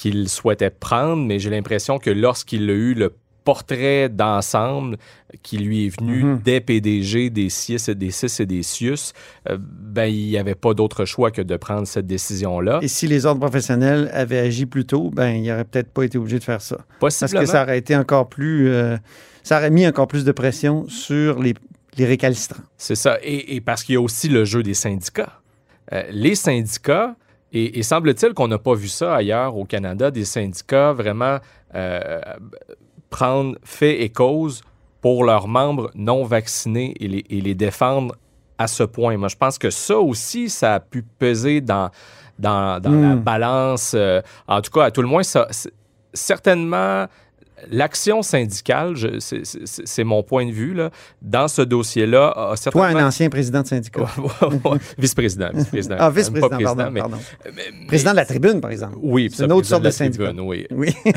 qu'il 0.00 0.28
souhaitait 0.28 0.70
prendre, 0.70 1.24
mais 1.26 1.38
j'ai 1.38 1.50
l'impression 1.50 1.98
que 1.98 2.10
lorsqu'il 2.10 2.68
a 2.70 2.72
eu 2.72 2.94
le 2.94 3.14
portrait 3.44 4.08
d'ensemble 4.08 4.96
qui 5.42 5.56
lui 5.58 5.86
est 5.86 5.98
venu 6.00 6.24
Mhm. 6.24 6.40
des 6.44 6.60
PDG, 6.60 7.30
des 7.30 7.48
CIS 7.48 7.88
et 7.88 7.94
des 7.94 8.10
CIS 8.10 8.42
et 8.42 8.46
des 8.46 8.62
CIUS, 8.62 9.12
euh, 9.48 9.56
ben, 9.60 10.04
il 10.04 10.26
n'y 10.28 10.36
avait 10.38 10.54
pas 10.54 10.74
d'autre 10.74 11.04
choix 11.06 11.30
que 11.30 11.40
de 11.42 11.56
prendre 11.56 11.86
cette 11.86 12.06
décision-là. 12.06 12.80
Et 12.82 12.88
si 12.88 13.06
les 13.06 13.24
ordres 13.26 13.40
professionnels 13.40 14.10
avaient 14.12 14.38
agi 14.38 14.66
plus 14.66 14.84
tôt, 14.84 15.10
ben, 15.10 15.30
il 15.30 15.42
n'aurait 15.48 15.64
peut-être 15.64 15.90
pas 15.90 16.02
été 16.04 16.18
obligé 16.18 16.38
de 16.38 16.44
faire 16.44 16.60
ça. 16.60 16.78
Parce 17.00 17.18
que 17.32 17.46
ça 17.46 17.62
aurait 17.62 17.78
été 17.78 17.96
encore 17.96 18.28
plus. 18.28 18.68
euh, 18.68 18.96
ça 19.42 19.56
aurait 19.56 19.70
mis 19.70 19.86
encore 19.86 20.06
plus 20.06 20.24
de 20.24 20.32
pression 20.32 20.86
sur 20.88 21.40
les, 21.42 21.54
les 21.96 22.04
récalcitrants. 22.04 22.62
C'est 22.76 22.94
ça. 22.94 23.18
Et, 23.22 23.56
et 23.56 23.60
parce 23.62 23.82
qu'il 23.84 23.94
y 23.94 23.98
a 23.98 24.02
aussi 24.02 24.28
le 24.28 24.44
jeu 24.44 24.62
des 24.62 24.74
syndicats. 24.74 25.40
Euh, 25.92 26.02
les 26.10 26.34
syndicats, 26.34 27.16
et, 27.52 27.78
et 27.78 27.82
semble-t-il 27.82 28.32
qu'on 28.34 28.48
n'a 28.48 28.58
pas 28.58 28.74
vu 28.74 28.88
ça 28.88 29.14
ailleurs 29.16 29.56
au 29.56 29.64
Canada, 29.64 30.10
des 30.10 30.24
syndicats 30.24 30.92
vraiment 30.92 31.38
euh, 31.74 32.20
prendre 33.10 33.56
fait 33.64 34.02
et 34.02 34.08
cause 34.10 34.62
pour 35.00 35.24
leurs 35.24 35.48
membres 35.48 35.90
non 35.94 36.24
vaccinés 36.24 36.94
et 37.00 37.08
les, 37.08 37.24
et 37.30 37.40
les 37.40 37.54
défendre 37.54 38.14
à 38.58 38.66
ce 38.66 38.82
point. 38.82 39.16
Moi, 39.16 39.28
je 39.28 39.36
pense 39.36 39.58
que 39.58 39.70
ça 39.70 39.98
aussi, 39.98 40.50
ça 40.50 40.74
a 40.74 40.80
pu 40.80 41.02
peser 41.02 41.60
dans, 41.60 41.90
dans, 42.38 42.80
dans 42.80 42.90
la 42.92 43.16
Mm. 43.16 43.20
balance. 43.20 43.92
euh, 43.94 44.20
en 44.46 44.60
tout 44.60 44.70
cas, 44.70 44.84
à 44.84 44.90
tout 44.90 45.00
le 45.02 45.08
moins, 45.08 45.22
ça, 45.22 45.48
certainement, 46.12 47.06
l'action 47.70 48.22
syndicale, 48.22 48.94
c'est- 49.20 50.04
mon 50.04 50.22
point 50.22 50.46
de 50.46 50.52
vue, 50.52 50.74
là, 50.74 50.90
dans 51.22 51.48
ce 51.48 51.62
dossier-là, 51.62 52.28
a 52.28 52.32
Toi, 52.34 52.56
certainement... 52.56 52.86
un 52.98 53.06
ancien 53.08 53.28
président 53.28 53.62
de 53.62 53.66
syndicat. 53.66 54.06
Vice-président. 54.98 55.50
vice-président. 55.52 55.96
Ah, 55.98 56.10
vice-président, 56.10 56.48
président, 56.48 56.74
pardon. 56.76 56.90
mais- 56.92 57.00
pardon. 57.00 57.16
mais- 57.44 57.86
Président 57.86 58.10
de 58.12 58.16
la 58.16 58.24
tribune, 58.24 58.60
par 58.60 58.70
exemple. 58.70 58.96
Oui, 59.02 59.28
c'est 59.30 59.38
ça, 59.38 59.44
une 59.44 59.52
autre 59.52 59.66
sorte 59.66 59.82
de 59.82 59.88
la 59.88 59.92
syndicat. 59.92 60.24
tribune, 60.24 60.40
oui. 60.46 60.66
Oui. 60.70 60.94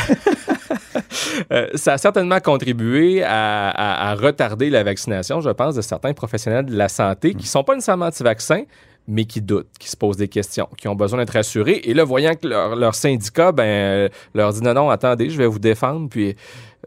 Euh, 1.52 1.68
ça 1.76 1.94
a 1.94 1.98
certainement 1.98 2.40
contribué 2.40 3.24
à, 3.24 3.70
à- 3.70 4.12
à 4.12 4.16
retarder 4.16 4.70
la 4.70 4.84
vaccination, 4.84 5.42
je 5.42 5.50
pense, 5.50 5.76
de 5.76 5.82
certains 5.82 6.14
professionnels 6.14 6.66
de 6.66 6.76
la 6.76 6.88
santé 6.90 7.32
qui 7.32 7.44
ne 7.44 7.48
sont 7.48 7.64
pas 7.64 7.74
nécessairement 7.76 8.06
anti-vaccins, 8.06 8.64
mais 9.08 9.26
qui 9.26 9.42
doutent, 9.42 9.68
qui 9.80 9.90
se 9.90 9.98
posent 9.98 10.18
des 10.18 10.28
questions, 10.30 10.68
qui 10.78 10.88
ont 10.88 10.96
besoin 10.96 11.20
d'être 11.20 11.32
rassurés. 11.34 11.82
Et 11.84 11.94
là, 11.94 12.04
voyant 12.04 12.36
que 12.36 12.48
leur, 12.48 12.76
leur 12.76 12.96
syndicat 12.96 13.52
ben, 13.52 13.64
euh, 13.64 14.10
leur 14.34 14.54
dit 14.54 14.62
non, 14.62 14.74
non, 14.74 14.90
attendez, 14.90 15.30
je 15.30 15.38
vais 15.38 15.48
vous 15.48 15.60
défendre, 15.60 16.08
puis 16.10 16.30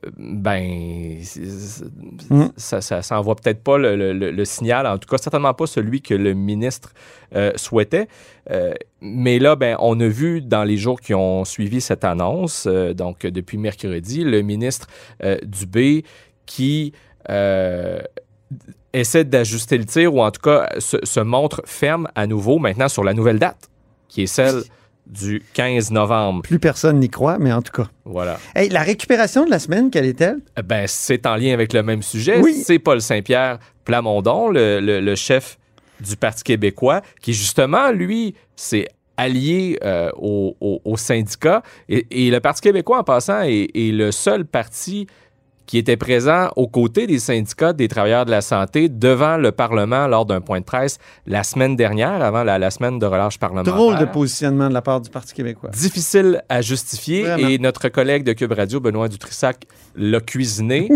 euh, 0.07 0.11
ben, 0.19 1.19
c'est- 1.23 1.45
c'est- 1.47 1.85
Mm. 2.31 2.53
ça, 2.57 2.81
ça, 2.81 3.03
ça 3.03 3.19
envoie 3.19 3.35
peut-être 3.37 3.63
pas 3.63 3.77
le, 3.79 3.97
le- 3.97 4.13
le- 4.13 4.31
le 4.31 4.45
signal, 4.45 4.87
en 4.87 4.99
tout 4.99 5.09
cas, 5.09 5.19
certainement 5.19 5.55
pas 5.55 5.67
celui 5.67 6.01
que 6.03 6.15
le 6.15 6.33
ministre 6.35 6.93
euh, 7.35 7.53
souhaitait. 7.57 8.09
Euh, 8.51 8.73
mais 9.01 9.39
là, 9.39 9.57
ben, 9.57 9.77
on 9.81 9.99
a 10.01 10.07
vu 10.09 10.41
dans 10.41 10.65
les 10.65 10.77
jours 10.77 11.01
qui 11.01 11.13
ont 11.15 11.45
suivi 11.45 11.81
cette 11.81 12.05
annonce, 12.05 12.67
euh, 12.67 12.95
donc 12.95 13.21
depuis 13.27 13.59
mercredi, 13.59 14.23
le 14.25 14.41
ministre 14.43 14.87
Dubé 15.45 16.05
qui 16.47 16.93
essaie 19.01 19.25
d'ajuster 19.25 19.79
le 19.79 19.85
tir 19.85 20.15
ou 20.15 20.21
en 20.23 20.31
tout 20.31 20.41
cas 20.41 20.69
se, 20.79 20.97
se 21.03 21.21
montre 21.21 21.63
ferme 21.65 22.09
à 22.15 22.27
nouveau 22.27 22.59
maintenant 22.59 22.89
sur 22.89 23.05
la 23.05 23.15
nouvelle 23.15 23.39
date, 23.39 23.69
qui 24.09 24.23
est 24.23 24.27
celle 24.27 24.63
du 25.07 25.43
15 25.55 25.93
novembre. 25.93 26.43
Plus 26.43 26.59
personne 26.59 26.99
n'y 26.99 27.09
croit, 27.09 27.39
mais 27.39 27.53
en 27.53 27.63
tout 27.63 27.71
cas. 27.73 27.89
Voilà. 28.05 28.39
Hey, 28.57 28.69
la 28.71 28.83
récupération 28.83 29.45
de 29.45 29.51
la 29.51 29.61
semaine, 29.61 29.89
quelle 29.91 30.05
est-elle? 30.07 30.39
Eh 30.59 30.63
Ben, 30.63 30.85
c'est 30.89 31.27
en 31.27 31.37
lien 31.37 31.53
avec 31.53 31.73
le 31.73 31.83
même 31.85 32.03
sujet. 32.03 32.41
Oui. 32.41 32.55
C'est 32.65 32.81
Paul 32.81 33.01
Saint-Pierre 33.01 33.59
Plamondon, 33.85 34.49
le, 34.49 34.81
le- 34.81 35.01
le 35.01 35.15
chef 35.15 35.59
du 36.01 36.17
Parti 36.17 36.43
québécois, 36.43 37.03
qui 37.23 37.33
justement, 37.35 37.93
lui, 37.93 38.35
s'est 38.57 38.89
allié 39.17 39.79
euh, 39.85 40.11
au, 40.17 40.57
au- 40.61 40.81
au 40.85 40.97
syndicat. 40.97 41.63
Et, 41.89 42.07
et 42.11 42.31
le 42.31 42.41
Parti 42.41 42.61
québécois, 42.63 42.99
en 42.99 43.05
passant, 43.05 43.43
est, 43.43 43.71
est 43.75 43.93
le 43.93 44.11
seul 44.11 44.45
parti 44.45 45.07
qui 45.67 45.79
était 45.79 45.97
présent 45.97 46.49
aux 46.57 46.69
côtés 46.69 47.07
des 47.07 47.19
syndicats 47.19 47.73
des 47.73 47.89
travailleurs 47.89 48.25
de 48.25 48.31
la 48.31 48.41
santé 48.41 48.89
devant 48.89 49.37
le 49.37 49.53
Parlement 49.53 50.07
lors 50.07 50.25
d'un 50.27 50.41
point 50.41 50.61
de 50.61 50.65
presse 50.65 50.99
la 51.27 51.43
semaine 51.43 51.77
dernière, 51.77 52.23
avant 52.23 52.45
la, 52.45 52.59
la 52.59 52.71
semaine 52.71 52.99
de 52.99 53.07
relâche 53.07 53.39
parlementaire. 53.39 53.75
Drôle 53.75 53.99
de 53.99 54.05
positionnement 54.05 54.69
de 54.69 54.75
la 54.75 54.83
part 54.83 55.01
du 55.01 55.11
Parti 55.11 55.35
québécois. 55.35 55.71
Difficile 55.71 56.43
à 56.49 56.61
justifier 56.63 57.23
Vraiment. 57.25 57.49
et 57.49 57.59
notre 57.59 57.89
collègue 57.89 58.23
de 58.25 58.33
Cube 58.33 58.53
Radio, 58.53 58.81
Benoît 58.81 59.09
Dutrissac, 59.09 59.65
l'a 59.97 60.21
cuisiné. 60.21 60.89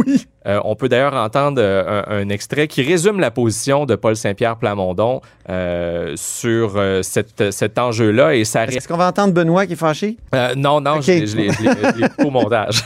Euh, 0.46 0.58
on 0.64 0.74
peut 0.76 0.88
d'ailleurs 0.88 1.14
entendre 1.14 1.60
euh, 1.60 2.02
un, 2.06 2.22
un 2.22 2.28
extrait 2.28 2.66
qui 2.68 2.82
résume 2.82 3.18
la 3.20 3.30
position 3.30 3.84
de 3.86 3.94
Paul 3.94 4.16
Saint-Pierre 4.16 4.56
Plamondon 4.56 5.20
euh, 5.48 6.12
sur 6.16 6.80
cette- 7.02 7.50
cet 7.50 7.78
enjeu-là 7.78 8.34
et 8.34 8.44
ça 8.44 8.64
Est-ce 8.64 8.86
qu'on 8.88 8.96
va 8.96 9.08
entendre 9.08 9.32
Benoît 9.34 9.66
qui 9.66 9.72
est 9.72 9.76
fâché? 9.76 10.16
Non, 10.56 10.80
non, 10.80 10.96
Ok. 10.96 11.02
je 11.04 11.12
l'ai- 11.12 11.26
je 11.50 11.98
l'ai 11.98 12.24
au 12.24 12.30
montage. 12.30 12.84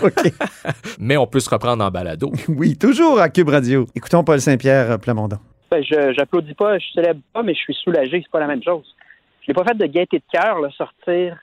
Mais 0.99 1.17
on 1.17 1.27
peut 1.27 1.41
se 1.41 1.51
reprendre 1.51 1.74
en 1.81 1.91
balado. 1.91 2.33
Oui, 2.49 2.77
toujours 2.77 3.21
à 3.21 3.29
Cube 3.29 3.49
Radio. 3.49 3.87
Écoutons 3.95 4.25
Paul 4.25 4.41
Saint-Pierre 4.41 4.93
euh, 4.93 4.99
Plamondon. 4.99 5.39
Ben, 5.71 5.83
je 5.83 6.13
j'applaudis 6.13 6.55
pas, 6.55 6.79
je 6.79 6.87
célèbre 6.95 7.21
pas, 7.33 7.43
mais 7.43 7.55
je 7.55 7.61
suis 7.61 7.75
soulagé, 7.75 8.21
c'est 8.23 8.31
pas 8.31 8.41
la 8.41 8.47
même 8.47 8.63
chose. 8.63 8.95
Je 9.43 9.51
n'ai 9.51 9.55
pas 9.55 9.65
fait 9.65 9.77
de 9.77 9.87
gaieté 9.87 10.19
de 10.19 10.25
cœur, 10.33 10.59
sortir 10.77 11.39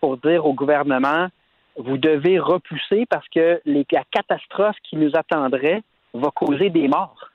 pour 0.00 0.16
dire 0.18 0.46
au 0.46 0.54
gouvernement 0.54 1.28
vous 1.76 1.98
devez 1.98 2.38
repousser 2.38 3.06
parce 3.08 3.28
que 3.28 3.60
les, 3.64 3.86
la 3.90 4.04
catastrophe 4.10 4.76
qui 4.88 4.96
nous 4.96 5.10
attendrait 5.14 5.82
va 6.12 6.30
causer 6.30 6.70
des 6.70 6.88
morts. 6.88 7.30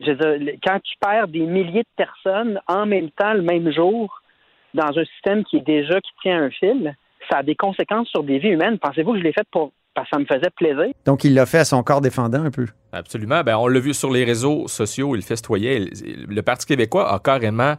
Je 0.00 0.10
veux 0.10 0.38
dire, 0.38 0.54
quand 0.64 0.80
tu 0.82 0.94
perds 1.00 1.28
des 1.28 1.46
milliers 1.46 1.82
de 1.82 1.96
personnes 1.96 2.60
en 2.66 2.86
même 2.86 3.10
temps, 3.10 3.34
le 3.34 3.42
même 3.42 3.72
jour, 3.72 4.20
dans 4.74 4.98
un 4.98 5.04
système 5.04 5.44
qui 5.44 5.58
est 5.58 5.66
déjà 5.66 6.00
qui 6.00 6.10
tient 6.22 6.42
un 6.42 6.50
fil, 6.50 6.96
ça 7.30 7.38
a 7.38 7.42
des 7.42 7.54
conséquences 7.54 8.08
sur 8.08 8.24
des 8.24 8.38
vies 8.38 8.50
humaines. 8.50 8.78
Pensez-vous 8.78 9.12
que 9.12 9.18
je 9.18 9.24
l'ai 9.24 9.32
fait 9.32 9.46
pour 9.50 9.72
parce 9.94 10.08
que 10.10 10.16
ça 10.16 10.20
me 10.20 10.26
faisait 10.26 10.50
plaisir? 10.56 10.92
Donc, 11.04 11.24
il 11.24 11.34
l'a 11.34 11.46
fait 11.46 11.58
à 11.58 11.64
son 11.64 11.82
corps 11.82 12.00
défendant 12.00 12.42
un 12.42 12.50
peu. 12.50 12.66
Absolument. 12.92 13.42
Ben, 13.42 13.56
on 13.56 13.66
l'a 13.66 13.80
vu 13.80 13.94
sur 13.94 14.10
les 14.10 14.24
réseaux 14.24 14.68
sociaux, 14.68 15.14
il 15.16 15.22
festoyait. 15.22 15.86
Le 16.28 16.42
Parti 16.42 16.66
québécois 16.66 17.12
a 17.12 17.18
carrément 17.18 17.74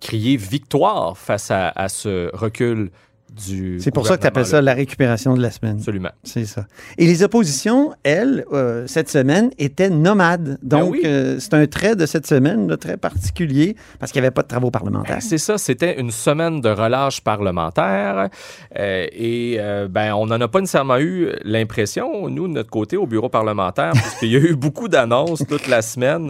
crié 0.00 0.36
victoire 0.36 1.16
face 1.18 1.50
à, 1.50 1.68
à 1.68 1.88
ce 1.88 2.34
recul 2.34 2.90
du. 3.34 3.78
C'est 3.80 3.90
pour 3.90 4.06
ça 4.06 4.16
que 4.16 4.22
tu 4.22 4.26
appelles 4.26 4.46
ça 4.46 4.60
la 4.60 4.74
récupération 4.74 5.34
de 5.34 5.42
la 5.42 5.50
semaine. 5.50 5.76
Absolument. 5.78 6.10
C'est 6.22 6.44
ça. 6.44 6.66
Et 6.98 7.06
les 7.06 7.22
oppositions, 7.22 7.92
elles, 8.02 8.44
euh, 8.52 8.86
cette 8.86 9.08
semaine, 9.08 9.50
étaient 9.58 9.90
nomades. 9.90 10.58
Donc, 10.62 10.92
oui. 10.92 11.02
euh, 11.04 11.36
c'est 11.38 11.54
un 11.54 11.66
trait 11.66 11.96
de 11.96 12.06
cette 12.06 12.26
semaine 12.26 12.68
là, 12.68 12.76
très 12.76 12.96
particulier 12.96 13.76
parce 13.98 14.12
qu'il 14.12 14.20
n'y 14.20 14.26
avait 14.26 14.34
pas 14.34 14.42
de 14.42 14.48
travaux 14.48 14.70
parlementaires. 14.70 15.16
Ben, 15.16 15.20
c'est 15.20 15.38
ça, 15.38 15.58
c'était 15.58 16.00
une 16.00 16.10
semaine 16.10 16.60
de 16.60 16.68
relâche 16.68 17.20
parlementaire 17.20 18.28
euh, 18.78 19.06
et 19.12 19.58
ben 19.90 20.14
on 20.14 20.26
n'en 20.26 20.40
a 20.40 20.48
pas 20.48 20.60
nécessairement 20.60 20.98
eu 20.98 21.28
l'impression, 21.44 22.28
nous, 22.28 22.48
de 22.48 22.52
notre 22.52 22.70
côté, 22.70 22.96
au 22.96 23.06
bureau 23.06 23.28
parlementaire, 23.28 23.92
parce 23.92 24.16
qu'il 24.16 24.30
y 24.30 24.36
a 24.36 24.40
eu 24.40 24.56
beaucoup 24.56 24.88
d'annonces 24.88 25.44
toute 25.48 25.68
la 25.68 25.82
semaine, 25.82 26.26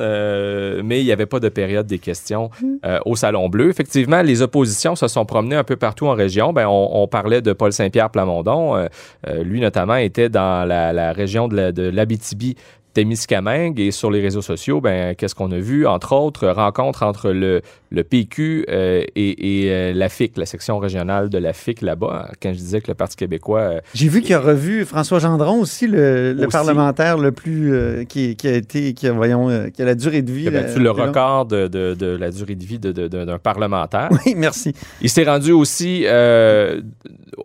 mais 0.82 1.00
il 1.00 1.04
n'y 1.04 1.12
avait 1.12 1.26
pas 1.26 1.40
de 1.40 1.48
période 1.48 1.86
des 1.86 1.98
questions 1.98 2.50
euh, 2.84 2.98
au 3.04 3.16
Salon 3.16 3.48
Bleu. 3.48 3.68
Effectivement, 3.68 4.22
les 4.22 4.42
oppositions 4.42 4.96
se 4.96 5.08
sont 5.08 5.24
promenées 5.24 5.56
un 5.56 5.64
peu 5.64 5.76
partout 5.76 6.06
en 6.06 6.14
région. 6.14 6.52
Ben, 6.52 6.66
on, 6.66 6.89
on 6.90 7.06
parlait 7.08 7.40
de 7.42 7.52
Paul 7.52 7.72
Saint-Pierre 7.72 8.10
Plamondon. 8.10 8.76
Euh, 8.76 8.86
euh, 9.28 9.42
lui, 9.42 9.60
notamment, 9.60 9.96
était 9.96 10.28
dans 10.28 10.66
la, 10.66 10.92
la 10.92 11.12
région 11.12 11.48
de 11.48 11.56
la- 11.56 11.72
de 11.72 11.88
l'Abitibi. 11.88 12.56
Témiscamingue 12.92 13.78
et 13.80 13.90
sur 13.90 14.10
les 14.10 14.20
réseaux 14.20 14.42
sociaux, 14.42 14.80
ben, 14.80 15.14
qu'est-ce 15.14 15.34
qu'on 15.34 15.50
a 15.52 15.58
vu? 15.58 15.86
Entre 15.86 16.12
autres, 16.12 16.48
rencontre 16.48 17.02
entre 17.04 17.30
le, 17.30 17.62
le 17.90 18.04
PQ 18.04 18.66
euh, 18.68 19.02
et, 19.14 19.64
et, 19.64 19.70
euh, 19.70 19.92
la 19.94 20.08
FIC, 20.08 20.36
la 20.36 20.46
section 20.46 20.78
régionale 20.78 21.28
de 21.30 21.38
la 21.38 21.52
FIC 21.52 21.82
là-bas. 21.82 22.30
Quand 22.42 22.52
je 22.52 22.58
disais 22.58 22.80
que 22.80 22.88
le 22.88 22.94
Parti 22.94 23.16
québécois... 23.16 23.60
euh, 23.60 23.80
J'ai 23.94 24.08
vu 24.08 24.22
qu'il 24.22 24.34
a 24.34 24.40
revu 24.40 24.84
François 24.84 25.18
Gendron 25.20 25.60
aussi, 25.60 25.86
le, 25.86 26.32
le 26.32 26.40
Aussi. 26.40 26.48
parlementaire 26.52 27.16
le 27.18 27.32
plus. 27.32 27.72
qui, 28.08 28.36
qui 28.36 28.48
a 28.48 28.54
été. 28.54 28.92
Qui 28.94 29.06
a, 29.06 29.12
voyons, 29.12 29.70
qui 29.72 29.82
a 29.82 29.84
la 29.84 29.94
durée 29.94 30.22
de 30.22 30.32
vie. 30.32 30.42
qui 30.42 30.48
a 30.48 30.50
battu 30.62 30.78
le 30.80 30.90
record 30.90 31.46
de, 31.46 31.68
de- 31.68 31.94
de 31.94 32.06
la 32.16 32.30
durée 32.30 32.54
de 32.56 32.64
vie 32.64 32.78
d'un 32.78 33.38
parlementaire. 33.38 34.08
Oui, 34.26 34.34
merci. 34.36 34.74
Il 35.00 35.08
s'est 35.10 35.24
rendu 35.24 35.52
aussi 35.52 36.06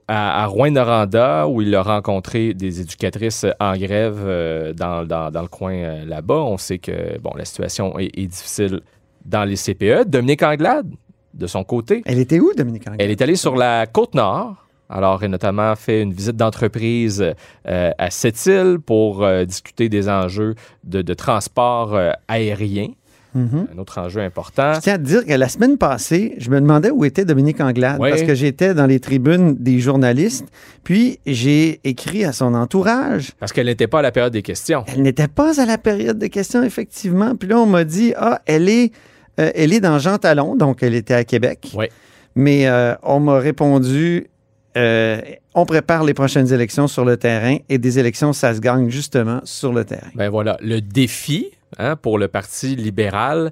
à, 0.08 0.44
à 0.44 0.46
Rouen-Noranda 0.48 1.48
où 1.48 1.62
il 1.62 1.74
a 1.76 1.82
rencontré 1.82 2.54
des 2.54 2.82
éducatrices 2.82 3.46
en 3.60 3.76
grève 3.78 4.74
dans, 4.76 5.06
dans- 5.06 5.32
dans 5.36 5.42
le 5.42 5.48
coin 5.50 5.74
euh, 5.74 6.06
là-bas. 6.06 6.42
On 6.42 6.58
sait 6.58 6.80
que 6.80 7.20
bon, 7.20 7.32
la 7.36 7.46
situation 7.46 8.00
est, 8.00 8.18
est 8.18 8.28
difficile 8.28 8.82
dans 9.26 9.44
les 9.44 9.56
CPE. 9.56 10.08
Dominique 10.08 10.44
Anglade, 10.44 10.90
de 11.34 11.48
son 11.48 11.64
côté. 11.64 12.02
Elle 12.06 12.20
était 12.20 12.40
où, 12.40 12.54
Dominique 12.56 12.88
Anglade? 12.88 13.02
Elle 13.02 13.12
est 13.12 13.22
allée 13.22 13.36
sur 13.36 13.56
la 13.56 13.86
côte 13.86 14.16
nord. 14.16 14.66
Alors, 14.90 15.24
elle 15.24 15.30
a 15.30 15.32
notamment 15.32 15.76
fait 15.76 16.02
une 16.02 16.14
visite 16.14 16.36
d'entreprise 16.36 17.34
euh, 17.68 17.92
à 17.98 18.10
Sept-Îles 18.10 18.78
pour 18.80 19.24
euh, 19.24 19.44
discuter 19.44 19.90
des 19.90 20.08
enjeux 20.10 20.56
de, 20.84 21.02
de 21.02 21.14
transport 21.14 21.96
euh, 21.96 22.12
aérien. 22.28 22.90
Mhm. 23.36 23.68
Un 23.76 23.78
autre 23.80 24.00
enjeu 24.00 24.22
important. 24.22 24.74
Je 24.76 24.80
tiens 24.80 24.94
à 24.94 24.98
te 24.98 25.04
dire 25.04 25.26
que 25.26 25.34
la 25.34 25.50
semaine 25.50 25.78
passée, 25.78 26.36
je 26.38 26.50
me 26.50 26.60
demandais 26.62 26.90
où 26.90 27.04
était 27.06 27.26
Dominique 27.26 27.60
Anglade 27.60 27.98
Oui. 28.00 28.10
parce 28.10 28.24
que 28.24 28.34
j'étais 28.34 28.74
dans 28.74 28.86
les 28.86 29.00
tribunes 29.00 29.56
des 29.56 29.80
journalistes. 29.80 30.48
Puis 30.84 31.20
j'ai 31.26 31.82
écrit 31.84 32.24
à 32.24 32.32
son 32.32 32.54
entourage. 32.54 33.32
Parce 33.40 33.52
qu'elle 33.52 33.68
n'était 33.68 33.88
pas 33.88 34.00
à 34.00 34.02
la 34.02 34.12
période 34.12 34.34
des 34.34 34.42
questions. 34.42 34.86
Elle 34.88 35.02
n'était 35.02 35.28
pas 35.28 35.60
à 35.62 35.66
la 35.66 35.78
période 35.78 36.18
de 36.18 36.28
questions, 36.28 36.64
effectivement. 36.64 37.36
Puis 37.36 37.50
là, 37.50 37.60
on 37.60 37.66
m'a 37.66 37.84
dit 37.84 38.14
Ah, 38.16 38.42
elle 38.46 38.70
est, 38.70 38.92
euh, 39.40 39.52
elle 39.54 39.74
est 39.74 39.82
dans 39.82 40.00
Jean 40.00 40.18
Talon, 40.18 40.56
donc 40.56 40.82
elle 40.82 40.96
était 40.96 41.14
à 41.14 41.24
Québec. 41.26 41.72
Oui. 41.76 41.88
Mais 42.36 42.68
euh, 42.68 42.96
on 43.04 43.20
m'a 43.20 43.38
répondu 43.40 44.28
euh, 44.78 45.22
On 45.54 45.66
prépare 45.66 46.04
les 46.04 46.14
prochaines 46.14 46.52
élections 46.52 46.88
sur 46.88 47.06
le 47.06 47.16
terrain 47.16 47.58
et 47.70 47.78
des 47.78 47.98
élections, 47.98 48.34
ça 48.34 48.54
se 48.54 48.60
gagne 48.60 48.90
justement 48.90 49.40
sur 49.46 49.72
le 49.72 49.86
terrain. 49.86 50.10
Ben 50.16 50.30
voilà, 50.30 50.58
le 50.62 50.82
défi 50.82 51.48
hein, 51.78 51.96
pour 51.96 52.18
le 52.18 52.28
Parti 52.28 52.76
libéral 52.76 53.52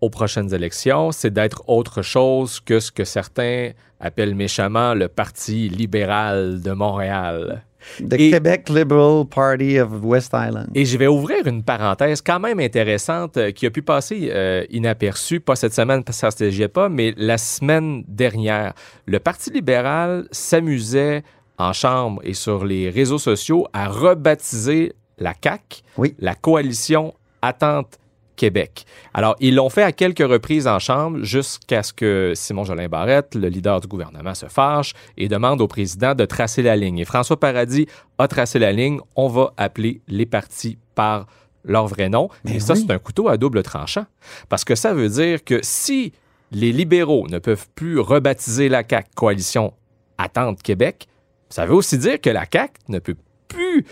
aux 0.00 0.10
prochaines 0.10 0.52
élections, 0.52 1.12
c'est 1.12 1.32
d'être 1.32 1.62
autre 1.68 2.02
chose 2.02 2.60
que 2.60 2.80
ce 2.80 2.90
que 2.90 3.04
certains 3.04 3.70
appellent 4.00 4.34
méchamment 4.34 4.94
le 4.94 5.08
Parti 5.08 5.68
libéral 5.68 6.60
de 6.60 6.72
Montréal. 6.72 7.62
The 7.98 8.16
Quebec 8.16 8.68
Liberal 8.68 9.24
Party 9.26 9.78
of 9.78 9.90
West 10.02 10.32
Island. 10.34 10.68
Et 10.74 10.84
je 10.84 10.96
vais 10.98 11.06
ouvrir 11.06 11.46
une 11.46 11.62
parenthèse 11.62 12.20
quand 12.22 12.40
même 12.40 12.60
intéressante 12.60 13.36
euh, 13.36 13.50
qui 13.50 13.66
a 13.66 13.70
pu 13.70 13.82
passer 13.82 14.30
euh, 14.32 14.64
inaperçue, 14.70 15.40
pas 15.40 15.56
cette 15.56 15.74
semaine 15.74 16.04
parce 16.04 16.20
que 16.20 16.30
ça 16.30 16.44
ne 16.44 16.50
se 16.50 16.66
pas, 16.66 16.88
mais 16.88 17.14
la 17.16 17.38
semaine 17.38 18.04
dernière. 18.06 18.74
Le 19.06 19.18
Parti 19.18 19.50
libéral 19.50 20.26
s'amusait 20.30 21.22
en 21.58 21.72
chambre 21.72 22.20
et 22.24 22.34
sur 22.34 22.64
les 22.64 22.90
réseaux 22.90 23.18
sociaux 23.18 23.66
à 23.72 23.88
rebaptiser 23.88 24.94
la 25.18 25.34
CAQ, 25.40 25.82
la 26.18 26.34
coalition 26.34 27.14
Attente 27.40 27.98
Québec. 28.36 28.86
Alors, 29.14 29.36
ils 29.40 29.54
l'ont 29.54 29.68
fait 29.68 29.82
à 29.82 29.92
quelques 29.92 30.26
reprises 30.26 30.66
en 30.66 30.78
chambre 30.78 31.22
jusqu'à 31.22 31.82
ce 31.82 31.92
que 31.92 32.32
Simon 32.34 32.64
Jolin 32.64 32.88
Barrette, 32.88 33.34
le 33.34 33.48
leader 33.48 33.80
du 33.80 33.88
gouvernement, 33.88 34.34
se 34.34 34.46
fâche 34.46 34.94
et 35.16 35.28
demande 35.28 35.60
au 35.60 35.68
président 35.68 36.14
de 36.14 36.24
tracer 36.24 36.62
la 36.62 36.76
ligne. 36.76 36.98
Et 36.98 37.04
François 37.04 37.38
Paradis 37.38 37.86
a 38.18 38.28
tracé 38.28 38.58
la 38.58 38.72
ligne. 38.72 38.98
On 39.16 39.28
va 39.28 39.52
appeler 39.56 40.00
les 40.08 40.26
partis 40.26 40.78
par 40.94 41.26
leur 41.64 41.86
vrai 41.86 42.08
nom. 42.08 42.28
Mais 42.44 42.58
ça, 42.58 42.74
c'est 42.74 42.90
un 42.90 42.98
couteau 42.98 43.28
à 43.28 43.36
double 43.36 43.62
tranchant. 43.62 44.06
Parce 44.48 44.64
que 44.64 44.74
ça 44.74 44.94
veut 44.94 45.08
dire 45.08 45.44
que 45.44 45.60
si 45.62 46.12
les 46.50 46.72
libéraux 46.72 47.28
ne 47.28 47.38
peuvent 47.38 47.68
plus 47.74 48.00
rebaptiser 48.00 48.68
la 48.68 48.82
CAQ 48.88 49.10
Coalition 49.14 49.72
Attente 50.18 50.62
Québec, 50.62 51.06
ça 51.48 51.66
veut 51.66 51.74
aussi 51.74 51.98
dire 51.98 52.20
que 52.20 52.30
la 52.30 52.44
CAQ 52.50 52.72
ne 52.88 52.98
peut 52.98 53.16
plus 53.48 53.84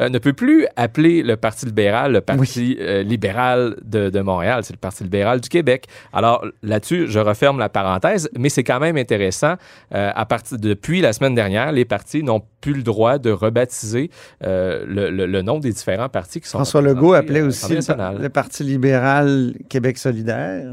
euh, 0.00 0.08
ne 0.08 0.18
peut 0.18 0.32
plus 0.32 0.66
appeler 0.76 1.22
le 1.22 1.36
Parti 1.36 1.66
libéral 1.66 2.12
le 2.12 2.20
Parti 2.20 2.76
euh, 2.80 3.02
libéral 3.02 3.76
de, 3.84 4.10
de 4.10 4.20
Montréal. 4.20 4.62
C'est 4.64 4.72
le 4.72 4.78
Parti 4.78 5.02
libéral 5.04 5.40
du 5.40 5.48
Québec. 5.48 5.86
Alors 6.12 6.44
là-dessus, 6.62 7.06
je 7.08 7.18
referme 7.18 7.58
la 7.58 7.68
parenthèse, 7.68 8.28
mais 8.38 8.48
c'est 8.48 8.64
quand 8.64 8.80
même 8.80 8.96
intéressant. 8.96 9.54
Euh, 9.94 10.10
à 10.14 10.24
partir 10.26 10.58
depuis 10.58 11.00
la 11.00 11.12
semaine 11.12 11.34
dernière, 11.34 11.72
les 11.72 11.84
partis 11.84 12.22
n'ont 12.22 12.42
plus 12.60 12.74
le 12.74 12.82
droit 12.82 13.18
de 13.18 13.30
rebaptiser 13.30 14.10
le, 14.42 15.10
le- 15.10 15.26
le 15.26 15.42
nom 15.42 15.58
des 15.58 15.72
différents 15.72 16.08
partis 16.08 16.40
qui 16.40 16.48
sont 16.48 16.58
François 16.58 16.80
Legault 16.82 17.12
appelait 17.14 17.42
aussi 17.42 17.74
le, 17.74 18.28
Parti 18.28 18.64
libéral 18.64 19.54
Québec 19.68 19.98
solidaire. 19.98 20.72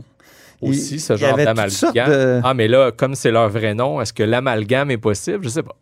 Aussi 0.61 0.95
Il- 0.95 0.99
ce 1.01 1.15
genre 1.17 1.38
d'amalgame. 1.45 2.09
de- 2.09 2.41
Ah, 2.43 2.53
mais 2.53 2.67
là, 2.67 2.91
comme 2.91 3.13
c'est 3.15 3.32
leur 3.32 3.49
vrai 3.49 3.73
nom, 3.73 3.99
est-ce 4.01 4.13
que 4.13 4.23
l'amalgame 4.23 4.89
est 4.89 4.97
possible? 4.97 5.43
Je 5.43 5.49
sais 5.49 5.63
pas. 5.63 5.76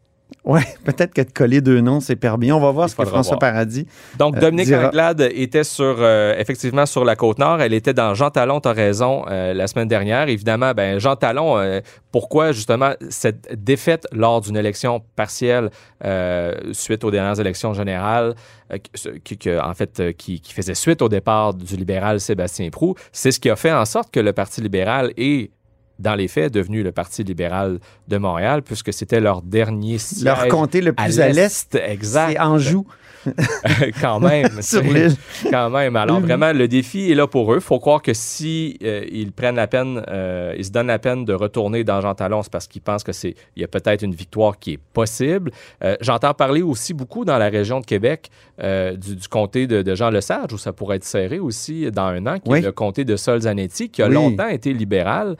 Oui, 0.45 0.61
peut-être 0.83 1.13
que 1.13 1.21
de 1.21 1.31
coller 1.31 1.61
deux 1.61 1.79
noms, 1.79 1.99
c'est 1.99 2.15
permis. 2.15 2.51
On 2.51 2.59
va 2.59 2.71
voir 2.71 2.89
ce 2.89 2.95
que 2.95 3.05
François 3.05 3.37
voir. 3.37 3.39
Paradis. 3.39 3.87
Donc, 4.17 4.35
euh, 4.35 4.39
Dominique. 4.41 4.73
Anglade 4.73 5.21
était 5.33 5.63
sur, 5.63 5.95
euh, 5.99 6.35
effectivement 6.37 6.85
sur 6.85 7.05
la 7.05 7.15
Côte-Nord. 7.15 7.61
Elle 7.61 7.73
était 7.73 7.93
dans 7.93 8.13
Jean 8.13 8.29
Talon, 8.29 8.59
tu 8.59 8.67
as 8.67 8.73
raison, 8.73 9.23
euh, 9.29 9.53
la 9.53 9.67
semaine 9.67 9.87
dernière. 9.87 10.27
Évidemment, 10.27 10.73
ben, 10.73 10.99
Jean 10.99 11.15
Talon, 11.15 11.57
euh, 11.59 11.79
pourquoi 12.11 12.51
justement 12.51 12.91
cette 13.09 13.63
défaite 13.63 14.05
lors 14.11 14.41
d'une 14.41 14.57
élection 14.57 15.01
partielle 15.15 15.69
euh, 16.03 16.53
suite 16.73 17.03
aux 17.05 17.11
dernières 17.11 17.39
élections 17.39 17.73
générales, 17.73 18.35
euh, 18.73 18.77
qui, 19.23 19.37
qui- 19.37 19.55
en 19.57 19.73
fait, 19.73 19.99
euh, 19.99 20.11
qui, 20.11 20.41
qui 20.41 20.53
faisait 20.53 20.75
suite 20.75 21.01
au 21.01 21.09
départ 21.09 21.53
du 21.53 21.75
libéral 21.77 22.19
Sébastien 22.19 22.69
Prou, 22.69 22.95
c'est 23.13 23.31
ce 23.31 23.39
qui 23.39 23.49
a 23.49 23.55
fait 23.55 23.71
en 23.71 23.85
sorte 23.85 24.11
que 24.11 24.19
le 24.19 24.33
Parti 24.33 24.61
libéral 24.61 25.13
est 25.15 25.51
dans 25.99 26.15
les 26.15 26.27
faits, 26.27 26.53
devenu 26.53 26.83
le 26.83 26.91
Parti 26.91 27.23
libéral 27.23 27.79
de 28.07 28.17
Montréal, 28.17 28.61
puisque 28.63 28.93
c'était 28.93 29.19
leur 29.19 29.41
dernier 29.41 29.97
siège. 29.97 30.23
Leur 30.23 30.47
comté 30.47 30.81
le 30.81 30.93
plus 30.93 31.19
à 31.19 31.29
l'est, 31.29 31.75
exact. 31.75 32.31
c'est 32.31 32.39
Anjou. 32.39 32.85
quand 34.01 34.19
même. 34.19 34.49
Sur 34.61 34.81
l'île. 34.81 35.15
Quand 35.49 35.69
même. 35.69 35.95
Alors, 35.95 36.17
Oui, 36.17 36.21
oui. 36.23 36.27
vraiment, 36.27 36.51
le 36.53 36.67
défi 36.67 37.11
est 37.11 37.15
là 37.15 37.27
pour 37.27 37.53
eux. 37.53 37.59
faut 37.59 37.79
croire 37.79 38.01
que 38.01 38.13
si 38.13 38.77
euh, 38.83 39.05
ils 39.11 39.31
prennent 39.31 39.55
la 39.55 39.67
peine, 39.67 40.03
euh, 40.09 40.53
ils 40.57 40.65
se 40.65 40.71
donnent 40.71 40.87
la 40.87 40.99
peine 40.99 41.25
de 41.25 41.33
retourner 41.33 41.83
dans 41.83 42.01
Jean 42.01 42.15
Talon, 42.15 42.43
c'est 42.43 42.51
parce 42.51 42.67
qu'ils 42.67 42.81
pensent 42.81 43.03
que 43.03 43.11
c'est 43.11 43.35
il 43.55 43.61
y 43.61 43.63
a 43.65 43.67
peut-être 43.67 44.03
une 44.03 44.13
victoire 44.15 44.59
qui 44.59 44.73
est 44.73 44.79
possible. 44.93 45.51
Euh, 45.83 45.95
J'entends 46.01 46.33
parler 46.33 46.61
aussi 46.61 46.93
beaucoup 46.93 47.25
dans 47.25 47.37
la 47.37 47.49
région 47.49 47.79
de 47.79 47.85
Québec 47.85 48.29
du, 48.61 49.15
du 49.15 49.27
comté 49.27 49.67
de, 49.67 49.81
de 49.81 49.95
Jean 49.95 50.09
Lesage, 50.09 50.53
où 50.53 50.57
ça 50.57 50.73
pourrait 50.73 50.97
être 50.97 51.03
serré 51.03 51.39
aussi 51.39 51.89
dans 51.91 52.03
un 52.07 52.25
an, 52.27 52.35
qui 52.39 52.49
Oui. 52.51 52.59
est 52.59 52.61
le 52.61 52.71
comté 52.71 53.03
de 53.03 53.15
Sol 53.15 53.41
Zanetti, 53.41 53.89
qui 53.89 54.01
a 54.01 54.07
Oui. 54.07 54.13
longtemps 54.13 54.47
été 54.47 54.73
libéral. 54.73 55.35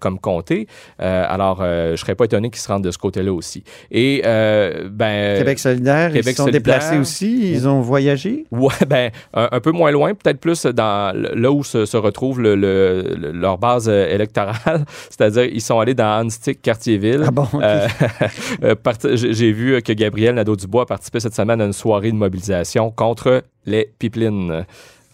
Comme 0.00 0.18
comté. 0.18 0.66
Alors, 0.98 1.62
je 1.62 1.96
serais 1.96 2.14
pas 2.14 2.24
étonné 2.26 2.50
qu'ils 2.50 2.60
se 2.60 2.68
rendent 2.68 2.84
de 2.84 2.90
ce 2.90 2.98
côté-là 2.98 3.32
aussi. 3.32 3.64
Et, 3.90 4.22
ben... 4.22 5.38
Québec 5.38 5.58
solidaire, 5.58 6.10
ils 6.10 6.14
Québec 6.20 6.32
se 6.32 6.36
sont 6.36 6.42
solidaire. 6.44 6.60
déplacés 6.60 6.98
aussi, 6.98 7.11
ils 7.20 7.68
ont 7.68 7.80
voyagé? 7.80 8.46
Ouais, 8.50 8.72
ben, 8.88 9.10
un, 9.34 9.48
un 9.52 9.60
peu 9.60 9.72
moins 9.72 9.90
loin, 9.90 10.14
peut-être 10.14 10.40
plus 10.40 10.64
dans 10.66 11.12
là 11.14 11.50
où 11.52 11.62
se, 11.64 11.84
se 11.84 11.96
retrouve 11.96 12.40
le, 12.40 12.54
le- 12.54 13.14
le- 13.18 13.32
leur 13.32 13.58
base 13.58 13.88
euh, 13.88 14.08
électorale. 14.08 14.84
C'est-à-dire, 15.10 15.44
ils 15.44 15.60
sont 15.60 15.78
allés 15.80 15.94
dans 15.94 16.24
Anstick, 16.24 16.62
Cartierville. 16.62 17.24
Ah 17.26 17.30
bon. 17.30 17.46
Euh, 17.60 17.86
euh, 18.64 18.74
j'ai 19.14 19.52
vu 19.52 19.80
que 19.82 19.92
Gabriel 19.92 20.34
Nadeau-Dubois 20.36 20.82
a 20.82 20.86
participé 20.86 21.20
cette 21.20 21.34
semaine 21.34 21.60
à 21.60 21.64
une 21.64 21.72
soirée 21.72 22.10
de 22.12 22.16
mobilisation 22.16 22.90
contre 22.90 23.42
les 23.66 23.90
pipelines. 23.98 24.64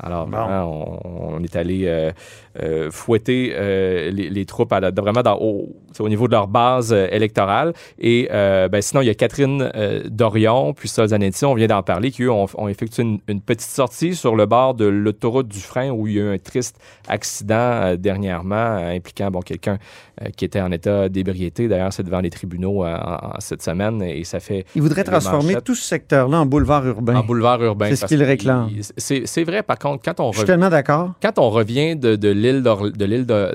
Alors, 0.01 0.29
vraiment, 0.29 1.01
on, 1.05 1.35
on 1.37 1.43
est 1.43 1.57
allé 1.57 1.83
euh, 1.87 2.11
euh, 2.63 2.91
fouetter 2.91 3.53
euh, 3.55 4.11
les, 4.11 4.31
les 4.31 4.45
troupes 4.45 4.73
à 4.73 4.81
la- 4.81 4.91
vraiment 4.91 5.23
dans, 5.23 5.37
au, 5.39 6.09
niveau 6.09 6.27
de 6.29 6.33
leur 6.33 6.47
base 6.49 6.93
électorale. 6.93 7.73
Et 7.99 8.29
ben, 8.31 8.81
sinon, 8.81 9.03
il 9.03 9.07
y 9.07 9.11
a 9.11 9.15
Catherine 9.15 9.71
Dorion, 10.09 10.73
puis 10.75 10.89
Sol 10.89 11.09
Zanetti, 11.09 11.45
on 11.45 11.55
vient 11.55 11.67
d'en 11.67 11.83
parler, 11.83 12.11
qui 12.11 12.23
eux 12.23 12.31
ont, 12.31 12.47
ont 12.57 12.69
effectué 12.69 13.03
une, 13.03 13.19
une 13.29 13.41
petite 13.41 13.69
sortie 13.71 14.15
sur 14.15 14.37
le 14.37 14.47
bord 14.47 14.75
de 14.75 14.85
l'autoroute 14.87 15.49
du 15.49 15.59
frein 15.61 15.91
où 15.91 16.07
il 16.07 16.15
y 16.15 16.21
a 16.21 16.23
eu 16.23 16.35
un 16.35 16.39
triste 16.39 16.79
accident 17.09 17.95
dernièrement 17.97 18.77
impliquant 18.77 19.31
bon, 19.31 19.41
quelqu'un 19.41 19.79
qui 20.37 20.45
était 20.45 20.61
en 20.61 20.71
état 20.73 21.09
d'ébriété. 21.09 21.69
D'ailleurs, 21.69 21.93
c'est 21.93 22.03
devant 22.03 22.21
les 22.21 22.31
tribunaux 22.31 22.85
en- 22.85 22.95
en- 22.95 23.41
cette 23.41 23.63
semaine 23.63 24.03
et 24.03 24.25
ça 24.25 24.41
fait. 24.41 24.65
Ils 24.75 24.83
voudraient 24.83 25.05
transformer 25.05 25.57
tout 25.63 25.75
ce 25.75 25.85
secteur-là 25.85 26.41
en 26.41 26.47
boulevard 26.47 26.87
urbain. 26.87 27.17
en 27.17 27.25
boulevard 27.25 27.63
urbain. 27.63 27.87
C'est 27.89 27.97
ce 27.97 28.07
qu'ils 28.07 28.19
qu'il- 28.19 28.27
réclament. 28.27 28.69
C'est 28.97 29.45
vrai, 29.45 29.63
par 29.63 29.79
contre, 29.79 29.88
quand 29.97 30.21
on 30.21 30.33
Je 30.33 30.39
suis 30.39 30.47
tellement 30.47 30.69
d'accord. 30.69 31.13
quand 31.23 31.39
on 31.39 31.49
revient 31.51 31.97
de, 31.97 32.17
de 32.17 32.29
l'île 32.29 32.63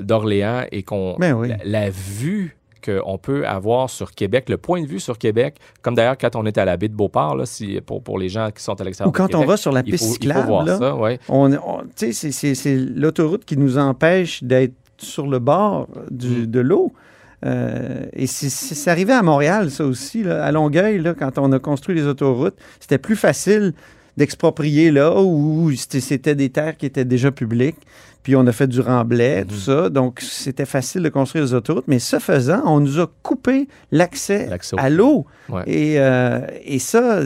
d'Orléans 0.02 0.62
et 0.72 0.82
qu'on 0.82 1.16
Ben 1.18 1.34
oui. 1.34 1.48
la, 1.48 1.58
la 1.64 1.90
vue 1.90 2.56
qu'on 2.84 3.16
peut 3.16 3.46
avoir 3.46 3.88
sur 3.88 4.12
Québec, 4.12 4.50
le 4.50 4.58
point 4.58 4.82
de 4.82 4.86
vue 4.86 5.00
sur 5.00 5.16
Québec, 5.16 5.56
comme 5.80 5.94
d'ailleurs 5.94 6.18
quand 6.18 6.36
on 6.36 6.44
est 6.44 6.58
à 6.58 6.66
la 6.66 6.76
baie 6.76 6.88
de 6.88 6.94
Beauport, 6.94 7.34
là, 7.34 7.46
si, 7.46 7.80
pour, 7.80 8.02
pour 8.02 8.18
les 8.18 8.28
gens 8.28 8.50
qui 8.54 8.62
sont 8.62 8.78
à 8.78 8.84
l'extérieur 8.84 9.08
Ou 9.08 9.12
quand 9.12 9.26
de 9.28 9.36
on 9.36 9.40
Québec, 9.40 9.48
va 9.48 9.56
sur 9.56 9.72
la 9.72 9.82
piste 9.82 10.04
cyclable, 10.04 10.52
ouais. 11.00 11.18
on, 11.30 11.50
on- 11.54 11.82
c'est- 11.96 12.12
c'est 12.12 12.54
c'est 12.54 12.76
l'autoroute 12.76 13.46
qui 13.46 13.56
nous 13.56 13.78
empêche 13.78 14.42
d'être 14.44 14.74
sur 14.98 15.26
le 15.26 15.38
bord 15.38 15.88
du- 16.10 16.42
Mm. 16.42 16.46
de 16.46 16.60
l'eau. 16.60 16.92
Euh, 17.46 18.04
et 18.14 18.26
c'est 18.26 18.90
arrivé 18.90 19.12
à 19.12 19.22
Montréal, 19.22 19.70
ça 19.70 19.84
aussi, 19.84 20.22
là, 20.22 20.44
à 20.44 20.50
Longueuil, 20.52 20.98
là, 20.98 21.14
quand 21.14 21.38
on 21.38 21.52
a 21.52 21.58
construit 21.58 21.94
les 21.94 22.06
autoroutes. 22.06 22.54
C'était 22.80 22.98
plus 22.98 23.16
facile 23.16 23.72
d'exproprier 24.16 24.90
là 24.90 25.20
où 25.20 25.70
c'était- 25.72 26.34
des 26.34 26.50
terres 26.50 26.76
qui 26.76 26.86
étaient 26.86 27.04
déjà 27.04 27.30
publiques. 27.30 27.76
Puis 28.22 28.36
on 28.36 28.46
a 28.46 28.52
fait 28.52 28.66
du 28.68 28.80
remblai, 28.80 29.44
tout 29.46 29.54
ça. 29.54 29.90
Donc 29.90 30.20
c'était 30.20 30.64
facile 30.64 31.02
de 31.02 31.10
construire 31.10 31.44
les 31.44 31.52
autoroutes. 31.52 31.84
Mais 31.88 31.98
ce 31.98 32.18
faisant, 32.18 32.62
on 32.64 32.80
nous 32.80 32.98
a 32.98 33.06
coupé 33.22 33.68
l'accès 33.92 34.48
à 34.78 34.88
l'eau. 34.88 35.26
Ouais. 35.50 35.62
Et, 35.66 35.94
euh, 36.00 36.40
et 36.64 36.78
ça, 36.78 37.20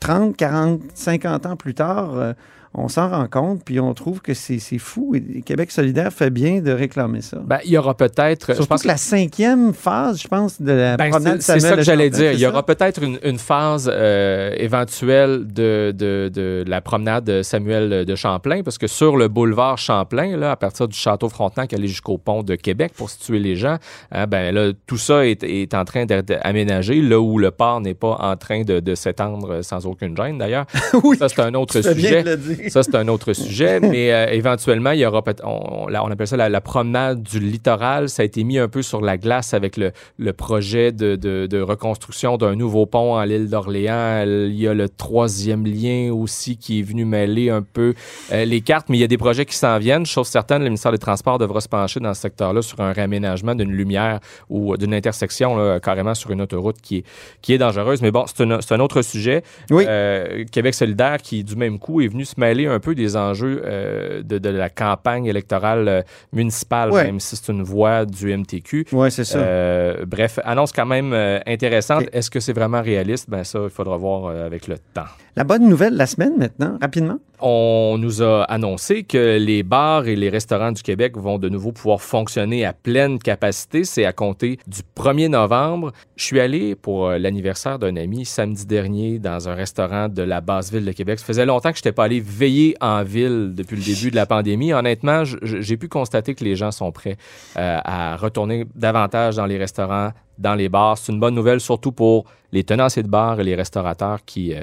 30, 0.00 0.36
40, 0.36 0.80
50 0.94 1.44
ans 1.46 1.56
plus 1.56 1.74
tard, 1.74 2.14
euh, 2.16 2.32
on 2.78 2.88
s'en 2.88 3.08
rend 3.10 3.26
compte, 3.26 3.62
puis 3.64 3.80
on 3.80 3.92
trouve 3.94 4.20
que 4.20 4.34
c'est 4.34 4.58
fou. 4.78 5.14
Et 5.14 5.42
Québec 5.42 5.70
solidaire 5.70 6.12
fait 6.12 6.30
bien 6.30 6.60
de 6.60 6.70
réclamer 6.70 7.20
ça. 7.20 7.38
Ben, 7.44 7.58
il 7.64 7.72
y 7.72 7.78
aura 7.78 7.96
peut-être. 7.96 8.48
je 8.48 8.54
Surtout 8.54 8.68
pense 8.68 8.82
que 8.82 8.88
la 8.88 8.96
cinquième 8.96 9.74
phase, 9.74 10.22
je 10.22 10.28
pense, 10.28 10.60
de 10.60 10.72
la 10.72 10.96
Ben, 10.96 11.10
promenade 11.10 11.42
c'est 11.42 11.60
ça 11.60 11.76
que 11.76 11.82
j'allais 11.82 12.10
dire. 12.10 12.32
Il 12.32 12.38
y 12.38 12.46
aura 12.46 12.64
peut-être 12.64 13.02
une, 13.02 13.18
une 13.22 13.38
phase 13.38 13.90
euh, 13.92 14.52
éventuelle 14.56 15.46
de, 15.46 15.92
de, 15.96 16.30
de 16.32 16.64
la 16.66 16.80
promenade 16.80 17.24
de 17.24 17.42
Samuel 17.42 18.04
de 18.04 18.14
Champlain, 18.14 18.62
parce 18.62 18.78
que 18.78 18.86
sur 18.86 19.16
le 19.16 19.28
boulevard 19.28 19.78
Champlain, 19.78 20.36
là, 20.36 20.52
à 20.52 20.56
partir 20.56 20.88
du 20.88 20.96
château 20.96 21.28
Frontenac, 21.28 21.72
aller 21.72 21.88
jusqu'au 21.88 22.18
pont 22.18 22.42
de 22.42 22.54
Québec 22.54 22.92
pour 22.96 23.10
situer 23.10 23.38
les 23.38 23.56
gens, 23.56 23.76
hein, 24.12 24.26
ben 24.26 24.54
là, 24.54 24.72
tout 24.86 24.98
ça 24.98 25.26
est, 25.26 25.42
est 25.42 25.74
en 25.74 25.84
train 25.84 26.06
d'être 26.06 26.34
aménagé, 26.42 27.00
là 27.00 27.20
où 27.20 27.38
le 27.38 27.50
port 27.50 27.80
n'est 27.80 27.94
pas 27.94 28.16
en 28.20 28.36
train 28.36 28.62
de, 28.62 28.80
de 28.80 28.94
s'étendre 28.94 29.62
sans 29.62 29.86
aucune 29.86 30.16
gêne, 30.16 30.38
d'ailleurs. 30.38 30.66
ça, 31.18 31.28
c'est 31.28 31.40
un 31.40 31.54
autre 31.54 31.80
bien 31.80 31.92
sujet. 31.94 32.22
de 32.22 32.30
le 32.30 32.36
dire. 32.36 32.67
Ça, 32.70 32.82
c'est 32.82 32.94
un 32.94 33.08
autre 33.08 33.32
sujet, 33.32 33.80
mais 33.82 34.12
euh, 34.12 34.26
éventuellement, 34.30 34.90
il 34.92 35.00
y 35.00 35.06
aura 35.06 35.22
on, 35.44 35.88
appelle 36.10 36.26
ça 36.26 36.36
la, 36.36 36.48
la 36.48 36.60
promenade 36.60 37.22
du 37.22 37.40
littoral. 37.40 38.08
Ça 38.08 38.22
a 38.22 38.24
été 38.24 38.44
mis 38.44 38.58
un 38.58 38.68
peu 38.68 38.82
sur 38.82 39.00
la 39.00 39.16
glace 39.16 39.54
avec 39.54 39.76
le, 39.76 39.92
le 40.18 40.32
projet 40.32 40.92
de, 40.92 41.16
de- 41.16 41.46
de 41.46 41.60
reconstruction 41.60 42.36
d'un 42.36 42.54
nouveau 42.56 42.86
pont 42.86 43.14
en 43.16 43.22
l'île 43.24 43.48
d'Orléans. 43.48 44.24
Il 44.26 44.54
y 44.58 44.66
a 44.68 44.74
le 44.74 44.88
troisième 44.88 45.64
lien 45.66 46.12
aussi 46.12 46.56
qui 46.56 46.80
est 46.80 46.82
venu 46.82 47.04
mêler 47.04 47.50
un 47.50 47.62
peu 47.62 47.94
euh, 48.32 48.44
les 48.44 48.60
cartes, 48.60 48.88
mais 48.88 48.96
il 48.96 49.00
y 49.00 49.04
a 49.04 49.08
des 49.08 49.18
projets 49.18 49.44
qui 49.44 49.54
s'en 49.56 49.78
viennent. 49.78 50.06
Chose 50.06 50.28
certaine, 50.28 50.58
le 50.62 50.68
ministère 50.68 50.92
des 50.92 50.98
Transports 50.98 51.38
devra 51.38 51.60
se 51.60 51.68
pencher 51.68 52.00
dans 52.00 52.14
ce 52.14 52.20
secteur-là 52.22 52.62
sur 52.62 52.80
un 52.80 52.92
réaménagement 52.92 53.54
d'une 53.54 53.72
lumière 53.72 54.20
ou 54.48 54.76
d'une 54.76 54.94
intersection, 54.94 55.56
là, 55.56 55.80
carrément 55.80 56.14
sur 56.14 56.30
une 56.30 56.40
autoroute 56.42 56.76
qui 56.82 56.98
est, 56.98 57.04
qui 57.42 57.52
est 57.54 57.58
dangereuse. 57.58 58.02
Mais 58.02 58.10
bon, 58.10 58.24
c'est 58.26 58.72
un, 58.72 58.80
autre 58.80 59.02
sujet. 59.02 59.42
Euh, 59.88 60.44
Québec 60.50 60.74
solidaire 60.74 61.18
qui, 61.18 61.44
du 61.44 61.56
même 61.56 61.78
coup, 61.78 62.00
est 62.00 62.08
venu 62.08 62.24
se 62.24 62.34
mêler 62.38 62.47
un 62.68 62.80
peu 62.80 62.94
des 62.94 63.16
enjeux 63.16 63.62
euh, 63.64 64.22
de, 64.22 64.38
de 64.38 64.48
la 64.48 64.68
campagne 64.70 65.26
électorale 65.26 65.88
euh, 65.88 66.02
municipale, 66.32 66.90
Ouais. 66.92 67.04
même 67.04 67.20
si 67.20 67.36
c'est 67.36 67.52
une 67.52 67.62
voix 67.62 68.04
du 68.04 68.36
MTQ. 68.36 68.86
Oui, 68.92 69.10
c'est 69.10 69.24
ça. 69.24 69.38
Euh, 69.38 70.04
bref, 70.06 70.38
annonce 70.44 70.72
quand 70.72 70.86
même 70.86 71.12
intéressante. 71.46 72.04
Est-ce 72.12 72.30
que 72.30 72.40
c'est 72.40 72.52
vraiment 72.52 72.82
réaliste? 72.82 73.28
Ben 73.28 73.44
ça, 73.44 73.60
il 73.64 73.70
faudra 73.70 73.96
voir 73.96 74.30
avec 74.30 74.66
le 74.68 74.76
temps. 74.94 75.04
La 75.36 75.44
bonne 75.44 75.68
nouvelle 75.68 75.92
de 75.94 75.98
la 75.98 76.06
semaine 76.06 76.32
maintenant, 76.36 76.78
rapidement. 76.80 77.18
On 77.40 77.98
nous 77.98 78.20
a 78.20 78.42
annoncé 78.44 79.04
que 79.04 79.38
les 79.38 79.62
bars 79.62 80.08
et 80.08 80.16
les 80.16 80.28
restaurants 80.28 80.72
du 80.72 80.82
Québec 80.82 81.16
vont 81.16 81.38
de 81.38 81.48
nouveau 81.48 81.70
pouvoir 81.70 82.00
fonctionner 82.00 82.64
à 82.64 82.72
pleine 82.72 83.20
capacité. 83.20 83.84
C'est 83.84 84.04
à 84.04 84.12
compter 84.12 84.58
du 84.66 84.80
1er 84.96 85.28
novembre. 85.28 85.92
Je 86.16 86.24
suis 86.24 86.40
allé 86.40 86.74
pour 86.74 87.06
euh, 87.06 87.18
l'anniversaire 87.18 87.78
d'un 87.78 87.94
ami 87.94 88.24
samedi 88.24 88.66
dernier 88.66 89.20
dans 89.20 89.48
un 89.48 89.54
restaurant 89.54 90.08
de 90.08 90.22
la 90.22 90.40
basse 90.40 90.72
ville 90.72 90.84
de 90.84 90.90
Québec. 90.90 91.20
Ça 91.20 91.26
faisait 91.26 91.46
longtemps 91.46 91.70
que 91.70 91.76
je 91.76 91.82
n'étais 91.82 91.92
pas 91.92 92.04
allé 92.04 92.18
veiller 92.18 92.74
en 92.80 93.04
ville 93.04 93.52
depuis 93.54 93.76
le 93.76 93.82
début 93.82 94.10
de 94.10 94.16
la 94.16 94.26
pandémie. 94.26 94.72
Honnêtement, 94.72 95.22
j'ai 95.24 95.76
pu 95.76 95.88
constater 95.88 96.34
que 96.34 96.42
les 96.42 96.56
gens 96.56 96.72
sont 96.72 96.90
prêts 96.90 97.16
euh, 97.56 97.78
à 97.84 98.16
retourner 98.16 98.66
davantage 98.74 99.36
dans 99.36 99.46
les 99.46 99.58
restaurants, 99.58 100.10
dans 100.38 100.56
les 100.56 100.68
bars. 100.68 100.98
C'est 100.98 101.12
une 101.12 101.20
bonne 101.20 101.34
nouvelle, 101.34 101.60
surtout 101.60 101.92
pour 101.92 102.24
les 102.52 102.64
tenanciers 102.64 103.02
de 103.02 103.08
bars 103.08 103.38
et 103.40 103.44
les 103.44 103.54
restaurateurs 103.54 104.24
qui, 104.24 104.54
euh, 104.54 104.62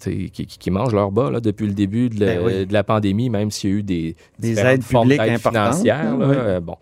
qui, 0.00 0.30
qui- 0.30 0.46
qui 0.46 0.70
mangent 0.70 0.92
leur 0.94 1.10
bas 1.10 1.30
là, 1.30 1.40
depuis 1.40 1.66
le 1.66 1.72
début 1.72 2.08
de 2.10 2.20
la, 2.20 2.34
Ben 2.36 2.40
oui. 2.44 2.66
de 2.66 2.72
la 2.72 2.84
pandémie, 2.84 3.30
même 3.30 3.50
s'il 3.50 3.70
y 3.70 3.72
a 3.72 3.76
eu 3.76 3.82
des, 3.82 4.16
aides 4.42 4.82
formes 4.82 5.08
publiques 5.08 5.38
financières. 5.38 6.16
là. 6.18 6.26
oui. 6.28 6.36
Euh, 6.38 6.60
bon. 6.60 6.76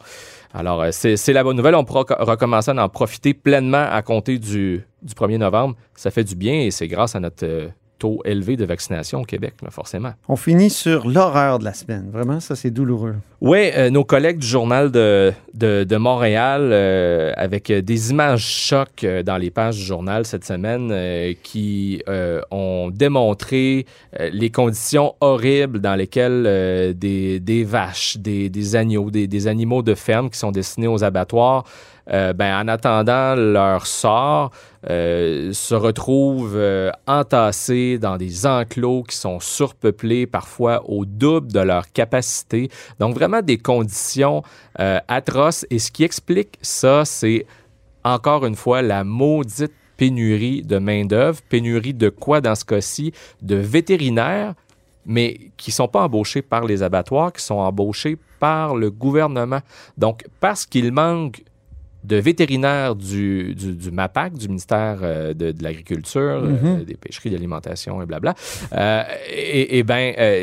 Alors, 0.52 0.82
euh, 0.82 0.90
c'est 0.92 1.32
la 1.32 1.42
bonne 1.42 1.56
nouvelle. 1.56 1.74
On 1.74 1.84
pourra 1.84 2.04
co- 2.04 2.14
recommencer 2.24 2.70
à 2.70 2.84
en 2.84 2.88
profiter 2.88 3.34
pleinement 3.34 3.86
à 3.90 4.02
compter 4.02 4.38
du, 4.38 4.82
du 5.02 5.14
1er 5.14 5.38
novembre. 5.38 5.74
Ça 5.96 6.10
fait 6.12 6.22
du 6.24 6.36
bien 6.36 6.54
et 6.60 6.70
c'est 6.70 6.86
grâce 6.88 7.16
à 7.16 7.20
notre 7.20 7.44
euh, 7.44 7.68
taux 7.98 8.20
élevé 8.24 8.56
de 8.56 8.64
vaccination 8.64 9.20
au 9.20 9.24
Québec, 9.24 9.54
là, 9.62 9.70
forcément. 9.70 10.12
On 10.28 10.36
finit 10.36 10.70
sur 10.70 11.08
l'horreur 11.08 11.58
de 11.58 11.64
la 11.64 11.72
semaine. 11.74 12.10
Vraiment, 12.12 12.40
ça, 12.40 12.56
c'est 12.56 12.70
douloureux. 12.70 13.14
Oui, 13.40 13.70
nos 13.90 14.04
collègues 14.04 14.38
du 14.38 14.46
Journal 14.46 14.90
de, 14.90 15.32
de, 15.52 15.84
de 15.84 15.96
Montréal, 15.96 16.70
euh, 16.72 17.32
avec 17.36 17.70
euh, 17.70 17.82
des 17.82 18.10
images 18.10 18.46
chocs 18.46 19.04
euh, 19.04 19.22
dans 19.22 19.36
les 19.36 19.50
pages 19.50 19.76
du 19.76 19.82
journal 19.82 20.24
cette 20.24 20.44
semaine, 20.44 20.88
euh, 20.90 21.34
qui 21.42 22.02
euh, 22.08 22.40
ont 22.50 22.90
démontré 22.90 23.84
euh, 24.18 24.30
les 24.32 24.50
conditions 24.50 25.14
horribles 25.20 25.80
dans 25.80 25.94
lesquelles 25.94 26.44
euh, 26.46 26.92
des, 26.94 27.38
des 27.40 27.64
vaches, 27.64 28.16
des, 28.16 28.48
des 28.48 28.76
agneaux, 28.76 29.10
des, 29.10 29.26
des 29.26 29.46
animaux 29.46 29.82
de 29.82 29.94
ferme 29.94 30.30
qui 30.30 30.38
sont 30.38 30.52
destinés 30.52 30.88
aux 30.88 31.04
abattoirs, 31.04 31.64
euh, 32.10 32.32
ben, 32.32 32.60
en 32.60 32.68
attendant 32.68 33.34
leur 33.34 33.86
sort, 33.86 34.50
euh, 34.90 35.52
se 35.52 35.74
retrouvent 35.74 36.56
euh, 36.56 36.90
entassés 37.06 37.98
dans 37.98 38.16
des 38.16 38.46
enclos 38.46 39.04
qui 39.04 39.16
sont 39.16 39.40
surpeuplés, 39.40 40.26
parfois 40.26 40.82
au 40.88 41.04
double 41.06 41.50
de 41.52 41.60
leur 41.60 41.90
capacité. 41.92 42.68
Donc 43.00 43.14
vraiment 43.14 43.40
des 43.40 43.58
conditions 43.58 44.42
atroces. 44.76 45.64
Et 45.70 45.78
ce 45.78 45.90
qui 45.90 46.04
explique 46.04 46.58
ça, 46.60 47.04
c'est 47.04 47.46
encore 48.02 48.44
une 48.44 48.56
fois 48.56 48.82
la 48.82 49.04
maudite 49.04 49.72
pénurie 49.96 50.62
de 50.62 50.78
main-d'œuvre. 50.78 51.40
Pénurie 51.48 51.94
de 51.94 52.08
quoi 52.08 52.40
dans 52.40 52.54
ce 52.54 52.64
cas-ci? 52.64 53.12
De 53.40 53.54
vétérinaires, 53.54 54.54
mais 55.06 55.38
qui 55.56 55.70
ne 55.70 55.74
sont 55.74 55.88
pas 55.88 56.02
embauchés 56.02 56.42
par 56.42 56.64
les 56.64 56.82
abattoirs, 56.82 57.32
qui 57.32 57.42
sont 57.42 57.54
embauchés 57.54 58.18
par 58.40 58.74
le 58.74 58.90
gouvernement. 58.90 59.60
Donc, 59.96 60.24
parce 60.40 60.66
qu'il 60.66 60.92
manque 60.92 61.42
de 62.04 62.16
vétérinaires 62.16 62.94
du, 62.94 63.54
du, 63.54 63.72
du 63.74 63.90
MAPAC, 63.90 64.34
du 64.34 64.48
ministère 64.48 64.98
euh, 65.02 65.32
de, 65.34 65.52
de 65.52 65.62
l'Agriculture, 65.62 66.20
euh, 66.44 66.48
Mhm. 66.76 66.84
des 66.84 66.94
pêcheries, 66.96 67.30
de 67.30 67.34
l'alimentation 67.34 68.00
et 68.02 68.06
blabla. 68.06 68.34
Euh, 68.74 69.02
et, 69.30 69.78
et 69.78 69.82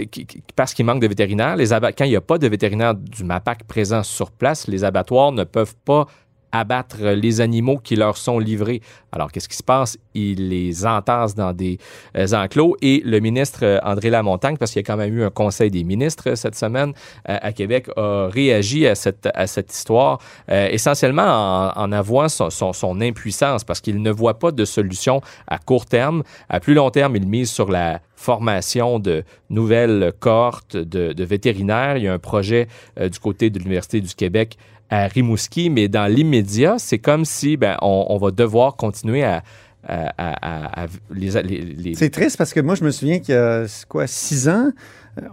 qui- 0.07 0.25
qui- 0.25 0.43
parce 0.55 0.73
qu'il 0.73 0.85
manque 0.85 1.01
de 1.01 1.07
vétérinaires, 1.07 1.55
les 1.55 1.71
quand 1.95 2.05
il 2.05 2.09
n'y 2.09 2.15
a 2.15 2.21
pas 2.21 2.37
de 2.37 2.47
vétérinaires 2.47 2.95
du 2.95 3.23
MAPAC 3.23 3.63
présents 3.65 4.03
sur 4.03 4.31
place, 4.31 4.67
les 4.67 4.83
abattoirs 4.83 5.31
ne 5.31 5.43
peuvent 5.43 5.75
pas 5.85 6.07
abattre 6.51 7.03
les 7.03 7.41
animaux 7.41 7.77
qui 7.77 7.95
leur 7.95 8.17
sont 8.17 8.39
livrés. 8.39 8.81
Alors, 9.11 9.31
qu'est-ce 9.31 9.49
qui 9.49 9.57
se 9.57 9.63
passe? 9.63 9.97
Ils 10.13 10.49
les 10.49 10.85
entassent 10.85 11.35
dans 11.35 11.53
des 11.53 11.77
euh, 12.17 12.27
enclos 12.33 12.77
et 12.81 13.01
le 13.05 13.19
ministre 13.19 13.59
euh, 13.63 13.79
André 13.83 14.09
Lamontagne, 14.09 14.57
parce 14.57 14.71
qu'il 14.71 14.79
y 14.79 14.85
a 14.85 14.87
quand 14.87 14.97
même 14.97 15.13
eu 15.17 15.23
un 15.23 15.29
conseil 15.29 15.69
des 15.69 15.83
ministres 15.83 16.29
euh, 16.29 16.35
cette 16.35 16.55
semaine 16.55 16.93
à 17.25 17.51
Québec, 17.51 17.87
a 17.97 18.27
réagi 18.31 18.87
à 18.87 18.95
cette, 18.95 19.29
à 19.33 19.47
cette 19.47 19.71
histoire, 19.73 20.19
essentiellement 20.47 21.23
en, 21.23 21.71
en 21.75 21.91
avouant 21.91 22.29
son, 22.29 22.49
son, 22.49 23.01
impuissance, 23.01 23.63
parce 23.63 23.79
qu'il 23.81 24.01
ne 24.01 24.11
voit 24.11 24.39
pas 24.39 24.51
de 24.51 24.65
solution 24.65 25.21
à 25.47 25.57
court 25.57 25.85
terme. 25.85 26.23
À 26.49 26.59
plus 26.59 26.73
long 26.73 26.89
terme, 26.89 27.15
il 27.15 27.27
mise 27.27 27.49
sur 27.49 27.69
la 27.69 28.01
formation 28.15 28.99
de 28.99 29.23
nouvelles 29.49 30.13
cohortes 30.19 30.77
de, 30.77 31.13
de 31.13 31.23
vétérinaires. 31.23 31.97
Il 31.97 32.03
y 32.03 32.07
a 32.07 32.13
un 32.13 32.19
projet 32.19 32.67
du 32.99 33.19
côté 33.19 33.49
de 33.49 33.59
l'Université 33.59 34.01
du 34.01 34.13
Québec 34.13 34.57
à 34.91 35.07
Rimouski, 35.07 35.69
mais 35.71 35.87
dans 35.87 36.05
l'immédiat, 36.05 36.75
c'est 36.77 36.99
comme 36.99 37.25
si 37.25 37.57
ben, 37.57 37.77
on, 37.81 38.05
on, 38.09 38.17
va 38.17 38.29
devoir 38.31 38.75
continuer 38.75 39.23
à, 39.23 39.41
à, 39.87 40.11
à, 40.17 40.83
à 40.83 40.87
les, 41.13 41.31
les... 41.41 41.95
C'est 41.95 42.09
triste 42.09 42.37
parce 42.37 42.53
que 42.53 42.59
moi, 42.59 42.75
je 42.75 42.83
me 42.83 42.91
souviens 42.91 43.19
qu'il 43.19 43.33
y 43.33 43.37
a 43.37 43.63
quoi, 43.89 44.05
six 44.05 44.49
ans, 44.49 44.71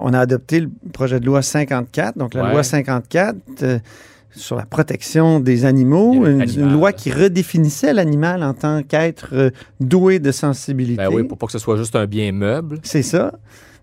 on 0.00 0.14
a 0.14 0.20
adopté 0.20 0.60
le 0.60 0.70
projet 0.92 1.20
de 1.20 1.26
loi 1.26 1.42
54, 1.42 2.16
donc 2.16 2.34
la 2.34 2.44
Ouais. 2.44 2.52
loi 2.52 2.62
54 2.62 3.36
euh, 3.62 3.78
sur 4.30 4.56
la 4.56 4.64
protection 4.66 5.40
des 5.40 5.64
animaux, 5.64 6.24
une, 6.26 6.42
une 6.42 6.72
loi 6.72 6.92
qui 6.92 7.10
redéfinissait 7.10 7.92
l'animal 7.92 8.42
en 8.44 8.54
tant 8.54 8.82
qu'être 8.84 9.30
euh, 9.32 9.50
doué 9.80 10.18
de 10.20 10.30
sensibilité. 10.30 10.96
Ben 11.02 11.08
oui, 11.12 11.24
pour 11.24 11.36
pas 11.36 11.46
que 11.46 11.52
ce 11.52 11.58
soit 11.58 11.76
juste 11.76 11.96
un 11.96 12.06
bien 12.06 12.30
meuble. 12.32 12.78
C'est 12.84 13.02
ça. 13.02 13.32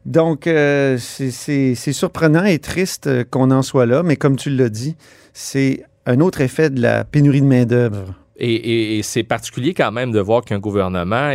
Donc, 0.06 0.48
euh, 0.48 0.98
c'est- 1.00 1.76
surprenant 1.92 2.44
et 2.46 2.60
triste 2.60 3.08
euh, 3.08 3.24
qu'on 3.30 3.52
en 3.52 3.62
soit 3.64 3.86
là, 3.88 4.04
mais 4.04 4.16
comme 4.18 4.36
tu 4.36 4.50
l'as 4.52 4.70
dit, 4.70 4.96
c'est 5.36 5.84
un 6.06 6.22
autre 6.22 6.40
effet 6.40 6.70
de 6.70 6.82
la 6.82 7.04
pénurie 7.04 7.42
de 7.42 7.46
main-d'œuvre. 7.46 8.16
Et, 8.38 9.02
c'est 9.04 9.24
particulier 9.24 9.74
quand 9.74 9.92
même 9.92 10.12
de 10.12 10.20
voir 10.20 10.44
qu'un 10.44 10.60
gouvernement 10.60 11.32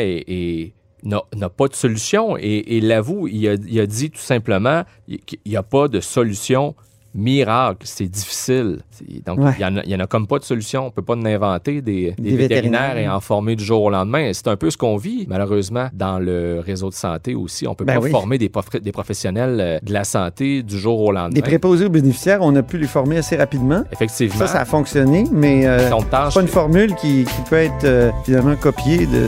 n'a 1.04 1.48
pas 1.50 1.68
de 1.68 1.74
solution. 1.74 2.36
Et, 2.38 2.80
l'avoue, 2.80 3.28
il 3.28 3.46
a 3.46 3.86
dit 3.86 4.10
tout 4.10 4.20
simplement 4.20 4.84
qu'il 5.06 5.38
n'y 5.46 5.56
a 5.56 5.62
pas 5.62 5.88
de 5.88 6.00
solution 6.00 6.74
miracle. 7.14 7.78
C'est 7.84 8.06
difficile. 8.08 8.78
Donc, 9.26 9.38
Ouais. 9.40 9.52
il 9.58 9.66
n'y 9.86 9.94
en, 9.94 10.00
a- 10.00 10.04
en 10.04 10.06
comme 10.06 10.26
pas 10.26 10.38
de 10.38 10.44
solution. 10.44 10.82
On 10.82 10.86
ne 10.86 10.90
peut 10.90 11.02
pas 11.02 11.14
en 11.14 11.24
inventer 11.24 11.80
des, 11.80 12.14
des 12.18 12.30
Des 12.30 12.36
vétérinaires, 12.36 12.80
vétérinaires. 12.90 12.96
et 12.98 13.08
en 13.08 13.20
former 13.20 13.56
du 13.56 13.64
jour 13.64 13.82
au 13.82 13.90
lendemain. 13.90 14.30
C'est 14.32 14.48
un 14.48 14.56
peu 14.56 14.70
ce 14.70 14.76
qu'on 14.76 14.96
vit, 14.96 15.26
malheureusement, 15.28 15.88
dans 15.92 16.18
le 16.18 16.60
réseau 16.64 16.88
de 16.90 16.94
santé 16.94 17.34
aussi. 17.34 17.66
On 17.66 17.70
ne 17.70 17.74
peut 17.74 17.84
Ben 17.84 17.94
pas 17.94 18.00
oui. 18.00 18.10
former 18.10 18.38
des, 18.38 18.48
prof- 18.48 18.80
des 18.80 18.92
professionnels 18.92 19.58
euh, 19.60 19.78
de 19.82 19.92
la 19.92 20.04
santé 20.04 20.62
du 20.62 20.78
jour 20.78 21.00
au 21.00 21.12
lendemain. 21.12 21.30
Des 21.30 21.42
préposés 21.42 21.86
aux 21.86 21.90
bénéficiaires, 21.90 22.38
on 22.42 22.54
a 22.56 22.62
pu 22.62 22.78
les 22.78 22.86
former 22.86 23.18
assez 23.18 23.36
rapidement. 23.36 23.82
Effectivement. 23.92 24.38
Ça, 24.38 24.46
ça 24.46 24.60
a 24.60 24.64
fonctionné, 24.64 25.24
mais 25.32 25.66
euh, 25.66 25.88
c'est 25.90 26.08
pas 26.34 26.40
une 26.40 26.46
formule 26.48 26.94
qui, 26.96 27.24
qui 27.24 27.42
peut 27.48 27.56
être 27.56 27.84
euh, 27.84 28.10
finalement 28.24 28.56
copiée 28.56 29.06
de 29.06 29.26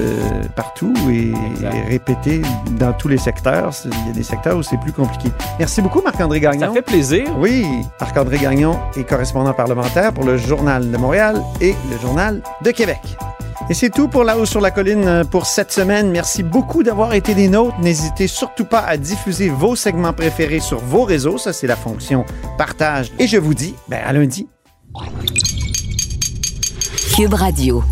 partout 0.55 0.93
et, 1.11 1.31
et 1.65 1.89
répétée 1.89 2.43
dans 2.79 2.93
tous 2.93 3.09
les 3.09 3.19
secteurs. 3.19 3.71
Il 3.85 4.09
y 4.09 4.11
a 4.11 4.13
des 4.13 4.23
secteurs 4.23 4.57
où 4.57 4.63
c'est 4.63 4.79
plus 4.79 4.93
compliqué. 4.93 5.29
Merci 5.59 5.81
beaucoup, 5.83 6.01
Marc-André 6.03 6.41
Gagnon. 6.41 6.69
Ça 6.69 6.73
fait 6.73 6.83
plaisir. 6.83 7.25
Oui, 7.39 7.65
Marc-André 8.01 8.39
Gagnon 8.39 8.79
est 8.97 9.05
correspondant 9.05 9.53
parlementaire 9.53 10.13
pour 10.13 10.25
le 10.25 10.37
Journal 10.37 10.91
de 10.91 10.97
Montréal 10.97 11.43
et 11.61 11.75
le 11.91 11.99
Journal 11.99 12.43
de 12.63 12.71
Québec. 12.71 13.01
Et 13.71 13.75
c'est 13.75 13.91
tout 13.91 14.09
pour 14.09 14.25
La 14.25 14.37
Haut 14.39 14.45
sur 14.45 14.61
la 14.61 14.71
Colline 14.71 15.23
pour 15.31 15.47
cette 15.47 15.73
semaine. 15.73 16.11
Merci 16.11 16.43
beaucoup 16.43 16.83
d'avoir 16.83 17.15
été 17.15 17.35
des 17.35 17.49
nôtres. 17.49 17.79
N'hésitez 17.81 18.27
surtout 18.27 18.65
pas 18.65 18.81
à 18.81 18.97
diffuser 18.97 19.49
vos 19.49 19.77
segments 19.77 20.13
préférés 20.13 20.61
sur 20.61 20.79
vos 20.79 21.05
réseaux. 21.05 21.39
Ça, 21.39 21.53
c'est 21.53 21.67
la 21.67 21.77
fonction 21.77 22.25
partage. 22.59 23.13
Et 23.19 23.27
je 23.27 23.39
vous 23.39 23.55
dis, 23.55 23.75
ben, 23.89 24.01
à 24.05 24.13
lundi. 24.13 24.49
Cube 27.15 27.35
Radio. 27.35 27.83